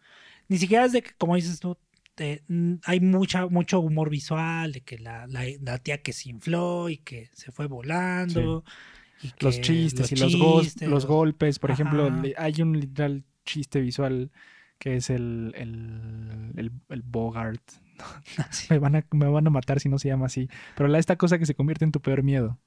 Ni 0.48 0.58
siquiera 0.58 0.86
es 0.86 0.92
de 0.94 1.04
que, 1.04 1.12
como 1.14 1.36
dices 1.36 1.60
tú, 1.60 1.78
te- 2.15 2.43
mm, 2.47 2.75
hay 2.86 2.99
mucha, 3.01 3.47
mucho 3.47 3.80
humor 3.80 4.10
visual, 4.10 4.71
de 4.71 4.82
que 4.82 4.97
la, 4.97 5.28
la- 5.28 5.45
la 5.62 5.78
tía 5.78 6.01
que 6.01 6.13
se 6.13 6.30
infló 6.30 6.89
y 6.89 6.97
que 6.97 7.30
se 7.34 7.51
fue 7.51 7.67
volando. 7.67 8.63
y 9.21 9.32
que 9.32 9.45
Los 9.45 9.62
chistes 9.62 10.12
y 10.12 10.15
los, 10.15 10.32
chistes, 10.63 10.88
los 10.89 11.06
golpes. 11.06 11.60
Por 11.60 11.71
ejemplo, 11.71 12.08
Ajá. 12.08 12.23
hay 12.38 12.62
un 12.62 12.80
literal 12.80 13.23
chiste 13.45 13.80
visual 13.82 14.32
que 14.80 14.95
es 14.97 15.10
el, 15.10 15.54
el, 15.56 16.51
el, 16.58 16.71
el 16.89 17.01
Bogart. 17.04 17.62
Sí. 18.51 18.67
Me 18.71 18.80
van, 18.80 18.95
a, 18.97 19.06
me 19.12 19.28
van 19.28 19.47
a 19.47 19.49
matar 19.49 19.80
si 19.80 19.88
no 19.88 19.97
se 19.99 20.10
llama 20.10 20.25
así. 20.25 20.49
Pero 20.75 20.89
la, 20.89 20.99
esta 20.99 21.15
cosa 21.15 21.39
que 21.39 21.45
se 21.45 21.56
convierte 21.56 21.86
en 21.86 21.93
tu 21.93 22.01
peor 22.01 22.23
miedo. 22.23 22.60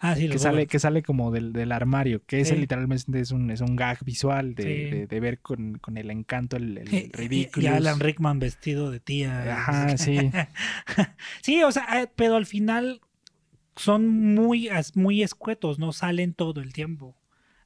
Ah, 0.00 0.16
sí, 0.16 0.28
Que 0.28 0.38
sale, 0.38 0.66
que 0.66 0.78
sale 0.78 1.02
como 1.02 1.30
del, 1.30 1.52
del 1.52 1.72
armario. 1.72 2.22
Que 2.26 2.40
ese 2.40 2.54
Sí. 2.54 2.60
literalmente 2.60 3.20
es 3.20 3.30
un, 3.30 3.50
es 3.50 3.60
un 3.60 3.76
gag 3.76 4.04
visual 4.04 4.54
de, 4.54 4.62
Sí. 4.62 4.90
de, 4.90 5.06
de 5.06 5.20
ver 5.20 5.38
con, 5.40 5.78
con 5.78 5.96
el 5.96 6.10
encanto, 6.10 6.56
el, 6.56 6.76
el 6.78 6.92
Y- 6.92 6.96
y- 6.96 7.10
ridículo. 7.12 7.64
Y 7.64 7.68
Alan 7.68 8.00
Rickman 8.00 8.38
vestido 8.38 8.90
de 8.90 9.00
tía. 9.00 9.54
Ajá, 9.54 9.96
sí. 9.96 10.16
Sí, 11.42 11.62
o 11.62 11.72
sea, 11.72 12.02
eh, 12.02 12.10
pero 12.14 12.36
al 12.36 12.46
final 12.46 13.00
son 13.76 14.08
muy, 14.08 14.68
muy 14.94 15.22
escuetos, 15.22 15.78
no 15.78 15.92
salen 15.92 16.34
todo 16.34 16.60
el 16.60 16.72
tiempo. 16.72 17.16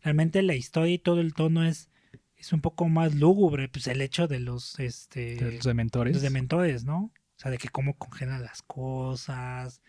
Realmente 0.03 0.43
la 0.43 0.55
historia 0.55 0.95
y 0.95 0.99
todo 0.99 1.21
el 1.21 1.35
tono 1.35 1.65
es, 1.67 1.91
es 2.37 2.53
un 2.53 2.61
poco 2.61 2.89
más 2.89 3.15
lúgubre, 3.15 3.69
pues 3.69 3.87
el 3.89 4.01
hecho 4.01 4.29
de 4.29 4.39
los, 4.41 4.79
este, 4.79 5.35
de 5.37 5.53
los 5.57 5.65
dementores. 5.65 6.15
los 6.15 6.23
dementores, 6.23 6.85
¿no? 6.85 7.05
O 7.37 7.41
sea, 7.41 7.51
de 7.51 7.59
que 7.59 7.69
cómo 7.69 7.95
congelan 7.99 8.43
las 8.43 8.63
cosas, 8.63 9.81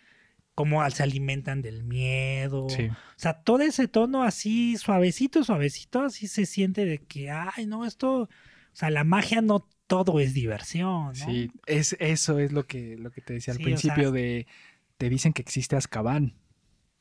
cómo 0.60 0.90
se 0.90 1.04
alimentan 1.04 1.62
del 1.62 1.86
miedo. 1.86 2.68
Sí. 2.70 2.88
O 2.90 2.94
sea, 3.16 3.42
todo 3.44 3.62
ese 3.62 3.88
tono 3.88 4.24
así 4.24 4.76
suavecito, 4.76 5.42
suavecito, 5.46 6.02
así 6.02 6.28
se 6.28 6.46
siente 6.46 6.84
de 6.84 6.98
que, 6.98 7.32
ay, 7.32 7.66
no, 7.66 7.86
esto, 7.86 8.24
o 8.24 8.30
sea, 8.74 8.90
la 8.90 9.06
magia 9.06 9.42
no 9.42 9.66
todo 9.88 10.20
es 10.20 10.34
diversión, 10.34 11.06
¿no? 11.08 11.14
Sí, 11.16 11.50
es, 11.66 11.96
eso 12.02 12.40
es 12.40 12.52
lo 12.52 12.68
que, 12.68 12.98
lo 12.98 13.10
que 13.10 13.22
te 13.22 13.32
decía 13.36 13.54
al 13.54 13.58
Sí, 13.60 13.64
o 13.64 13.66
sea- 13.68 13.74
principio 13.78 14.12
de... 14.12 14.48
Te 14.98 15.08
dicen 15.10 15.32
que 15.32 15.42
existe 15.42 15.78
Azkaban 15.78 16.34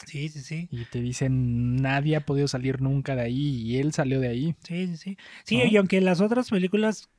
Sí, 0.07 0.28
sí, 0.28 0.41
sí. 0.41 0.68
y 0.70 0.85
te 0.85 1.01
dicen 1.01 1.74
nadie 1.83 2.14
ha 2.14 2.24
podido 2.24 2.47
salir 2.47 2.80
nunca 2.80 3.16
de 3.16 3.22
ahí 3.22 3.57
y 3.62 3.78
él 3.78 3.93
salió 3.93 4.20
de 4.20 4.28
ahí. 4.28 4.55
Sí, 4.62 4.87
sí, 4.87 4.97
sí. 4.97 5.18
Sí, 5.43 5.57
¿No? 5.59 5.64
y 5.64 5.76
aunque 5.78 6.01
las 6.01 6.20
otras 6.20 6.51
películas 6.51 7.11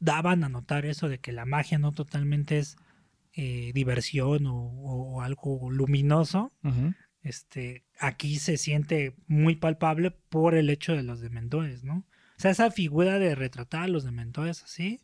daban 0.00 0.44
a 0.44 0.48
notar 0.48 0.86
eso 0.86 1.10
de 1.10 1.18
que 1.18 1.32
la 1.32 1.44
magia 1.44 1.76
no 1.78 1.92
totalmente 1.92 2.56
es 2.58 2.76
eh, 3.36 3.72
diversión 3.74 4.46
o, 4.46 4.54
o 4.56 5.20
algo 5.22 5.70
luminoso, 5.70 6.52
este, 7.22 7.84
aquí 7.98 8.36
se 8.38 8.56
siente 8.58 9.14
muy 9.26 9.56
palpable 9.56 10.10
por 10.10 10.54
el 10.54 10.68
hecho 10.70 10.94
de 10.94 11.02
los 11.02 11.20
dementores, 11.20 11.82
¿no? 11.84 11.98
O 12.36 12.40
sea, 12.40 12.50
esa 12.50 12.70
figura 12.70 13.18
de 13.18 13.34
retratar 13.34 13.82
a 13.84 13.88
los 13.88 14.04
dementores 14.04 14.62
así, 14.62 15.00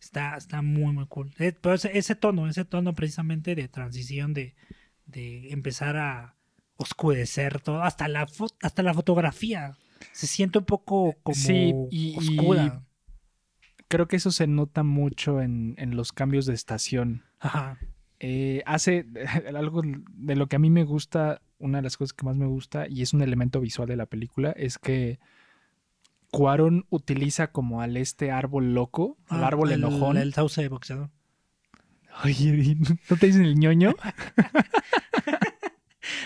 está, 0.00 0.36
está 0.36 0.60
muy, 0.60 0.92
muy 0.92 1.06
cool. 1.06 1.32
Eh, 1.38 1.52
Pero 1.60 1.74
ese, 1.76 1.96
ese 1.96 2.14
tono, 2.14 2.48
ese 2.48 2.64
tono 2.64 2.94
precisamente 2.94 3.54
de 3.54 3.68
transición, 3.68 4.34
de, 4.34 4.54
de 5.06 5.52
empezar 5.52 5.96
a 5.96 6.34
oscurecer 6.76 7.60
todo, 7.60 7.82
hasta 7.82 8.08
la, 8.08 8.26
hasta 8.60 8.82
la 8.82 8.92
fotografía. 8.92 9.76
Se 10.12 10.26
siente 10.26 10.58
un 10.58 10.64
poco 10.66 11.14
como 11.22 11.34
Sí, 11.36 11.72
y- 11.90 12.16
oscura. 12.18 12.82
Creo 13.88 14.08
que 14.08 14.16
eso 14.16 14.32
se 14.32 14.46
nota 14.46 14.82
mucho 14.82 15.40
en, 15.40 15.74
en 15.78 15.96
los 15.96 16.12
cambios 16.12 16.46
de 16.46 16.54
estación. 16.54 17.22
Ajá. 17.44 17.78
Eh, 18.20 18.62
hace 18.66 19.06
algo 19.56 19.82
de 20.08 20.36
lo 20.36 20.46
que 20.48 20.56
a 20.56 20.58
mí 20.58 20.70
me 20.70 20.84
gusta, 20.84 21.40
una 21.58 21.78
de 21.78 21.82
las 21.82 21.96
cosas 21.96 22.12
que 22.14 22.24
más 22.24 22.36
me 22.36 22.46
gusta, 22.46 22.86
y 22.88 23.02
es 23.02 23.12
un 23.12 23.22
elemento 23.22 23.60
visual 23.60 23.88
de 23.88 23.96
la 23.96 24.06
película, 24.06 24.50
es 24.52 24.78
que 24.78 25.18
Cuaron 26.30 26.84
utiliza 26.90 27.52
como 27.52 27.80
al 27.80 27.96
este 27.96 28.32
árbol 28.32 28.74
loco, 28.74 29.18
al 29.28 29.44
Ah, 29.44 29.46
árbol 29.48 29.70
el- 29.70 29.84
enojón. 29.84 30.16
El 30.16 30.34
sauce 30.34 30.62
de 30.62 30.68
boxeador. 30.68 31.10
Oye, 32.24 32.76
¿no 33.10 33.16
te 33.16 33.26
dicen 33.26 33.44
el 33.44 33.54
ñoño? 33.56 33.94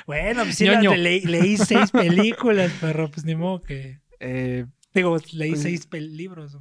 Bueno, 0.07 0.43
pues 0.45 0.57
sí, 0.57 0.65
Ñoño. 0.65 0.95
leí, 0.97 1.21
leí 1.21 1.57
seis 1.57 1.91
películas, 1.91 2.73
pero 2.81 3.11
pues 3.11 3.25
ni 3.27 3.35
modo 3.37 3.63
que. 3.63 4.01
Eh, 4.21 4.67
Digo, 4.95 5.17
leí 5.33 5.51
Pues- 5.51 5.63
seis 5.63 5.89
libros. 5.93 6.57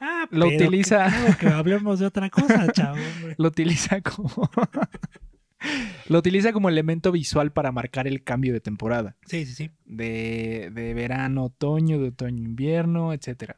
Ah, 0.00 0.26
Lo 0.30 0.46
pero 0.46 0.56
utiliza- 0.66 1.36
Que, 1.38 1.48
hablemos 1.48 1.98
de 1.98 2.06
otra 2.06 2.30
cosa, 2.30 2.70
chavo. 2.72 2.96
lo 3.38 3.48
utiliza 3.48 4.00
como. 4.00 4.30
lo 6.08 6.18
utiliza 6.18 6.52
como 6.52 6.68
elemento 6.68 7.10
visual 7.12 7.52
para 7.52 7.72
marcar 7.72 8.06
el 8.06 8.22
cambio 8.22 8.52
de 8.52 8.60
temporada. 8.60 9.16
Sí, 9.26 9.44
sí, 9.46 9.54
sí. 9.54 9.70
de, 9.84 10.70
de 10.72 10.94
verano, 10.94 11.44
otoño, 11.46 11.98
de 11.98 12.08
otoño, 12.08 12.42
invierno, 12.44 13.12
etc. 13.12 13.52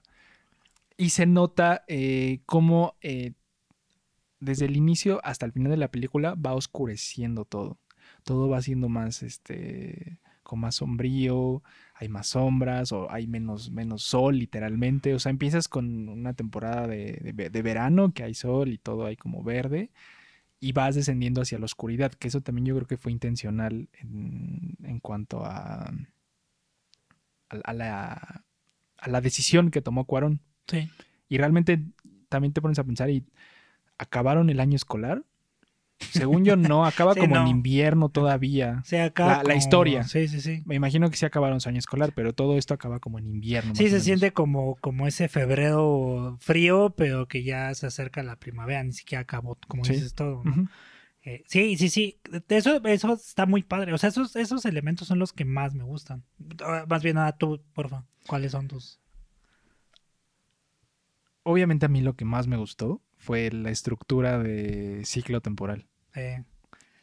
Y 0.97 1.11
se 1.11 1.26
nota 1.26 1.84
eh, 1.88 2.41
cómo 2.47 2.97
eh, 3.03 3.32
desde 4.41 4.64
el 4.66 4.76
inicio 4.76 5.20
hasta 5.24 5.47
el 5.47 5.53
final 5.53 5.70
de 5.70 5.76
la 5.76 5.91
película 5.91 6.34
va 6.34 6.55
oscureciendo 6.55 7.45
todo. 7.45 7.78
Todo 8.24 8.49
va 8.49 8.61
siendo 8.62 8.88
más, 8.88 9.22
este, 9.22 10.18
con 10.43 10.61
más 10.61 10.76
sombrío, 10.76 11.62
hay 12.01 12.09
más 12.09 12.28
sombras 12.28 12.92
o 12.92 13.11
hay 13.12 13.26
menos, 13.26 13.70
menos 13.70 14.03
sol 14.03 14.38
literalmente. 14.38 15.14
O 15.14 15.18
sea, 15.20 15.30
empiezas 15.30 15.68
con 15.68 16.09
una 16.09 16.32
temporada 16.34 16.86
de, 16.88 17.20
de 17.22 17.32
ve- 17.32 17.51
de 17.51 17.62
verano 17.62 18.12
que 18.14 18.24
hay 18.24 18.34
sol 18.34 18.70
y 18.70 18.78
todo 18.78 19.07
hay 19.07 19.16
como 19.16 19.42
verde 19.44 19.90
y 20.61 20.72
vas 20.72 20.94
descendiendo 20.96 21.42
hacia 21.42 21.59
la 21.59 21.66
oscuridad, 21.66 22.12
que 22.12 22.28
eso 22.28 22.40
también 22.42 22.66
yo 22.66 22.76
creo 22.76 22.88
que 22.88 22.96
fue 22.98 23.12
intencional 23.12 23.88
en, 24.01 24.76
en 24.84 25.01
cuanto 25.01 25.44
a, 25.44 25.92
a, 27.51 27.57
a 27.64 27.72
la, 27.72 28.44
a 28.98 29.09
la 29.09 29.20
decisión 29.20 29.70
que 29.70 29.82
tomó 29.82 30.05
Cuarón. 30.05 30.40
Sí. 30.66 30.88
Y 31.28 31.38
realmente 31.38 31.82
también 32.28 32.53
te 32.53 32.62
pones 32.62 32.78
a 32.78 32.84
pensar 32.84 33.11
y 33.11 33.24
acabaron 33.98 34.51
el 34.51 34.61
año 34.61 34.76
escolar. 34.76 35.24
Según 36.01 36.44
yo, 36.44 36.57
no, 36.57 36.86
acaba 36.86 37.12
Sí, 37.14 37.20
como 37.20 37.36
en 37.36 37.44
no. 37.44 37.48
invierno 37.51 38.09
todavía. 38.09 38.82
La- 39.16 39.55
historia. 39.55 40.03
Sí, 40.05 40.28
sí, 40.28 40.40
sí. 40.40 40.62
Me 40.64 40.74
imagino 40.74 41.11
que 41.11 41.16
sí 41.16 41.26
acabaron 41.26 41.61
su 41.61 41.68
año 41.68 41.78
escolar, 41.78 42.12
pero 42.14 42.32
todo 42.32 42.57
esto 42.57 42.74
acaba 42.74 42.98
como 42.98 43.18
en 43.18 43.26
invierno. 43.28 43.74
Sí, 43.74 43.84
se 43.84 43.90
menos. 43.90 44.05
siente 44.05 44.32
como, 44.32 44.76
como 44.76 45.07
ese 45.07 45.28
febrero 45.28 46.36
frío, 46.40 46.94
pero 46.96 47.28
que 47.28 47.42
ya 47.44 47.74
se 47.74 47.86
acerca 47.86 48.22
la 48.22 48.36
primavera, 48.36 48.82
ni 48.82 48.92
siquiera 48.92 49.22
acabó, 49.22 49.57
como 49.68 49.84
Sí. 49.84 49.92
dices 49.92 50.14
todo. 50.14 50.42
¿no? 50.44 50.68
Eh, 51.22 51.44
sí, 51.46 51.76
sí, 51.76 51.90
sí. 51.90 52.18
Eso, 52.48 52.82
eso 52.84 53.12
está 53.12 53.44
muy 53.44 53.62
padre. 53.62 53.92
O 53.92 53.98
sea, 53.98 54.09
esos, 54.09 54.34
esos 54.36 54.64
elementos 54.64 55.07
son 55.07 55.18
los 55.18 55.32
que 55.34 55.44
más 55.44 55.74
me 55.74 55.84
gustan. 55.84 56.24
Ah, 56.64 56.86
Más 56.88 57.03
bien 57.03 57.16
nada, 57.16 57.36
tú, 57.36 57.61
porfa. 57.74 58.05
¿Cuáles 58.26 58.53
son 58.53 58.68
tus? 58.68 58.98
Obviamente 61.42 61.86
a 61.86 61.88
mí 61.88 62.01
lo 62.01 62.14
que 62.16 62.24
más 62.24 62.46
me 62.46 62.57
gustó 62.57 63.03
fue 63.16 63.51
la 63.51 63.70
estructura 63.70 64.38
de 64.38 65.03
ciclo 65.05 65.40
temporal. 65.40 65.86
Eh, 66.15 66.43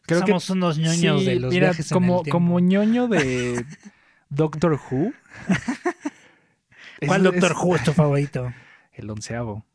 Creo 0.03 0.21
que 0.21 0.27
somos 0.27 0.49
unos 0.49 0.77
ñoños 0.77 1.19
Sí, 1.21 1.25
de 1.25 1.35
los 1.39 1.53
mira, 1.53 1.67
viajes 1.67 1.91
en 1.91 1.95
como, 1.95 2.17
el 2.19 2.23
tiempo. 2.23 2.35
como 2.37 2.59
ñoño 2.59 3.07
de 3.07 3.65
Doctor 4.29 4.73
Who. 4.89 5.11
¿Cuál 7.05 7.25
Es- 7.27 7.31
Doctor 7.33 7.51
es 7.51 7.57
Who 7.63 7.75
es 7.75 7.83
tu 7.83 7.93
favorito? 7.93 8.53
El 8.93 9.09
onceavo. 9.09 9.65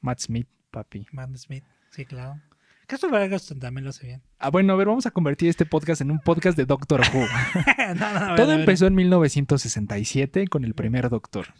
Matt 0.00 0.20
Smith, 0.20 0.48
papi. 0.70 1.06
Matt 1.12 1.36
Smith. 1.36 1.64
Sí, 1.90 2.04
claro. 2.06 2.40
Castle 2.86 3.08
Ferguson 3.10 3.58
también 3.58 3.84
lo 3.84 3.90
hace 3.90 4.06
bien. 4.06 4.22
Ah, 4.38 4.50
bueno, 4.50 4.74
a 4.74 4.76
ver, 4.76 4.86
vamos 4.88 5.06
a 5.06 5.10
convertir 5.10 5.48
este 5.48 5.64
podcast 5.64 6.02
en 6.02 6.10
un 6.10 6.18
podcast 6.20 6.56
de 6.56 6.66
Doctor 6.66 7.00
Who. 7.12 7.24
no, 7.96 8.12
no, 8.12 8.26
ver, 8.28 8.36
Todo 8.36 8.52
empezó 8.52 8.86
en 8.86 8.94
1967 8.94 10.46
con 10.48 10.64
el 10.64 10.74
primer 10.74 11.08
Doctor. 11.10 11.46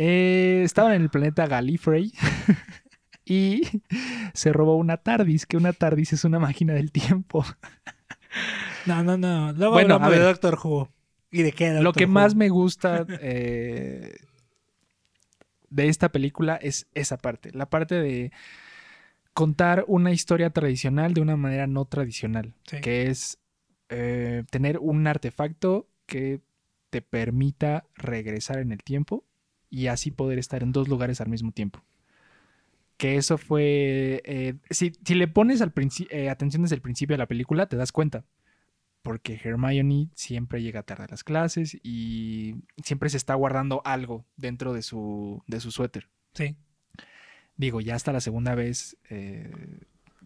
Eh, 0.00 0.62
estaban 0.64 0.92
en 0.92 1.02
el 1.02 1.10
planeta 1.10 1.48
Gallifrey 1.48 2.12
y 3.28 3.62
se 4.34 4.52
robó 4.52 4.76
una 4.76 4.96
TARDIS, 4.96 5.46
que 5.46 5.56
una 5.56 5.72
TARDIS 5.72 6.14
es 6.14 6.24
una 6.24 6.38
máquina 6.38 6.72
del 6.74 6.90
tiempo. 6.92 7.44
No, 8.86 9.02
no, 9.02 9.16
no. 9.18 9.52
Luego 9.52 9.72
Bueno, 9.74 9.94
hablamos 9.94 10.16
de. 10.18 10.22
Doctor 10.24 10.58
Who. 10.62 10.88
¿Y 11.30 11.42
de 11.42 11.52
qué? 11.52 11.70
Lo 11.72 11.82
Doctor 11.82 11.94
que 11.94 12.04
Who? 12.04 12.10
más 12.12 12.34
me 12.34 12.48
gusta 12.50 13.06
eh, 13.20 14.16
de 15.70 15.88
esta 15.88 16.10
película 16.10 16.56
es 16.56 16.86
esa 16.94 17.16
parte, 17.18 17.50
la 17.52 17.68
parte 17.68 17.96
de 17.96 18.32
contar 19.34 19.84
una 19.88 20.12
historia 20.12 20.50
tradicional 20.50 21.14
de 21.14 21.20
una 21.20 21.36
manera 21.36 21.66
no 21.66 21.84
tradicional, 21.84 22.54
Sí. 22.64 22.80
que 22.80 23.08
es 23.08 23.38
eh, 23.88 24.44
tener 24.50 24.78
un 24.78 25.06
artefacto 25.06 25.88
que 26.06 26.40
te 26.90 27.02
permita 27.02 27.84
regresar 27.94 28.58
en 28.58 28.72
el 28.72 28.82
tiempo 28.82 29.24
y 29.70 29.86
así 29.88 30.10
poder 30.10 30.38
estar 30.38 30.62
en 30.62 30.72
dos 30.72 30.88
lugares 30.88 31.20
al 31.20 31.28
mismo 31.28 31.52
tiempo. 31.52 31.82
Que 32.98 33.16
eso 33.16 33.38
fue... 33.38 34.20
eh, 34.24 34.56
si, 34.68 34.92
si 35.04 35.14
le 35.14 35.26
pones 35.28 35.62
al 35.62 35.72
eh, 36.10 36.28
atención 36.28 36.62
desde 36.62 36.74
el 36.74 36.82
principio 36.82 37.14
de 37.14 37.18
la 37.18 37.26
película, 37.28 37.66
te 37.66 37.76
das 37.76 37.92
cuenta 37.92 38.24
porque 39.00 39.40
Hermione 39.42 40.10
siempre 40.14 40.60
llega 40.60 40.82
tarde 40.82 41.04
a 41.04 41.08
las 41.08 41.24
clases 41.24 41.78
y 41.82 42.56
siempre 42.84 43.08
se 43.08 43.16
está 43.16 43.32
guardando 43.34 43.80
algo 43.86 44.26
dentro 44.36 44.74
de 44.74 44.82
su, 44.82 45.42
de 45.46 45.60
su 45.60 45.70
suéter. 45.70 46.08
Sí. 46.34 46.56
Digo, 47.56 47.80
ya 47.80 47.94
hasta 47.94 48.12
la 48.12 48.20
segunda 48.20 48.54
vez 48.54 48.98
eh, 49.08 49.50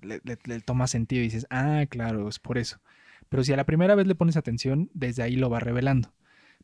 le, 0.00 0.20
le- 0.24 0.38
le 0.44 0.60
toma 0.60 0.86
sentido 0.88 1.20
y 1.20 1.26
dices, 1.26 1.46
ah, 1.50 1.84
claro, 1.88 2.28
es 2.28 2.40
por 2.40 2.58
eso. 2.58 2.80
Pero 3.28 3.44
si 3.44 3.52
a 3.52 3.56
la 3.56 3.66
primera 3.66 3.94
vez 3.94 4.06
le 4.06 4.14
pones 4.16 4.36
atención, 4.36 4.90
desde 4.94 5.22
ahí 5.22 5.36
lo 5.36 5.48
va 5.48 5.60
revelando. 5.60 6.12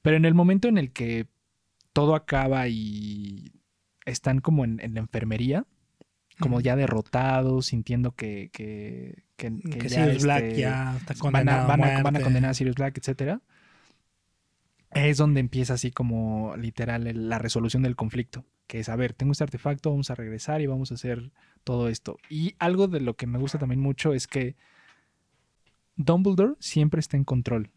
Pero 0.03 0.17
en 0.17 0.25
el 0.25 0.35
momento 0.35 0.67
en 0.67 0.79
el 0.79 0.91
que 0.93 1.29
todo 1.93 2.15
acaba 2.17 2.67
y 2.69 3.53
están 4.07 4.41
como 4.41 4.65
en, 4.65 4.81
en 4.81 4.95
la 4.95 5.01
enfermería, 5.01 5.67
como 6.41 6.61
ya 6.61 6.77
derrotados, 6.77 7.67
sintiendo 7.67 8.13
que, 8.13 8.51
que, 8.53 9.25
que, 9.37 9.53
Que, 9.61 9.79
que 9.79 9.89
ya, 9.89 10.05
Sirius 10.05 10.23
Black 10.25 10.45
este, 10.45 10.61
ya 10.61 10.97
está 10.97 11.15
van 11.15 11.19
condenado 11.21 11.65
a, 11.65 11.67
van, 11.77 11.85
a, 11.85 12.03
van 12.03 12.17
a 12.17 12.21
condenar 12.21 12.51
a 12.51 12.55
Sirius 12.55 12.77
Black, 12.77 12.99
etcétera. 12.99 13.41
Es 14.91 15.19
donde 15.19 15.41
empieza 15.41 15.75
así 15.75 15.91
como 15.91 16.57
literal 16.57 17.07
el- 17.07 17.29
la 17.29 17.39
resolución 17.39 17.83
del 17.83 17.97
conflicto. 17.97 18.45
Que 18.67 18.81
es, 18.81 18.89
a 18.89 18.97
ver, 18.97 19.15
tengo 19.15 19.33
este 19.33 19.45
artefacto, 19.45 19.91
vamos 19.91 20.11
a 20.11 20.15
regresar 20.15 20.61
y 20.61 20.67
vamos 20.67 20.91
a 20.91 20.95
hacer 20.95 21.31
todo 21.65 21.89
esto. 21.89 22.19
Y 22.29 22.55
algo 22.59 22.87
de 22.87 23.01
lo 23.01 23.15
que 23.17 23.27
me 23.27 23.39
gusta 23.39 23.59
también 23.59 23.81
mucho 23.81 24.13
es 24.13 24.27
que 24.27 24.57
Dumbledore 25.97 26.55
siempre 26.61 27.01
está 27.01 27.17
en 27.17 27.25
control. 27.25 27.71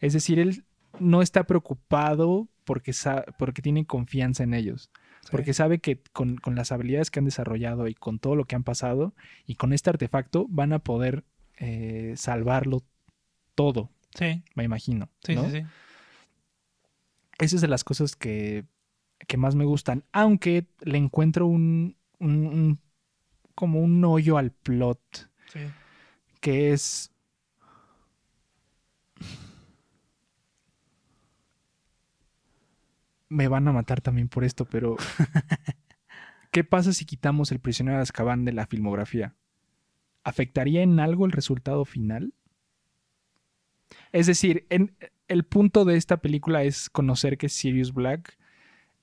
Es 0.00 0.12
decir, 0.12 0.38
él 0.38 0.64
no 1.00 1.22
está 1.22 1.44
preocupado 1.44 2.48
porque, 2.64 2.92
porque 3.38 3.62
tiene 3.62 3.86
confianza 3.86 4.42
en 4.42 4.54
ellos. 4.54 4.90
Sí. 5.24 5.28
Porque 5.30 5.54
sabe 5.54 5.78
que 5.78 6.00
con, 6.12 6.36
con 6.36 6.54
las 6.54 6.70
habilidades 6.72 7.10
que 7.10 7.18
han 7.18 7.24
desarrollado 7.24 7.88
y 7.88 7.94
con 7.94 8.18
todo 8.18 8.36
lo 8.36 8.44
que 8.44 8.56
han 8.56 8.62
pasado 8.64 9.14
y 9.46 9.54
con 9.56 9.72
este 9.72 9.90
artefacto 9.90 10.46
van 10.48 10.72
a 10.72 10.78
poder 10.80 11.24
eh, 11.56 12.12
salvarlo 12.16 12.82
todo, 13.54 13.90
Sí, 14.14 14.42
me 14.54 14.64
imagino. 14.64 15.08
sí, 15.24 15.34
¿no? 15.34 15.44
sí, 15.46 15.60
sí. 15.60 15.62
Esa 17.38 17.56
es 17.56 17.62
de 17.62 17.68
las 17.68 17.84
cosas 17.84 18.14
que, 18.16 18.64
que 19.26 19.36
más 19.36 19.54
me 19.54 19.64
gustan. 19.64 20.04
Aunque 20.12 20.66
le 20.82 20.98
encuentro 20.98 21.46
un, 21.46 21.96
un- 22.20 22.46
un- 22.46 22.80
como 23.54 23.80
un 23.80 24.04
hoyo 24.04 24.36
al 24.38 24.50
plot. 24.50 25.30
sí. 25.48 25.60
Que 26.40 26.72
es. 26.72 27.10
Me 33.28 33.48
van 33.48 33.66
a 33.68 33.72
matar 33.72 34.00
también 34.00 34.28
por 34.28 34.44
esto, 34.44 34.64
pero. 34.64 34.96
¿Qué 36.50 36.62
pasa 36.62 36.92
si 36.92 37.04
quitamos 37.04 37.50
el 37.50 37.58
prisionero 37.58 37.96
de 37.96 38.02
Azkaban 38.02 38.44
de 38.44 38.52
la 38.52 38.66
filmografía? 38.66 39.34
¿Afectaría 40.22 40.82
en 40.82 41.00
algo 41.00 41.26
el 41.26 41.32
resultado 41.32 41.84
final? 41.84 42.32
Es 44.12 44.26
decir, 44.26 44.66
en, 44.70 44.94
el 45.28 45.44
punto 45.44 45.84
de 45.84 45.96
esta 45.96 46.18
película 46.18 46.62
es 46.62 46.88
conocer 46.90 47.38
que 47.38 47.48
Sirius 47.48 47.92
Black 47.92 48.38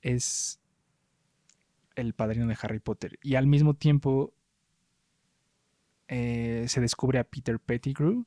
es 0.00 0.60
el 1.94 2.14
padrino 2.14 2.46
de 2.46 2.56
Harry 2.62 2.80
Potter. 2.80 3.18
Y 3.22 3.34
al 3.34 3.46
mismo 3.46 3.74
tiempo 3.74 4.32
eh, 6.08 6.64
se 6.68 6.80
descubre 6.80 7.18
a 7.18 7.24
Peter 7.24 7.58
Pettigrew, 7.58 8.24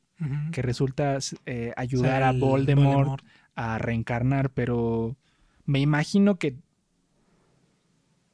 que 0.52 0.62
resulta 0.62 1.16
eh, 1.16 1.18
O 1.18 1.20
sea, 1.20 1.74
ayudar 1.76 2.24
a 2.24 2.32
Voldemort, 2.32 3.24
a 3.56 3.78
reencarnar, 3.78 4.52
pero 4.52 5.18
me 5.66 5.80
imagino 5.80 6.38
que 6.38 6.58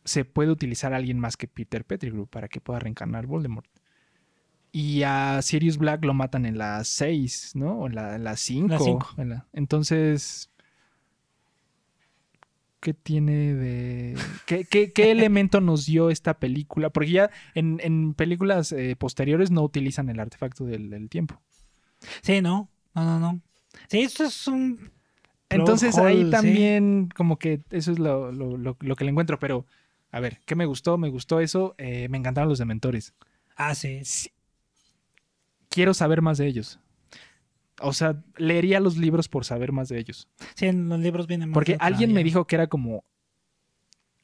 se 0.04 0.26
puede 0.26 0.52
utilizar 0.52 0.94
a 0.94 0.98
alguien 0.98 1.20
más 1.20 1.38
que 1.38 1.48
Peter 1.48 1.86
Pettigrew 1.86 2.26
para 2.28 2.48
que 2.48 2.60
pueda 2.62 2.80
reencarnar 2.80 3.28
Voldemort. 3.28 3.68
Y 4.74 5.04
a 5.04 5.42
Sirius 5.42 5.78
Black 5.78 6.04
lo 6.06 6.14
matan 6.14 6.46
en 6.46 6.58
la 6.58 6.84
6, 6.84 7.52
¿no? 7.56 7.74
O 7.80 7.88
en 7.88 7.96
la, 7.96 8.16
en 8.16 8.24
la 8.24 8.36
5. 8.38 8.78
cinco. 8.80 9.10
en 9.18 9.30
la- 9.30 9.48
Entonces, 9.54 10.50
¿qué 12.80 12.94
tiene 12.94 13.54
de... 13.54 14.18
¿Qué, 14.46 14.64
qué- 14.66 14.92
qué 14.92 15.12
elemento 15.12 15.62
nos 15.62 15.86
dio 15.86 16.10
esta 16.10 16.40
película? 16.40 16.90
Porque 16.90 17.12
ya 17.12 17.30
en, 17.54 17.80
en 17.84 18.14
películas 18.14 18.72
eh, 18.72 18.96
posteriores 18.98 19.52
no 19.52 19.62
utilizan 19.62 20.10
el 20.10 20.20
artefacto 20.20 20.66
del, 20.66 20.90
del 20.90 21.10
tiempo. 21.10 21.42
Sí, 22.22 22.42
no. 22.42 22.70
No, 22.96 23.04
no, 23.06 23.20
no. 23.20 23.42
Sí, 23.88 24.00
esto 24.00 24.24
es 24.26 24.48
un. 24.48 24.92
Entonces 25.52 25.98
ahí 25.98 26.24
sí. 26.26 26.30
también 26.32 27.10
como 27.16 27.38
que 27.40 27.62
eso 27.70 27.92
es 27.92 28.00
lo, 28.00 28.32
lo- 28.32 28.58
lo- 28.58 28.78
lo 28.80 28.96
que 28.96 29.04
le 29.06 29.12
encuentro. 29.12 29.40
Pero, 29.40 29.66
a 30.12 30.20
ver, 30.20 30.40
¿qué 30.46 30.56
me 30.56 30.66
gustó? 30.66 30.98
Me 30.98 31.10
gustó 31.10 31.40
eso. 31.40 31.76
eh, 31.78 32.08
me 32.10 32.18
encantaron 32.18 32.50
los 32.50 32.60
dementores. 32.60 33.14
Ah, 33.56 33.76
sí. 33.76 34.00
Sí. 34.04 34.30
Quiero 35.70 35.94
saber 35.94 36.22
más 36.22 36.38
de 36.38 36.48
ellos. 36.48 36.80
O 37.82 37.94
sea, 37.94 38.22
leería 38.38 38.80
los 38.80 38.98
libros 38.98 39.28
por 39.30 39.46
saber 39.46 39.72
más 39.72 39.90
de 39.90 40.00
ellos. 40.00 40.28
Sí, 40.56 40.68
en 40.68 40.90
los 40.90 41.00
libros 41.00 41.28
viene 41.28 41.46
más 41.48 41.54
Porque 41.54 41.78
alguien 41.80 42.14
me 42.14 42.24
dijo 42.24 42.46
que 42.46 42.56
era 42.56 42.68
como 42.68 43.04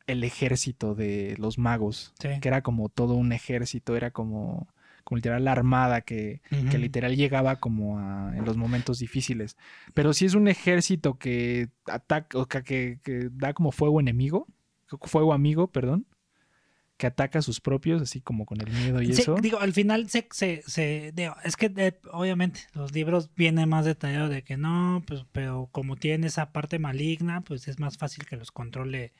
el 0.05 0.23
ejército 0.23 0.93
de 0.95 1.36
los 1.39 1.57
magos. 1.57 2.13
Sí. 2.19 2.30
Que 2.41 2.47
era 2.47 2.61
como 2.61 2.89
todo 2.89 3.15
un 3.15 3.32
ejército. 3.32 3.95
Era 3.95 4.11
como, 4.11 4.67
como 5.08 5.16
literal 5.20 5.45
la 5.45 5.53
armada 5.53 6.01
que, 6.01 6.41
literal 6.78 7.16
llegaba 7.16 7.55
como 7.62 7.97
a- 7.97 8.34
en 8.36 8.43
los 8.43 8.58
momentos 8.58 8.99
difíciles. 8.99 9.55
Pero 9.93 10.12
si 10.12 10.26
es 10.26 10.34
un 10.34 10.49
ejército 10.49 11.18
que 11.18 11.70
ataca, 11.86 12.38
o 12.38 12.45
que, 12.47 12.62
que- 12.64 12.99
que 13.01 13.30
da 13.32 13.53
como 13.53 13.72
fuego 13.72 14.01
enemigo, 14.01 14.47
fuego 15.03 15.32
amigo, 15.32 15.68
perdón, 15.72 16.05
que 16.97 17.08
ataca 17.08 17.39
a 17.39 17.41
sus 17.41 17.62
propios, 17.62 18.01
así 18.01 18.20
como 18.20 18.45
con 18.45 18.60
el 18.60 18.70
miedo 18.74 19.01
y 19.01 19.14
Sí, 19.14 19.22
eso. 19.22 19.36
digo, 19.41 19.60
al 19.60 19.72
final 19.72 20.10
se, 20.10 20.28
se, 20.32 20.62
se- 20.68 21.14
digo, 21.16 21.36
es 21.45 21.55
que 21.55 21.72
eh, 21.78 21.97
obviamente 22.12 22.60
los 22.74 22.91
libros 22.93 23.30
vienen 23.34 23.70
más 23.70 23.86
detallados 23.86 24.30
de 24.30 24.43
que 24.43 24.58
no, 24.58 25.03
pues, 25.08 25.24
pero 25.32 25.70
como 25.72 25.95
tiene 25.95 26.28
esa 26.28 26.51
parte 26.51 26.80
maligna, 26.80 27.41
pues 27.41 27.70
es 27.70 27.80
más 27.80 27.97
fácil 27.97 28.26
que 28.26 28.36
los 28.36 28.51
controle 28.51 29.14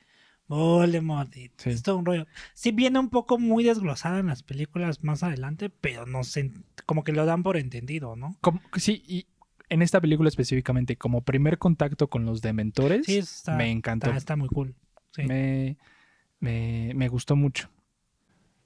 Voldemort 0.48 1.36
y 1.36 1.50
Sí. 1.56 1.70
es 1.70 1.82
todo 1.82 1.96
un 1.98 2.06
rollo. 2.06 2.26
Sí 2.54 2.72
viene 2.72 2.98
un 2.98 3.10
poco 3.10 3.38
muy 3.38 3.64
desglosada 3.64 4.18
en 4.18 4.26
las 4.26 4.42
películas 4.42 5.04
más 5.04 5.22
adelante, 5.22 5.70
pero 5.70 6.06
no 6.06 6.24
sé, 6.24 6.50
como 6.86 7.04
que 7.04 7.12
lo 7.12 7.26
dan 7.26 7.42
por 7.42 7.56
entendido, 7.56 8.16
¿no? 8.16 8.36
Como- 8.40 8.60
sí, 8.76 9.02
y 9.06 9.26
en 9.68 9.82
esta 9.82 10.00
película 10.00 10.28
específicamente, 10.28 10.96
como 10.96 11.20
primer 11.20 11.58
contacto 11.58 12.08
con 12.08 12.24
los 12.24 12.40
dementores, 12.40 13.04
Sí, 13.06 13.18
está, 13.18 13.54
me 13.56 13.70
encantó. 13.70 14.06
está, 14.06 14.16
está 14.16 14.36
muy 14.36 14.48
cool. 14.48 14.74
Sí. 15.14 15.22
Me, 15.24 15.76
me, 16.40 16.92
me 16.94 17.08
gustó 17.08 17.36
mucho. 17.36 17.68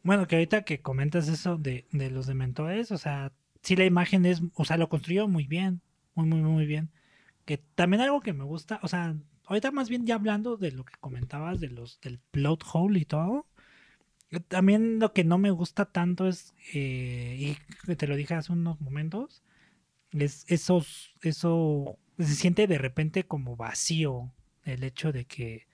Bueno, 0.04 0.26
que 0.26 0.36
ahorita 0.36 0.62
que 0.62 0.80
comentas 0.80 1.28
eso 1.28 1.56
de, 1.58 1.86
de 1.92 2.10
los 2.10 2.26
dementores, 2.26 2.90
o 2.92 2.98
sea, 2.98 3.32
sí 3.62 3.76
la 3.76 3.84
imagen 3.84 4.26
es, 4.26 4.42
o 4.54 4.64
sea, 4.64 4.76
lo 4.76 4.88
construyó 4.88 5.28
muy 5.28 5.46
bien, 5.46 5.80
muy, 6.14 6.26
muy, 6.26 6.40
muy 6.42 6.66
bien. 6.66 6.90
Que 7.44 7.58
también 7.58 8.00
algo 8.02 8.20
que 8.20 8.32
me 8.32 8.44
gusta, 8.44 8.78
o 8.82 8.88
sea, 8.88 9.16
ahorita 9.46 9.70
más 9.70 9.88
bien 9.88 10.06
ya 10.06 10.14
hablando 10.16 10.56
de 10.56 10.72
lo 10.72 10.84
que 10.84 10.94
comentabas 11.00 11.60
de 11.60 11.68
los 11.68 12.00
del 12.00 12.18
plot 12.18 12.64
hole 12.72 13.00
y 13.00 13.04
todo, 13.04 13.46
eh, 14.30 14.40
también 14.40 14.98
lo 14.98 15.12
que 15.12 15.24
no 15.24 15.38
me 15.38 15.50
gusta 15.50 15.86
tanto 15.86 16.28
es, 16.28 16.54
eh, 16.74 17.56
y 17.86 17.94
te 17.96 18.06
lo 18.06 18.16
dije 18.16 18.34
hace 18.34 18.52
unos 18.52 18.80
momentos, 18.80 19.42
es 20.12 20.44
esos, 20.48 21.14
eso, 21.22 21.98
se 22.18 22.34
siente 22.34 22.66
de 22.66 22.78
repente 22.78 23.24
como 23.24 23.56
vacío 23.56 24.32
el 24.64 24.84
hecho 24.84 25.12
de 25.12 25.24
que 25.24 25.66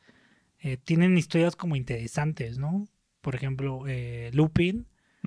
eh, 0.61 0.77
tienen 0.77 1.17
historias 1.17 1.57
como 1.57 1.77
interesantes, 1.77 2.59
¿no? 2.59 2.89
Por 3.21 3.35
ejemplo, 3.35 3.85
eh, 3.87 4.31
Lupin. 4.33 4.87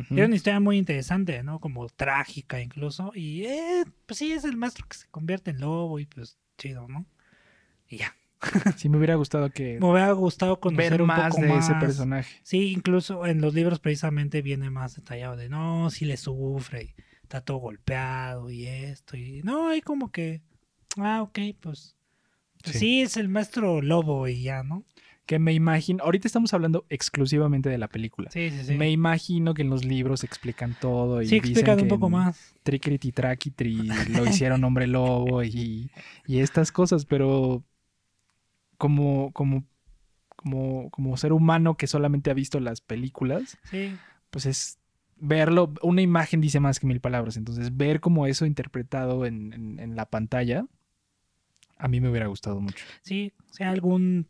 Era 0.10 0.26
una 0.26 0.36
historia 0.36 0.60
muy 0.60 0.78
interesante, 0.78 1.44
¿no? 1.44 1.60
Como 1.60 1.88
trágica 1.88 2.60
incluso. 2.60 3.12
Y 3.14 3.44
eh, 3.44 3.84
pues 4.08 4.18
sí, 4.18 4.32
es 4.32 4.46
el 4.46 4.58
maestro 4.58 4.88
que 4.88 4.98
se 4.98 5.08
convierte 5.10 5.52
en 5.52 5.60
lobo 5.60 6.00
y 6.00 6.08
pues 6.08 6.40
chido, 6.58 6.88
¿no? 6.88 7.06
Y 7.88 7.98
ya. 7.98 8.16
Sí, 8.76 8.90
me 8.90 8.98
hubiera 8.98 9.16
gustado 9.16 9.50
que 9.52 9.78
Me 9.80 9.90
hubiera 9.92 10.12
gustado 10.14 10.60
conocer 10.60 10.92
ver 10.92 11.02
un 11.02 11.08
más 11.08 11.36
poco 11.36 11.46
de 11.46 11.58
ese 11.58 11.76
personaje. 11.76 12.40
Sí, 12.44 12.72
incluso 12.72 13.26
en 13.26 13.40
los 13.42 13.54
libros 13.54 13.80
precisamente 13.80 14.42
viene 14.42 14.70
más 14.70 14.96
detallado 14.96 15.36
de 15.38 15.50
no, 15.50 15.90
si 15.90 16.06
le 16.06 16.18
sufre 16.18 16.84
y 16.84 17.02
está 17.24 17.42
todo 17.42 17.58
golpeado 17.58 18.50
y 18.50 18.66
esto. 18.68 19.16
Y 19.18 19.42
no, 19.44 19.70
hay 19.70 19.82
como 19.82 20.12
que, 20.12 20.42
ah, 20.98 21.22
ok, 21.22 21.40
pues, 21.60 21.96
pues 22.64 22.74
Sí. 22.74 22.80
sí, 22.80 23.02
es 23.02 23.18
el 23.18 23.30
maestro 23.30 23.82
lobo 23.82 24.28
y 24.28 24.42
ya, 24.44 24.64
¿no? 24.64 24.84
Que 25.28 25.38
me 25.40 25.54
imagino, 25.54 26.04
ahorita 26.04 26.28
estamos 26.28 26.54
hablando 26.54 26.86
exclusivamente 26.90 27.70
de 27.70 27.78
la 27.78 27.88
película. 27.88 28.30
Sí, 28.32 28.50
sí, 28.50 28.64
sí. 28.66 28.74
Me 28.74 28.90
imagino 28.90 29.54
que 29.54 29.62
en 29.62 29.70
los 29.70 29.86
libros 29.86 30.24
explican 30.24 30.76
todo 30.82 31.22
y 31.22 31.28
sí, 31.28 31.36
dicen 31.36 31.52
explican 31.52 31.82
un 31.82 31.88
poco 31.88 32.10
más. 32.10 32.54
Trickity 32.64 33.12
Trackity 33.12 33.76
lo 34.10 34.26
hicieron 34.28 34.64
hombre 34.64 34.88
lobo 34.88 35.44
y, 35.44 35.90
y 36.26 36.40
estas 36.40 36.72
cosas, 36.72 37.06
pero 37.06 37.64
como, 38.82 39.32
como, 39.34 39.64
como, 40.36 40.90
como 40.90 41.16
ser 41.16 41.34
humano 41.34 41.78
que 41.78 41.86
solamente 41.86 42.32
ha 42.32 42.34
visto 42.34 42.60
las 42.60 42.82
películas, 42.82 43.60
Sí, 43.64 44.00
pues 44.32 44.48
es 44.48 44.80
verlo, 45.18 45.72
una 45.84 46.02
imagen 46.02 46.42
dice 46.42 46.60
más 46.60 46.80
que 46.80 46.88
mil 46.88 47.00
palabras, 47.00 47.38
entonces 47.38 47.78
ver 47.78 48.00
como 48.00 48.26
eso 48.26 48.48
interpretado 48.48 49.28
en, 49.28 49.54
en- 49.54 49.80
en 49.80 49.96
la 49.96 50.08
pantalla, 50.10 50.66
a 51.78 51.88
mí 51.88 52.02
me 52.02 52.10
hubiera 52.10 52.26
gustado 52.26 52.60
mucho. 52.60 52.84
sí, 53.04 53.32
o 53.52 53.54
sea, 53.54 53.70
algún, 53.70 54.26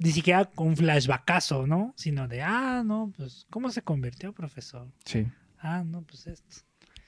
ni 0.00 0.10
siquiera 0.10 0.46
con 0.46 0.66
un 0.66 0.76
flashbackazo, 0.76 1.68
¿no? 1.68 1.94
Sino 1.96 2.26
de, 2.26 2.42
ah, 2.42 2.82
no, 2.84 3.12
pues, 3.16 3.46
¿cómo 3.50 3.70
se 3.70 3.82
convirtió, 3.82 4.32
profesor? 4.32 4.90
Sí, 5.04 5.28
Ah, 5.58 5.84
no, 5.86 6.02
pues 6.02 6.26
esto. 6.26 6.56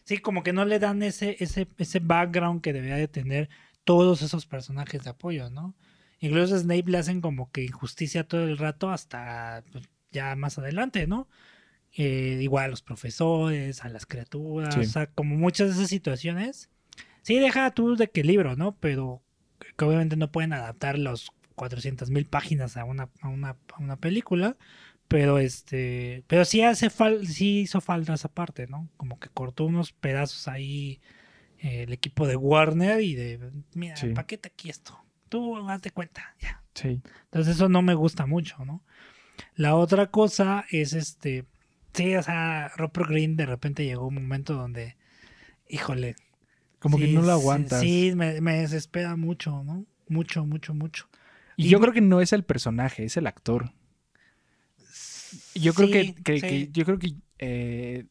Sí, 0.05 0.19
como 0.19 0.45
que 0.45 0.53
no 0.53 0.65
le 0.65 0.79
dan 0.79 1.03
ese, 1.03 1.37
ese, 1.41 1.67
ese 1.77 1.99
background 1.99 2.61
que 2.63 2.73
debería 2.73 2.97
de 2.97 3.09
tener 3.09 3.49
todos 3.83 4.23
esos 4.23 4.47
personajes 4.47 5.03
de 5.03 5.11
apoyo, 5.11 5.51
¿no? 5.51 5.75
Incluso 6.21 6.55
a 6.57 6.59
Snape 6.59 6.85
le 6.91 6.99
hacen 6.99 7.21
como 7.21 7.51
que 7.53 7.65
injusticia 7.65 8.25
todo 8.25 8.45
el 8.45 8.59
rato 8.59 8.91
hasta 8.91 9.63
pues, 9.73 9.85
ya 10.11 10.35
más 10.37 10.59
adelante, 10.59 11.07
¿no? 11.07 11.29
Eh, 11.97 12.39
igual 12.43 12.67
a 12.67 12.69
los 12.69 12.83
profesores, 12.83 13.83
a 13.85 13.89
las 13.89 14.05
criaturas, 14.07 14.75
Sí. 14.75 14.81
o 14.81 14.85
sea, 14.85 15.07
como 15.07 15.37
muchas 15.37 15.69
de 15.69 15.75
esas 15.75 15.89
situaciones. 15.89 16.71
Sí, 17.23 17.39
deja 17.39 17.71
tú 17.73 17.97
de 17.97 18.09
que 18.09 18.25
libro, 18.25 18.57
¿no? 18.57 18.77
Pero 18.79 19.23
que 19.77 19.85
obviamente 19.85 20.17
no 20.17 20.31
pueden 20.31 20.53
adaptar 20.53 20.99
los 20.99 21.31
400 21.55 22.11
mil 22.11 22.27
páginas 22.27 22.77
a 22.77 22.85
una, 22.85 23.09
a 23.21 23.29
una, 23.29 23.51
a 23.73 23.79
una 23.81 23.97
película. 23.97 24.57
Pero 25.09 25.39
este, 25.39 26.23
pero 26.27 26.45
sí 26.45 26.61
hace 26.63 26.91
fal 26.91 27.27
sí 27.27 27.61
hizo 27.61 27.81
falta 27.81 28.13
esa 28.13 28.29
parte, 28.29 28.67
¿no? 28.67 28.89
Como 28.99 29.19
que 29.19 29.31
cortó 29.31 29.65
unos 29.65 29.93
pedazos 29.93 30.49
ahí 30.49 31.01
eh, 31.61 31.85
el 31.85 31.93
equipo 31.95 32.27
de 32.27 32.37
Warner 32.37 33.01
y 33.01 33.15
de, 33.15 33.51
mira, 33.75 33.97
Sí. 33.97 34.09
paquete 34.11 34.49
aquí 34.49 34.69
esto. 34.69 35.03
Tú 35.29 35.57
hazte 35.69 35.91
cuenta, 35.91 36.35
ya. 36.41 36.63
sí. 36.75 37.01
Entonces 37.25 37.57
eso 37.57 37.69
no 37.69 37.83
me 37.83 37.95
gusta 37.95 38.27
mucho, 38.27 38.65
¿no? 38.65 38.83
La 39.55 39.75
otra 39.77 40.11
cosa 40.11 40.65
es 40.71 40.93
este, 40.93 41.45
sí, 41.93 42.15
o 42.17 42.23
sea, 42.23 42.69
Rupert 42.77 43.09
Green 43.09 43.37
de 43.37 43.47
repente 43.47 43.85
llegó 43.85 44.07
un 44.07 44.15
momento 44.15 44.55
donde, 44.55 44.97
híjole. 45.69 46.17
Como 46.79 46.97
que 46.99 47.09
no 47.09 47.23
lo 47.23 47.33
aguantas. 47.33 47.81
Sí, 47.81 48.13
me, 48.15 48.41
me 48.41 48.61
desespera 48.61 49.17
mucho, 49.17 49.63
¿no? 49.65 49.85
Mucho, 50.09 50.47
mucho, 50.47 50.75
mucho. 50.75 51.09
Y, 51.57 51.67
Y- 51.67 51.69
yo 51.71 51.81
creo 51.81 51.93
que 51.93 52.01
no 52.01 52.21
es 52.21 52.33
el 52.33 52.45
personaje, 52.45 53.05
es 53.05 53.17
el 53.17 53.27
actor. 53.27 53.73
Yo 55.55 55.75
creo 55.75 55.91
que, 55.91 56.15
Sí, 56.25 56.41
que- 56.41 56.69
yo 56.73 56.85
creo 56.85 56.99
que 56.99 57.15
eh, 57.39 58.07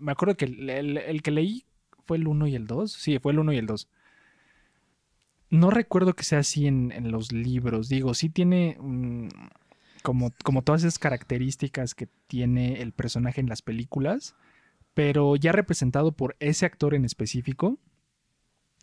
me 0.00 0.12
acuerdo 0.12 0.36
que 0.36 0.46
el, 0.46 0.70
el- 0.70 0.98
el 0.98 1.22
que 1.22 1.30
leí 1.30 1.64
fue 2.06 2.16
el 2.16 2.26
1 2.26 2.46
y 2.46 2.54
el 2.54 2.66
2. 2.66 2.92
Sí, 2.92 3.18
fue 3.18 3.32
el 3.32 3.38
1 3.38 3.52
y 3.52 3.58
el 3.58 3.66
2. 3.66 3.88
No 5.50 5.70
recuerdo 5.70 6.14
que 6.14 6.24
sea 6.24 6.40
así 6.40 6.66
en, 6.66 6.92
en 6.92 7.10
los 7.10 7.32
libros. 7.32 7.88
Digo, 7.88 8.14
sí 8.14 8.28
tiene 8.28 8.76
como, 10.02 10.32
como 10.42 10.62
todas 10.62 10.82
esas 10.82 10.98
características 10.98 11.94
que 11.94 12.08
tiene 12.26 12.82
el 12.82 12.92
personaje 12.92 13.40
en 13.40 13.48
las 13.48 13.62
películas, 13.62 14.34
pero 14.94 15.36
ya 15.36 15.52
representado 15.52 16.12
por 16.12 16.36
ese 16.40 16.66
actor 16.66 16.94
en 16.94 17.04
específico, 17.04 17.78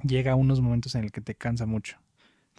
llega 0.04 0.32
a 0.32 0.36
unos 0.36 0.62
momentos 0.62 0.96
en 0.96 1.04
el 1.04 1.12
que 1.12 1.22
te 1.22 1.36
cansa 1.36 1.66
mucho 1.66 2.00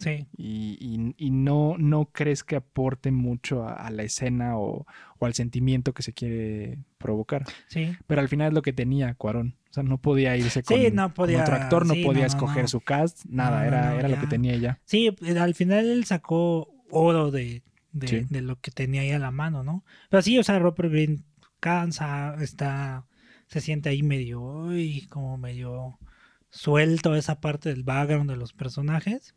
Sí, 0.03 0.27
y, 0.37 0.77
y- 0.79 1.15
y 1.17 1.31
no, 1.31 1.75
no 1.77 2.05
crees 2.11 2.43
que 2.43 2.55
aporte 2.55 3.11
mucho 3.11 3.63
a, 3.63 3.73
a 3.73 3.89
la 3.91 4.03
escena 4.03 4.57
o, 4.57 4.85
o 5.19 5.25
al 5.25 5.33
sentimiento 5.33 5.93
que 5.93 6.03
se 6.03 6.13
quiere 6.13 6.79
provocar. 6.97 7.45
sí. 7.67 7.95
Pero 8.07 8.21
al 8.21 8.27
final 8.29 8.49
es 8.49 8.53
lo 8.53 8.61
que 8.61 8.73
tenía 8.73 9.13
Cuarón. 9.15 9.55
O 9.69 9.73
sea, 9.73 9.83
no 9.83 9.97
podía 9.99 10.37
irse 10.37 10.61
con, 10.63 10.77
Sí, 10.77 10.89
no 10.91 11.13
con 11.13 11.33
otro 11.33 11.55
actor, 11.55 11.85
no 11.87 11.93
sí, 11.95 12.03
podía 12.03 12.21
no, 12.21 12.27
escoger 12.27 12.63
no. 12.63 12.67
su 12.67 12.79
cast, 12.81 13.25
nada, 13.25 13.65
era, 13.65 13.95
era 13.97 14.07
lo 14.07 14.19
que 14.19 14.27
tenía 14.27 14.55
ya. 14.57 14.79
Sí, 14.85 15.15
eh, 15.21 15.39
al 15.39 15.55
final 15.55 15.89
él 15.89 16.05
sacó 16.05 16.69
oro 16.91 17.31
de, 17.31 17.63
de, 17.91 18.07
Sí. 18.07 18.21
de 18.29 18.41
lo 18.41 18.59
que 18.61 18.69
tenía 18.69 19.01
ahí 19.01 19.09
a 19.11 19.17
la 19.19 19.31
mano, 19.31 19.63
¿no? 19.63 19.83
Pero 20.09 20.21
sí, 20.21 20.37
o 20.37 20.43
sea, 20.43 20.59
Rupert 20.59 20.91
Green 20.91 21.23
cansa, 21.59 22.35
está 22.41 23.05
se 23.47 23.61
siente 23.61 23.89
ahí 23.89 24.03
medio, 24.03 24.41
uy, 24.41 25.05
como 25.09 25.37
medio 25.37 25.99
suelto 26.49 27.15
esa 27.15 27.39
parte 27.39 27.69
del 27.69 27.83
background 27.83 28.29
de 28.29 28.37
los 28.37 28.53
personajes. 28.53 29.35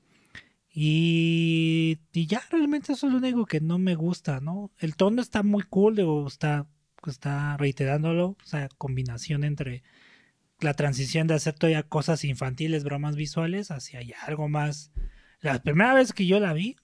Y, 0.79 2.01
y 2.13 2.27
ya 2.27 2.43
realmente 2.51 2.93
eso 2.93 3.07
es 3.07 3.13
lo 3.15 3.19
único 3.19 3.47
que 3.47 3.63
no 3.63 3.79
me 3.79 3.95
gusta, 3.95 4.41
¿no? 4.41 4.71
El 4.77 4.95
tono 4.95 5.23
está 5.23 5.43
muy 5.43 5.63
cool, 5.63 5.97
digo, 5.97 6.27
está, 6.27 6.67
está 7.07 7.57
reiterándolo, 7.57 8.37
o 8.39 8.45
sea, 8.45 8.69
combinación 8.77 9.43
entre 9.45 9.83
la 10.61 10.75
transición 10.75 11.29
de 11.29 11.33
hacer 11.33 11.55
todavía 11.55 11.83
cosas 11.83 12.25
infantiles, 12.25 12.85
bromas 12.85 13.17
visuales, 13.17 13.71
hacia 13.71 14.03
ya 14.03 14.19
algo 14.27 14.51
más. 14.51 14.93
La 15.41 15.63
primera 15.63 15.95
vez 15.95 16.13
que 16.13 16.27
yo 16.27 16.41
la 16.41 16.53
vi, 16.53 16.77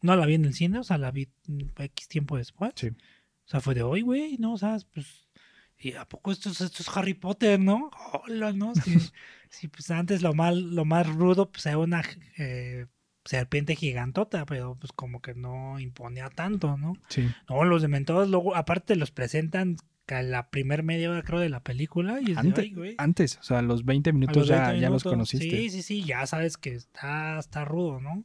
no 0.00 0.14
la 0.14 0.26
vi 0.26 0.34
en 0.34 0.44
el 0.44 0.54
cine, 0.54 0.78
o 0.78 0.84
sea, 0.84 0.96
la 0.96 1.10
vi 1.10 1.28
X 1.76 2.06
tiempo 2.06 2.36
después. 2.36 2.70
Sí. 2.76 2.90
O 2.90 3.48
sea, 3.48 3.58
fue 3.58 3.74
de 3.74 3.82
hoy, 3.82 4.02
güey, 4.02 4.36
¿no? 4.38 4.52
O 4.52 4.58
sea, 4.58 4.78
pues. 4.94 5.28
¿Y 5.76 5.94
a 5.94 6.04
poco 6.04 6.30
esto 6.30 6.50
es, 6.50 6.60
esto 6.60 6.84
es 6.84 6.96
Harry 6.96 7.14
Potter, 7.14 7.58
no? 7.58 7.90
Hola, 8.12 8.52
¿no? 8.52 8.76
Sí, 8.76 8.96
sí, 9.50 9.66
pues 9.66 9.90
antes 9.90 10.22
lo 10.22 10.34
más, 10.34 10.54
lo 10.54 10.84
más 10.84 11.08
rudo, 11.08 11.50
pues 11.50 11.66
era 11.66 11.78
una 11.78 12.04
eh, 12.38 12.86
serpiente 13.30 13.76
gigantota, 13.76 14.44
pero 14.44 14.74
pues 14.74 14.90
como 14.92 15.22
que 15.22 15.34
no 15.34 15.78
imponía 15.78 16.28
tanto, 16.30 16.76
¿no? 16.76 16.94
Sí. 17.08 17.28
No, 17.48 17.64
los 17.64 17.80
dementores 17.82 18.28
luego, 18.28 18.56
aparte 18.56 18.96
los 18.96 19.10
presentan 19.12 19.76
a 20.08 20.22
la 20.22 20.50
primer 20.50 20.82
media 20.82 21.08
hora, 21.08 21.22
creo, 21.22 21.38
de 21.38 21.48
la 21.48 21.62
película. 21.62 22.20
Y 22.20 22.32
es 22.32 22.34
de, 22.34 22.36
Ante- 22.40 22.60
"Ay, 22.62 22.72
güey". 22.74 22.94
antes, 22.98 23.38
o 23.38 23.42
sea, 23.44 23.60
a 23.60 23.62
los 23.62 23.84
20 23.84 24.10
A 24.10 24.12
minutos 24.12 24.36
los 24.38 24.48
ya, 24.48 24.66
20 24.70 24.80
ya 24.80 24.90
los 24.90 25.04
conociste. 25.04 25.48
Sí, 25.48 25.70
sí, 25.70 25.82
sí, 25.82 26.02
ya 26.04 26.26
sabes 26.26 26.56
que 26.56 26.74
está, 26.74 27.38
está 27.38 27.64
rudo, 27.64 28.00
¿no? 28.00 28.24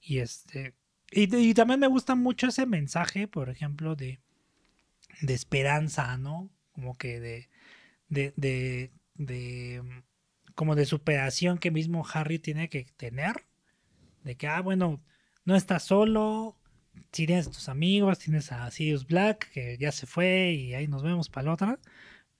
Y 0.00 0.18
este. 0.18 0.74
Y, 1.10 1.34
y 1.36 1.52
también 1.54 1.80
me 1.80 1.88
gusta 1.88 2.14
mucho 2.14 2.46
ese 2.46 2.64
mensaje, 2.66 3.26
por 3.26 3.50
ejemplo, 3.50 3.96
de, 3.96 4.20
de 5.22 5.34
esperanza, 5.34 6.16
¿no? 6.16 6.48
Como 6.70 6.96
que 6.96 7.18
de. 7.18 7.48
de, 8.08 8.32
de, 8.36 8.92
de, 9.16 9.82
como 10.54 10.76
de 10.76 10.84
superación 10.86 11.58
que 11.58 11.72
mismo 11.72 12.06
Harry 12.14 12.38
tiene 12.38 12.68
que 12.68 12.86
tener. 12.96 13.44
De 14.24 14.36
que, 14.36 14.46
ah, 14.46 14.60
bueno, 14.60 15.00
no 15.44 15.56
estás 15.56 15.82
solo. 15.84 16.56
Tienes 17.10 17.50
tus 17.50 17.68
amigos, 17.68 18.18
tienes 18.18 18.52
a 18.52 18.70
Sirius 18.70 19.06
Black, 19.06 19.50
que 19.52 19.76
ya 19.78 19.92
se 19.92 20.06
fue 20.06 20.52
y 20.52 20.74
ahí 20.74 20.86
nos 20.88 21.02
vemos 21.02 21.28
para 21.28 21.46
la 21.46 21.52
otra. 21.54 21.78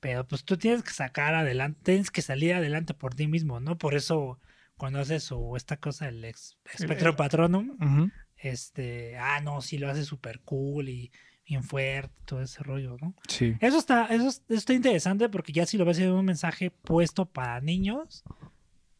Pero 0.01 0.27
pues 0.27 0.45
tú 0.45 0.57
tienes 0.57 0.83
que 0.83 0.91
sacar 0.93 1.35
adelante, 1.35 1.81
tienes 1.85 2.11
que 2.11 2.23
salir 2.23 2.55
adelante 2.55 2.95
por 2.95 3.15
ti 3.15 3.27
mismo, 3.27 3.61
¿no? 3.61 3.77
Por 3.79 3.95
eso 3.95 4.39
cuando 4.77 4.99
haces 5.01 5.23
su, 5.25 5.57
esta 5.57 5.77
cosa, 5.77 6.09
el 6.09 6.25
ex, 6.25 6.57
espectro 6.73 7.15
patronum, 7.17 7.71
Ujú. 7.81 8.11
este, 8.39 9.17
ah, 9.19 9.41
no, 9.43 9.61
sí 9.61 9.77
lo 9.79 9.91
hace 9.91 10.05
súper 10.05 10.41
cool 10.41 10.89
y 10.89 11.13
bien 11.47 11.63
fuerte, 11.65 12.15
todo 12.25 12.41
ese 12.43 12.63
rollo, 12.63 12.97
¿no? 13.01 13.15
Sí. 13.29 13.57
Eso 13.61 13.77
está, 13.79 14.07
eso, 14.07 14.29
es- 14.29 14.43
eso 14.49 14.55
está 14.59 14.73
interesante 14.73 15.29
porque 15.29 15.53
ya 15.53 15.67
si 15.67 15.77
lo 15.77 15.85
ves 15.85 15.99
en 15.99 16.11
un 16.13 16.25
mensaje 16.25 16.71
puesto 16.71 17.27
para 17.27 17.61
niños, 17.61 18.25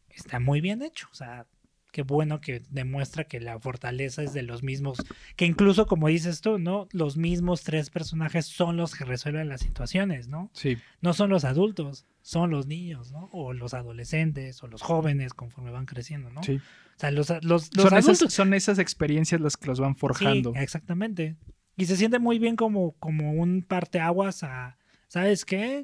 está 0.09 0.39
muy 0.39 0.61
bien 0.61 0.81
hecho. 0.83 1.07
O 1.11 1.15
sea, 1.15 1.47
qué 1.91 2.03
bueno 2.03 2.39
que 2.41 2.63
demuestra 2.69 3.25
que 3.25 3.39
la 3.39 3.59
fortaleza 3.59 4.23
es 4.23 4.33
de 4.33 4.43
los 4.43 4.63
mismos, 4.63 4.97
que 5.35 5.45
incluso 5.45 5.85
como 5.85 6.07
dices 6.07 6.41
tú, 6.41 6.57
¿no? 6.57 6.87
Los 6.91 7.17
mismos 7.17 7.63
tres 7.63 7.89
personajes 7.89 8.45
son 8.45 8.77
los 8.77 8.95
que 8.95 9.05
resuelven 9.05 9.49
las 9.49 9.61
situaciones, 9.61 10.27
¿no? 10.27 10.49
Sí. 10.53 10.77
No 11.01 11.13
son 11.13 11.29
los 11.29 11.43
adultos, 11.43 12.05
son 12.21 12.49
los 12.49 12.65
niños, 12.65 13.11
¿no? 13.11 13.29
O 13.33 13.53
los 13.53 13.73
adolescentes 13.73 14.63
o 14.63 14.67
los 14.67 14.81
jóvenes 14.81 15.33
conforme 15.33 15.71
van 15.71 15.85
creciendo, 15.85 16.29
¿no? 16.29 16.43
Sí. 16.43 16.61
O 16.95 16.99
sea, 16.99 17.11
los, 17.11 17.29
los, 17.43 17.75
los 17.75 17.83
Son 17.83 17.93
adultos 17.93 18.21
esas, 18.21 18.33
son 18.33 18.53
esas 18.53 18.79
experiencias 18.79 19.41
las 19.41 19.57
que 19.57 19.67
los 19.67 19.79
van 19.79 19.95
forjando. 19.95 20.53
Sí, 20.53 20.59
exactamente. 20.59 21.35
Y 21.75 21.85
se 21.85 21.97
siente 21.97 22.19
muy 22.19 22.39
bien 22.39 22.55
como, 22.55 22.93
como 22.93 23.33
un 23.33 23.63
parteaguas 23.63 24.43
a, 24.43 24.77
¿sabes 25.07 25.45
qué? 25.45 25.83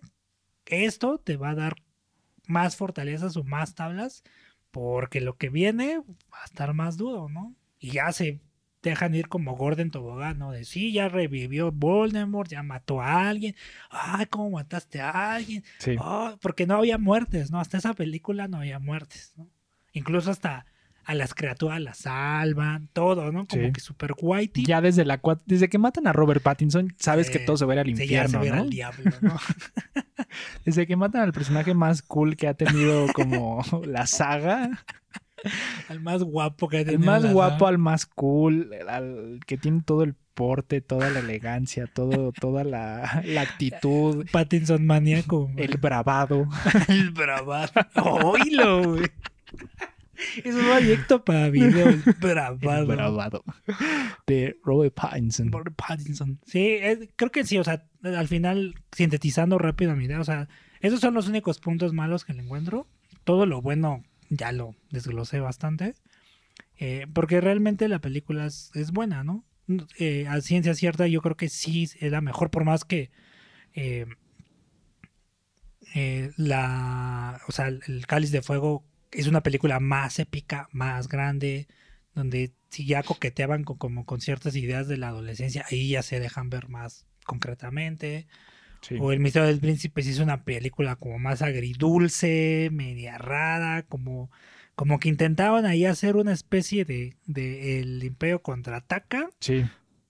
Esto 0.65 1.17
te 1.17 1.37
va 1.37 1.49
a 1.49 1.55
dar 1.55 1.75
más 2.47 2.75
fortalezas 2.75 3.35
o 3.35 3.43
más 3.43 3.75
tablas 3.75 4.23
porque 4.71 5.21
lo 5.21 5.37
que 5.37 5.49
viene 5.49 5.99
va 5.99 6.41
a 6.41 6.45
estar 6.45 6.73
más 6.73 6.97
duro, 6.97 7.29
¿no? 7.29 7.55
Y 7.79 7.91
ya 7.91 8.11
se 8.11 8.39
dejan 8.81 9.15
ir 9.15 9.27
como 9.27 9.55
Gordon 9.55 9.91
Tobogán, 9.91 10.39
¿no? 10.39 10.51
De 10.51 10.65
sí, 10.65 10.91
ya 10.93 11.09
revivió 11.09 11.71
Voldemort, 11.71 12.49
ya 12.49 12.63
mató 12.63 13.01
a 13.01 13.27
alguien. 13.27 13.55
Ay, 13.89 14.25
¿cómo 14.27 14.51
mataste 14.51 15.01
a 15.01 15.35
alguien? 15.35 15.63
Sí. 15.79 15.95
Oh, 15.99 16.35
porque 16.41 16.65
no 16.65 16.75
había 16.75 16.97
muertes, 16.97 17.51
¿no? 17.51 17.59
Hasta 17.59 17.77
esa 17.77 17.93
película 17.93 18.47
no 18.47 18.57
había 18.57 18.79
muertes, 18.79 19.33
¿no? 19.35 19.49
Incluso 19.93 20.31
hasta 20.31 20.65
a 21.07 21.15
las 21.15 21.33
criaturas 21.33 21.79
las 21.81 21.99
salvan, 21.99 22.89
todo, 22.93 23.31
¿no? 23.31 23.47
Como 23.47 23.63
Sí. 23.63 23.71
que 23.71 23.79
super 23.79 24.11
whitey. 24.21 24.65
Ya 24.65 24.81
desde 24.81 25.05
la 25.05 25.19
desde 25.45 25.69
que 25.69 25.77
matan 25.77 26.05
a 26.05 26.13
Robert 26.13 26.43
Pattinson, 26.43 26.93
sabes 26.99 27.29
que 27.29 27.39
todo 27.39 27.57
se 27.57 27.65
va 27.65 27.73
a 27.73 27.75
ir 27.75 27.79
al 27.79 27.85
se 27.95 28.03
infierno, 28.03 28.43
¿no? 28.43 28.53
al 28.61 28.69
diablo, 28.69 29.11
¿no? 29.21 29.35
Desde 30.65 30.85
que 30.85 30.95
matan 30.97 31.21
al 31.21 31.31
personaje 31.33 31.73
más 31.73 32.01
cool 32.01 32.35
que 32.35 32.47
ha 32.47 32.53
tenido 32.53 33.07
como 33.13 33.61
la 33.85 34.05
saga, 34.05 34.83
al 35.87 36.01
más 36.01 36.23
guapo 36.23 36.67
que 36.67 36.77
ha 36.77 36.81
el 36.81 36.85
tenido 36.87 37.05
más 37.05 37.23
la 37.23 37.31
guapo 37.31 37.59
saga. 37.59 37.69
al 37.69 37.77
más 37.77 38.05
cool, 38.05 38.69
al 38.89 39.39
que 39.47 39.57
tiene 39.57 39.81
todo 39.85 40.03
el 40.03 40.15
porte, 40.33 40.81
toda 40.81 41.09
la 41.09 41.19
elegancia, 41.19 41.87
todo, 41.87 42.31
toda 42.33 42.63
la, 42.65 43.21
la 43.25 43.41
actitud, 43.41 44.25
Pattinson 44.31 44.85
maníaco. 44.85 45.49
el 45.55 45.77
bravado. 45.77 46.47
El 46.89 47.11
bravado. 47.11 47.71
Oílo, 48.23 48.83
güey. 48.89 49.05
Es 50.43 50.55
un 50.55 50.65
proyecto 50.65 51.23
para 51.23 51.49
video, 51.49 51.87
bravado 52.19 53.43
de 54.27 54.57
Robert 54.63 54.93
Pattinson. 54.95 55.51
Por 55.51 55.73
Pattinson. 55.73 56.39
Sí, 56.45 56.67
es- 56.81 57.09
creo 57.15 57.31
que 57.31 57.43
sí, 57.43 57.57
o 57.57 57.63
sea, 57.63 57.85
al 58.03 58.27
final, 58.27 58.75
sintetizando 58.91 59.57
rápido 59.57 59.95
mi 59.95 60.05
idea, 60.05 60.19
o 60.19 60.23
sea, 60.23 60.47
esos 60.79 60.99
son 60.99 61.13
los 61.13 61.27
únicos 61.27 61.59
puntos 61.59 61.93
malos 61.93 62.25
que 62.25 62.33
le 62.33 62.41
encuentro. 62.43 62.87
Todo 63.23 63.45
lo 63.45 63.61
bueno 63.61 64.03
ya 64.29 64.51
lo 64.51 64.75
desglosé 64.91 65.39
bastante. 65.39 65.93
eh, 66.79 67.07
porque 67.13 67.41
realmente 67.41 67.87
la 67.87 67.99
película 67.99 68.45
es, 68.45 68.71
es 68.75 68.91
buena, 68.91 69.23
¿no? 69.23 69.43
Eh, 69.99 70.27
a 70.27 70.39
ciencia 70.41 70.73
cierta, 70.75 71.07
yo 71.07 71.21
creo 71.21 71.35
que 71.35 71.49
sí 71.49 71.83
es 71.99 72.11
la 72.11 72.21
mejor, 72.21 72.49
por 72.51 72.63
más 72.65 72.85
que 72.85 73.09
eh, 75.93 76.31
la, 76.37 77.39
o 77.47 77.51
sea, 77.51 77.67
el 77.67 78.05
Cáliz 78.07 78.31
de 78.31 78.41
Fuego 78.41 78.85
es 79.11 79.27
una 79.27 79.41
película 79.41 79.79
más 79.79 80.19
épica, 80.19 80.67
más 80.71 81.07
grande, 81.07 81.67
donde 82.13 82.51
si 82.69 82.85
ya 82.85 83.03
coqueteaban 83.03 83.63
con, 83.63 83.77
como 83.77 84.05
con 84.05 84.21
ciertas 84.21 84.55
ideas 84.55 84.87
de 84.87 84.97
la 84.97 85.09
adolescencia, 85.09 85.65
ahí 85.69 85.89
ya 85.89 86.01
se 86.03 86.19
dejan 86.19 86.49
ver 86.49 86.67
más 86.69 87.05
concretamente. 87.25 88.27
Sí. 88.81 88.95
O 88.99 89.11
El 89.11 89.19
misterio 89.19 89.47
del 89.47 89.59
príncipe 89.59 90.01
sí 90.03 90.11
es 90.11 90.19
una 90.19 90.43
película 90.43 90.95
como 90.97 91.17
más 91.19 91.41
agridulce, 91.41 92.69
media 92.71 93.17
rara, 93.17 93.83
como, 93.83 94.31
como 94.75 94.99
que 94.99 95.09
intentaban 95.09 95.65
ahí 95.65 95.85
hacer 95.85 96.15
una 96.15 96.31
especie 96.33 96.85
de, 96.85 97.15
de 97.25 97.79
El 97.79 98.03
Imperio 98.03 98.41
contraataca, 98.41 99.29
Sí. 99.39 99.65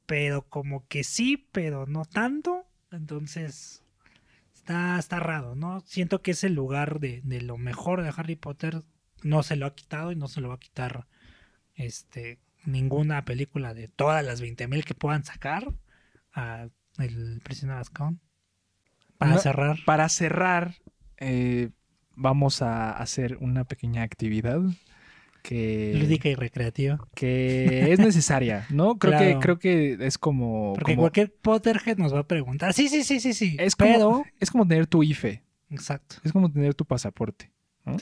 pero 0.06 0.48
como 0.48 0.86
que 0.88 1.04
sí, 1.04 1.48
pero 1.52 1.86
no 1.88 2.04
tanto. 2.06 2.66
Entonces, 2.92 3.84
está, 4.68 5.00
está 5.00 5.20
raro, 5.20 5.56
¿no? 5.56 5.82
Siento 5.86 6.22
que 6.22 6.32
ese 6.32 6.50
lugar 6.50 7.00
de, 7.00 7.22
de 7.24 7.42
lo 7.42 7.58
mejor 7.58 8.04
de 8.04 8.12
Harry 8.16 8.36
Potter 8.36 8.84
no 9.24 9.42
se 9.42 9.56
lo 9.56 9.66
ha 9.66 9.74
quitado 9.76 10.12
y 10.12 10.16
no 10.18 10.28
se 10.28 10.42
lo 10.42 10.50
va 10.50 10.56
a 10.56 10.60
quitar 10.60 11.08
este 11.76 12.40
ninguna 12.66 13.24
película 13.24 13.74
de 13.74 13.88
todas 13.88 14.26
las 14.26 14.42
20.000 14.42 14.84
que 14.84 14.94
puedan 14.94 15.24
sacar 15.24 15.74
a 16.34 16.68
El 16.98 17.40
Prisionero 17.42 17.78
de 17.78 17.82
Azkaban. 17.82 18.20
Para 19.18 19.32
No, 19.32 19.38
cerrar. 19.38 19.78
Para 19.86 20.10
cerrar, 20.10 20.76
eh, 21.18 21.70
vamos 22.16 22.62
a 22.62 22.92
hacer 22.92 23.38
una 23.40 23.64
pequeña 23.64 24.04
actividad 24.04 24.60
que, 25.48 25.94
Lúdica 25.96 26.28
y 26.28 26.36
recreativa. 26.36 27.00
que 27.16 27.94
es 27.94 28.00
necesaria, 28.00 28.66
¿no? 28.70 28.96
Creo 29.00 29.18
que 29.18 29.38
creo 29.40 29.60
que 29.60 29.98
es 30.02 30.18
como, 30.18 30.74
Porque 30.74 30.94
como- 30.94 31.04
cualquier 31.04 31.34
Potterhead 31.34 31.98
nos 31.98 32.14
va 32.14 32.20
a 32.20 32.28
preguntar. 32.28 32.74
Sí, 32.74 32.90
sí, 32.90 33.04
sí, 33.04 33.22
sí, 33.22 33.34
sí. 33.34 33.56
es 33.60 33.76
como 33.76 34.26
es 34.42 34.52
como 34.52 34.68
tener 34.68 34.88
tu 34.88 35.04
IFE, 35.04 35.42
Exacto. 35.70 36.18
es 36.24 36.34
como 36.34 36.52
tener 36.52 36.74
tu 36.76 36.84
pasaporte. 36.86 37.52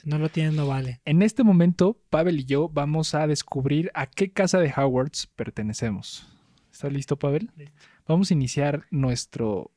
Si 0.02 0.10
no 0.10 0.18
lo 0.18 0.30
tienes, 0.30 0.54
no 0.54 0.66
vale. 0.66 1.00
En 1.06 1.22
este 1.22 1.44
momento, 1.44 2.00
Pavel 2.10 2.40
y 2.40 2.46
yo 2.46 2.68
vamos 2.70 3.14
a 3.14 3.28
descubrir 3.28 3.92
a 3.94 4.08
qué 4.08 4.32
casa 4.32 4.58
de 4.58 4.74
Howards 4.76 5.28
pertenecemos. 5.36 6.28
¿Estás 6.72 6.92
listo, 6.92 7.20
Pavel? 7.20 7.52
Listo. 7.56 7.76
Vamos 8.08 8.32
a 8.32 8.34
iniciar 8.34 8.86
nuestro 8.90 9.70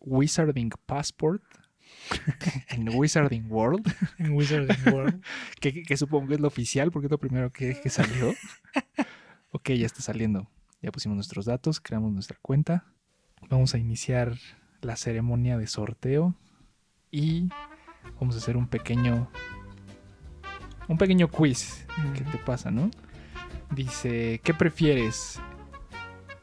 Wizarding 0.00 0.70
Passport 0.86 1.42
en 2.68 2.88
Wizarding 2.88 3.50
World, 3.50 3.86
En 4.18 4.32
Wizarding 4.32 4.92
World. 4.92 5.22
que, 5.60 5.72
que- 5.74 5.82
que 5.82 5.96
supongo 5.96 6.28
que 6.28 6.34
es 6.34 6.40
lo 6.40 6.48
oficial 6.48 6.90
porque 6.90 7.06
es 7.06 7.10
lo 7.10 7.18
primero 7.18 7.50
que, 7.52 7.80
que 7.80 7.90
salió. 7.90 8.34
ok, 9.52 9.70
ya 9.70 9.86
está 9.86 10.02
saliendo. 10.02 10.48
Ya 10.82 10.92
pusimos 10.92 11.16
nuestros 11.16 11.46
datos, 11.46 11.80
creamos 11.80 12.12
nuestra 12.12 12.36
cuenta. 12.42 12.84
Vamos 13.48 13.74
a 13.74 13.78
iniciar 13.78 14.34
la 14.82 14.96
ceremonia 14.96 15.56
de 15.58 15.66
sorteo 15.66 16.34
y 17.10 17.48
vamos 18.20 18.34
a 18.34 18.38
hacer 18.38 18.56
un 18.56 18.68
pequeño 18.68 19.30
un 20.88 20.98
pequeño 20.98 21.28
quiz 21.28 21.84
que 22.14 22.22
te 22.22 22.38
pasa, 22.38 22.70
¿no? 22.70 22.90
Dice, 23.74 24.40
¿qué 24.44 24.54
prefieres? 24.54 25.40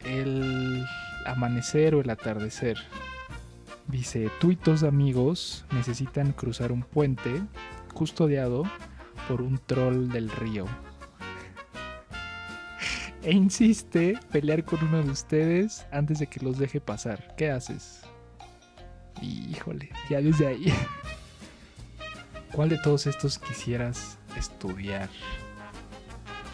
¿El 0.01 0.84
amanecer 1.26 1.95
o 1.95 2.01
el 2.01 2.09
atardecer? 2.09 2.78
Dice, 3.88 4.32
tú 4.40 4.52
y 4.52 4.56
tus 4.56 4.84
amigos 4.84 5.66
necesitan 5.72 6.32
cruzar 6.32 6.72
un 6.72 6.84
puente 6.84 7.44
custodiado 7.94 8.64
por 9.28 9.42
un 9.42 9.58
troll 9.60 10.10
del 10.10 10.30
río. 10.30 10.66
E 13.24 13.32
insiste 13.32 14.20
pelear 14.34 14.66
con 14.66 14.84
uno 14.84 15.02
de 15.02 15.10
ustedes 15.10 15.86
antes 15.94 16.20
de 16.20 16.28
que 16.28 16.42
los 16.42 16.58
deje 16.58 16.82
pasar. 16.82 17.34
¿Qué 17.38 17.52
haces? 17.52 18.02
Híjole, 19.22 19.90
ya 20.10 20.20
desde 20.20 20.48
ahí. 20.48 20.74
¿Cuál 22.52 22.68
de 22.68 22.78
todos 22.80 23.08
estos 23.08 23.40
quisieras 23.40 24.20
estudiar? 24.38 25.10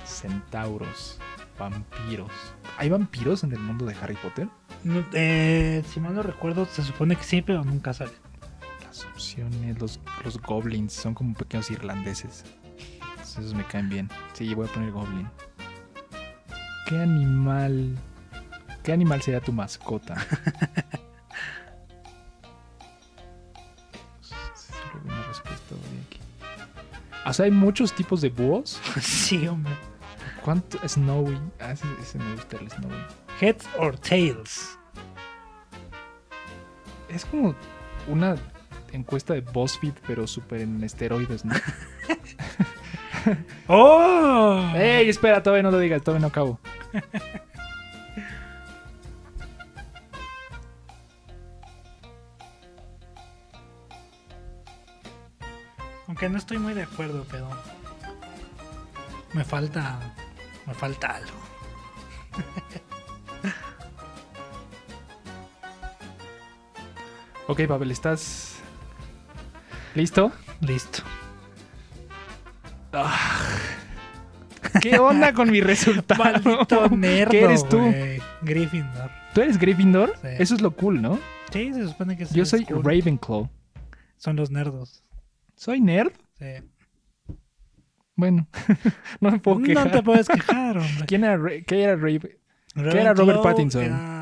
Centauros, 0.05 1.17
vampiros. 1.57 2.31
¿Hay 2.77 2.89
vampiros 2.89 3.43
en 3.43 3.53
el 3.53 3.59
mundo 3.59 3.85
de 3.85 3.95
Harry 3.95 4.15
Potter? 4.15 4.47
No, 4.83 5.03
eh, 5.13 5.83
si 5.91 5.99
mal 5.99 6.15
no 6.15 6.23
recuerdo, 6.23 6.65
se 6.65 6.83
supone 6.83 7.15
que 7.15 7.23
sí, 7.23 7.41
pero 7.41 7.63
nunca 7.63 7.93
sale. 7.93 8.11
Las 8.85 9.05
opciones, 9.05 9.79
los, 9.79 9.99
los 10.23 10.41
goblins 10.41 10.93
son 10.93 11.13
como 11.13 11.33
pequeños 11.33 11.69
irlandeses. 11.69 12.45
Esos 13.21 13.53
me 13.53 13.63
caen 13.65 13.89
bien. 13.89 14.09
Sí, 14.33 14.53
voy 14.53 14.67
a 14.67 14.71
poner 14.71 14.91
goblin. 14.91 15.29
¿Qué 16.87 16.97
animal? 16.97 17.97
¿Qué 18.83 18.91
animal 18.91 19.21
sería 19.21 19.41
tu 19.41 19.51
mascota? 19.51 20.15
O 27.29 27.33
sea, 27.33 27.45
hay 27.45 27.51
muchos 27.51 27.93
tipos 27.93 28.21
de 28.21 28.29
búhos. 28.29 28.81
sí, 29.01 29.47
hombre. 29.47 29.73
¿Cuánto? 30.43 30.79
Snowy. 30.87 31.39
Ah, 31.59 31.73
ese, 31.73 31.85
ese 32.01 32.17
me 32.17 32.33
gusta 32.33 32.57
el 32.57 32.71
Snowy. 32.71 33.05
Heads 33.39 33.65
or 33.77 33.97
tails. 33.97 34.77
Es 37.07 37.25
como 37.25 37.55
una 38.07 38.35
encuesta 38.91 39.33
de 39.33 39.41
BuzzFeed, 39.41 39.93
pero 40.05 40.27
súper 40.27 40.61
en 40.61 40.83
esteroides, 40.83 41.45
¿no? 41.45 41.55
¡Oh! 43.67 44.71
¡Ey, 44.75 45.09
espera! 45.09 45.41
Todavía 45.41 45.63
no 45.63 45.71
lo 45.71 45.79
digas, 45.79 46.03
todavía 46.03 46.21
no 46.21 46.27
acabo. 46.27 46.59
Aunque 56.07 56.27
no 56.27 56.37
estoy 56.37 56.57
muy 56.57 56.73
de 56.73 56.83
acuerdo, 56.83 57.25
pero. 57.31 57.47
Me 59.33 59.45
falta. 59.45 59.99
Me 60.65 60.73
falta 60.73 61.15
algo. 61.15 61.48
Ok, 67.49 67.61
Pavel, 67.67 67.89
¿estás 67.89 68.59
listo? 69.95 70.31
Listo. 70.61 71.01
¿Qué 74.83 74.99
onda 74.99 75.33
con 75.33 75.49
mi 75.49 75.59
resultado? 75.59 76.23
Maldito 76.23 76.89
nerd. 76.89 77.31
¿Qué 77.31 77.41
eres 77.41 77.67
tú? 77.67 77.79
Gryffindor. 78.43 79.09
¿Tú 79.33 79.41
eres 79.41 79.57
Gryffindor? 79.57 80.13
Sí. 80.21 80.27
Eso 80.37 80.53
es 80.53 80.61
lo 80.61 80.75
cool, 80.75 81.01
¿no? 81.01 81.17
Sí, 81.51 81.73
se 81.73 81.87
supone 81.87 82.15
que 82.15 82.27
sí 82.27 82.35
Yo 82.35 82.45
soy 82.45 82.65
cool. 82.65 82.83
Ravenclaw. 82.83 83.49
Son 84.17 84.35
los 84.35 84.51
nerdos. 84.51 85.03
¿Soy 85.55 85.81
nerd? 85.81 86.11
Sí. 86.37 86.45
Bueno, 88.15 88.47
no 89.21 89.31
me 89.31 89.39
puedo 89.39 89.59
quejar. 89.63 89.85
No 89.87 89.91
te 89.91 90.03
puedes 90.03 90.27
quejar, 90.27 90.77
hombre. 90.77 91.05
¿Quién 91.07 91.23
era, 91.23 91.35
Ra- 91.37 91.61
¿Qué 91.65 91.81
era 91.81 91.95
Robert 93.15 93.41
Pattinson? 93.41 93.81
Era 93.83 94.18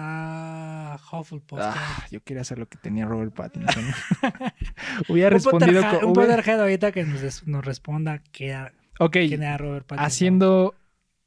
Hufflepuff. 1.12 1.60
Ah, 1.62 2.06
yo 2.12 2.22
quería 2.24 2.42
hacer 2.42 2.60
lo 2.60 2.68
que 2.68 2.78
tenía 2.78 3.06
Robert 3.06 3.34
Pattinson. 3.34 3.84
Hubiera 5.10 5.30
respondido 5.30 5.82
con... 5.90 6.06
un 6.10 6.14
Potterhead 6.14 6.60
ahorita 6.62 6.92
que 6.92 7.04
nos, 7.04 7.48
nos 7.48 7.64
responda 7.66 8.20
que 8.32 8.48
era- 8.50 8.74
Ok, 9.00 9.14
quién 9.14 9.44
era 9.44 9.58
Robert 9.58 9.86
Pattinson. 9.86 10.06
haciendo 10.08 10.76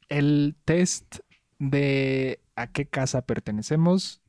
el 0.08 0.56
test 0.64 1.18
de 1.58 2.40
a 2.56 2.66
qué 2.66 2.86
casa 2.86 3.22
pertenecemos. 3.22 4.20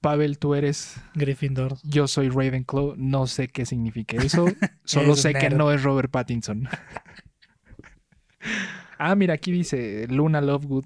Pavel, 0.00 0.38
tú 0.38 0.54
eres, 0.54 1.00
Gryffindor. 1.14 1.76
yo 1.82 2.06
soy 2.06 2.28
Ravenclaw, 2.28 2.94
no 2.96 3.26
sé 3.26 3.48
qué 3.48 3.66
significa 3.66 4.16
eso, 4.22 4.46
solo 4.84 5.16
sé 5.16 5.34
que 5.34 5.50
no 5.50 5.72
es 5.72 5.82
Robert 5.82 6.08
Pattinson. 6.12 6.68
ah, 8.98 9.14
mira, 9.16 9.34
aquí 9.34 9.50
dice 9.50 10.06
Luna 10.08 10.40
Lovegood. 10.40 10.84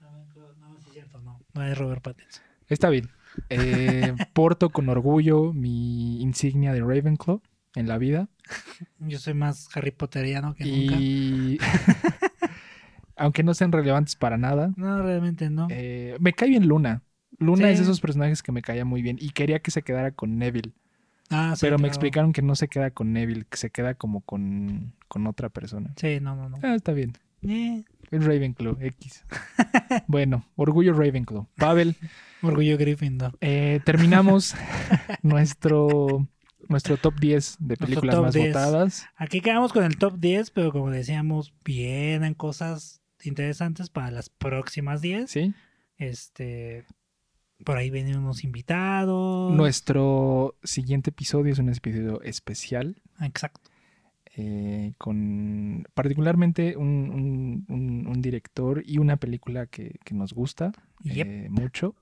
No, 0.00 0.78
sí 0.80 0.86
es 0.86 0.92
cierto, 0.94 1.20
no. 1.54 1.64
Es 1.64 1.76
Robert 1.78 2.02
Pattinson. 2.02 2.42
Está 2.68 2.88
bien. 2.90 3.10
Eh, 3.50 4.14
porto 4.32 4.70
con 4.70 4.88
orgullo 4.88 5.52
mi 5.52 6.20
insignia 6.22 6.72
de 6.72 6.80
Ravenclaw 6.80 7.40
en 7.74 7.88
la 7.88 7.98
vida. 7.98 8.28
Yo 9.00 9.18
soy 9.18 9.34
más 9.34 9.68
Harry 9.76 9.90
Potteriano 9.90 10.54
que 10.54 10.64
nunca. 10.64 10.94
Y 10.98 11.58
aunque 13.16 13.42
no 13.42 13.54
sean 13.54 13.72
relevantes 13.72 14.16
para 14.16 14.36
nada, 14.38 14.72
No, 14.76 15.02
realmente 15.02 15.50
no. 15.50 15.68
eh, 15.70 16.16
me 16.20 16.32
cae 16.32 16.48
bien 16.48 16.66
Luna. 16.66 17.02
Luna 17.38 17.66
Sí. 17.66 17.72
es 17.72 17.78
de 17.78 17.84
esos 17.84 18.00
personajes 18.00 18.42
que 18.42 18.52
me 18.52 18.62
caía 18.62 18.84
muy 18.84 19.02
bien 19.02 19.16
y 19.20 19.30
quería 19.30 19.58
que 19.60 19.70
se 19.72 19.82
quedara 19.82 20.12
con 20.12 20.38
Neville, 20.38 20.72
ah, 21.30 21.54
sí, 21.56 21.60
pero 21.66 21.78
me 21.78 21.88
explicaron 21.88 22.32
que 22.32 22.42
no 22.42 22.54
se 22.54 22.68
queda 22.68 22.90
con 22.92 23.12
Neville, 23.12 23.44
que 23.50 23.56
se 23.56 23.70
queda 23.70 23.94
como 23.94 24.20
con, 24.20 24.94
con 25.08 25.26
otra 25.26 25.48
persona. 25.48 25.92
Sí, 25.96 26.18
no, 26.20 26.36
no, 26.36 26.48
no. 26.48 26.58
Ah, 26.62 26.74
está 26.76 26.92
bien. 26.92 27.12
Eh, 27.42 27.82
Es 28.10 28.24
Ravenclaw, 28.24 28.76
X. 28.80 29.24
bueno, 30.06 30.46
orgullo 30.56 30.92
Ravenclaw. 30.92 31.48
Pavel, 31.56 31.96
orgullo 32.42 32.76
Gryffindor. 32.78 33.36
eh, 33.40 33.80
terminamos 33.84 34.54
nuestro, 35.22 36.28
nuestro 36.68 36.96
top 36.96 37.14
10 37.18 37.56
de 37.60 37.76
películas 37.76 38.20
más 38.20 38.34
10. 38.34 38.48
votadas. 38.48 39.06
Aquí 39.16 39.40
quedamos 39.40 39.72
con 39.72 39.84
el 39.84 39.96
top 39.98 40.18
10, 40.18 40.50
pero 40.50 40.72
como 40.72 40.90
decíamos, 40.90 41.54
vienen 41.64 42.34
cosas 42.34 43.00
interesantes 43.22 43.90
para 43.90 44.10
las 44.10 44.28
próximas 44.28 45.00
10. 45.00 45.30
¿Sí? 45.30 45.54
Este, 45.96 46.84
por 47.64 47.76
ahí 47.76 47.90
vienen 47.90 48.18
unos 48.18 48.44
invitados. 48.44 49.52
Nuestro 49.52 50.56
siguiente 50.62 51.10
episodio 51.10 51.52
es 51.52 51.58
un 51.58 51.68
episodio 51.70 52.20
especial. 52.22 53.00
Exacto. 53.20 53.70
Eh, 54.36 54.92
con 54.98 55.86
particularmente 55.94 56.76
un, 56.76 56.86
un- 56.88 57.64
un- 57.68 58.06
un 58.06 58.22
director 58.22 58.82
y 58.84 58.98
una 58.98 59.16
película 59.16 59.66
que, 59.66 59.96
que 60.04 60.14
nos 60.14 60.32
gusta 60.32 60.72
Yep. 61.02 61.26
eh, 61.26 61.46
mucho. 61.50 61.94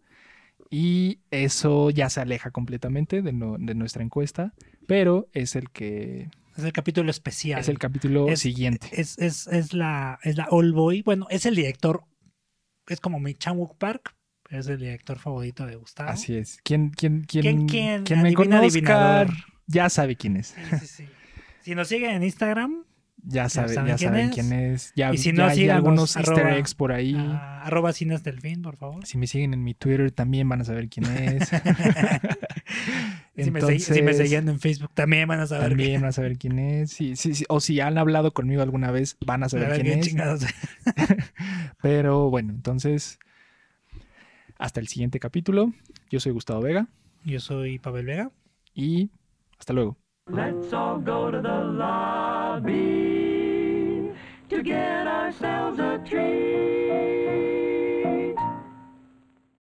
Y 0.70 1.18
eso 1.30 1.90
ya 1.90 2.08
se 2.08 2.20
aleja 2.20 2.50
completamente 2.50 3.20
de, 3.20 3.32
no- 3.32 3.56
de 3.58 3.74
nuestra 3.74 4.02
encuesta, 4.02 4.54
pero 4.86 5.28
es 5.34 5.54
el 5.56 5.68
que 5.70 6.30
Es 6.56 6.64
el 6.64 6.72
capítulo 6.72 7.10
especial. 7.10 7.60
es 7.60 7.68
el 7.68 7.78
capítulo 7.78 8.28
Es- 8.28 8.40
siguiente. 8.40 8.88
es, 8.92 9.18
es, 9.18 9.46
es 9.48 9.74
la, 9.74 10.18
es 10.22 10.36
la 10.38 10.46
All 10.50 10.72
Boy. 10.72 11.02
Bueno, 11.02 11.26
es 11.30 11.44
el 11.44 11.54
director. 11.56 12.04
Es 12.88 13.00
como 13.00 13.20
mi 13.20 13.34
Chanwook 13.34 13.76
Park, 13.76 14.14
es 14.48 14.66
el 14.68 14.78
director 14.78 15.18
favorito 15.18 15.66
de 15.66 15.76
Gustavo. 15.76 16.08
Así 16.10 16.34
es. 16.36 16.58
Quien, 16.64 16.90
¿Quién- 16.90 17.24
quién? 17.24 17.66
quien 17.66 18.22
me 18.22 18.32
conozca 18.32 18.58
adivinador. 18.60 19.28
ya 19.66 19.90
sabe 19.90 20.16
quién 20.16 20.36
es. 20.38 20.48
Sí, 20.70 20.76
sí, 20.80 20.86
sí. 20.86 21.04
Si 21.62 21.74
nos 21.74 21.88
siguen 21.88 22.10
en 22.10 22.22
Instagram, 22.24 22.84
Ya, 23.24 23.48
sabe, 23.48 23.72
saben 23.74 23.90
ya 23.92 23.96
quién 23.96 24.10
saben 24.10 24.26
es. 24.28 24.34
quién 24.34 24.52
es. 24.52 24.92
Ya, 24.96 25.14
Y 25.14 25.18
si 25.18 25.30
ya 25.30 25.36
no, 25.36 25.44
hay 25.48 25.56
síganos, 25.58 25.76
algunos 25.84 26.16
easter 26.16 26.34
arroba- 26.44 26.56
eggs 26.58 26.74
por 26.74 26.92
ahí. 26.92 27.14
a- 27.16 27.62
arroba 27.62 27.92
cines 27.92 28.22
delfín, 28.24 28.62
por 28.62 28.76
favor. 28.76 29.06
Si 29.06 29.16
me 29.18 29.26
siguen 29.28 29.54
en 29.54 29.62
mi 29.62 29.74
Twitter 29.74 30.10
también 30.10 30.48
van 30.48 30.60
a 30.60 30.64
saber 30.64 30.88
quién 30.88 31.06
es. 31.06 31.48
si, 33.36 33.50
me 33.50 33.60
si 33.60 33.78
seguían 34.14 34.48
en 34.48 34.58
Facebook, 34.60 34.90
también 34.94 35.28
van 35.28 35.40
a 35.40 35.46
saber 35.46 35.68
También 35.70 36.00
van 36.00 36.08
a 36.08 36.12
saber 36.12 36.36
quién 36.36 36.58
es. 36.58 36.90
Sí, 36.90 37.14
sí, 37.16 37.34
sí. 37.34 37.44
O 37.48 37.60
si 37.60 37.78
han 37.80 37.96
hablado 37.98 38.32
conmigo 38.32 38.62
alguna 38.62 38.90
vez, 38.90 39.16
van 39.24 39.42
a 39.44 39.48
saber 39.48 39.72
quién 39.74 39.84
quién 39.86 39.98
es. 40.00 40.06
chingados. 40.06 40.44
Pero 41.82 42.28
bueno, 42.30 42.52
entonces, 42.52 43.18
hasta 44.58 44.80
el 44.80 44.88
siguiente 44.88 45.18
capítulo. 45.20 45.72
Yo 46.10 46.20
soy 46.20 46.32
Gustavo 46.32 46.60
Vega 46.60 46.88
Yo 47.24 47.40
soy 47.40 47.78
Pavel 47.78 48.04
Vega. 48.06 48.30
y 48.74 49.10
hasta 49.58 49.72
luego. 49.72 49.96
Let's 50.30 50.72
all 50.72 50.98
go 50.98 51.32
to 51.32 51.40
the 51.40 51.64
lobby 51.64 52.72
to 54.50 54.62
get 54.62 55.08
ourselves 55.08 55.80
a 55.80 56.00
treat. 56.06 57.21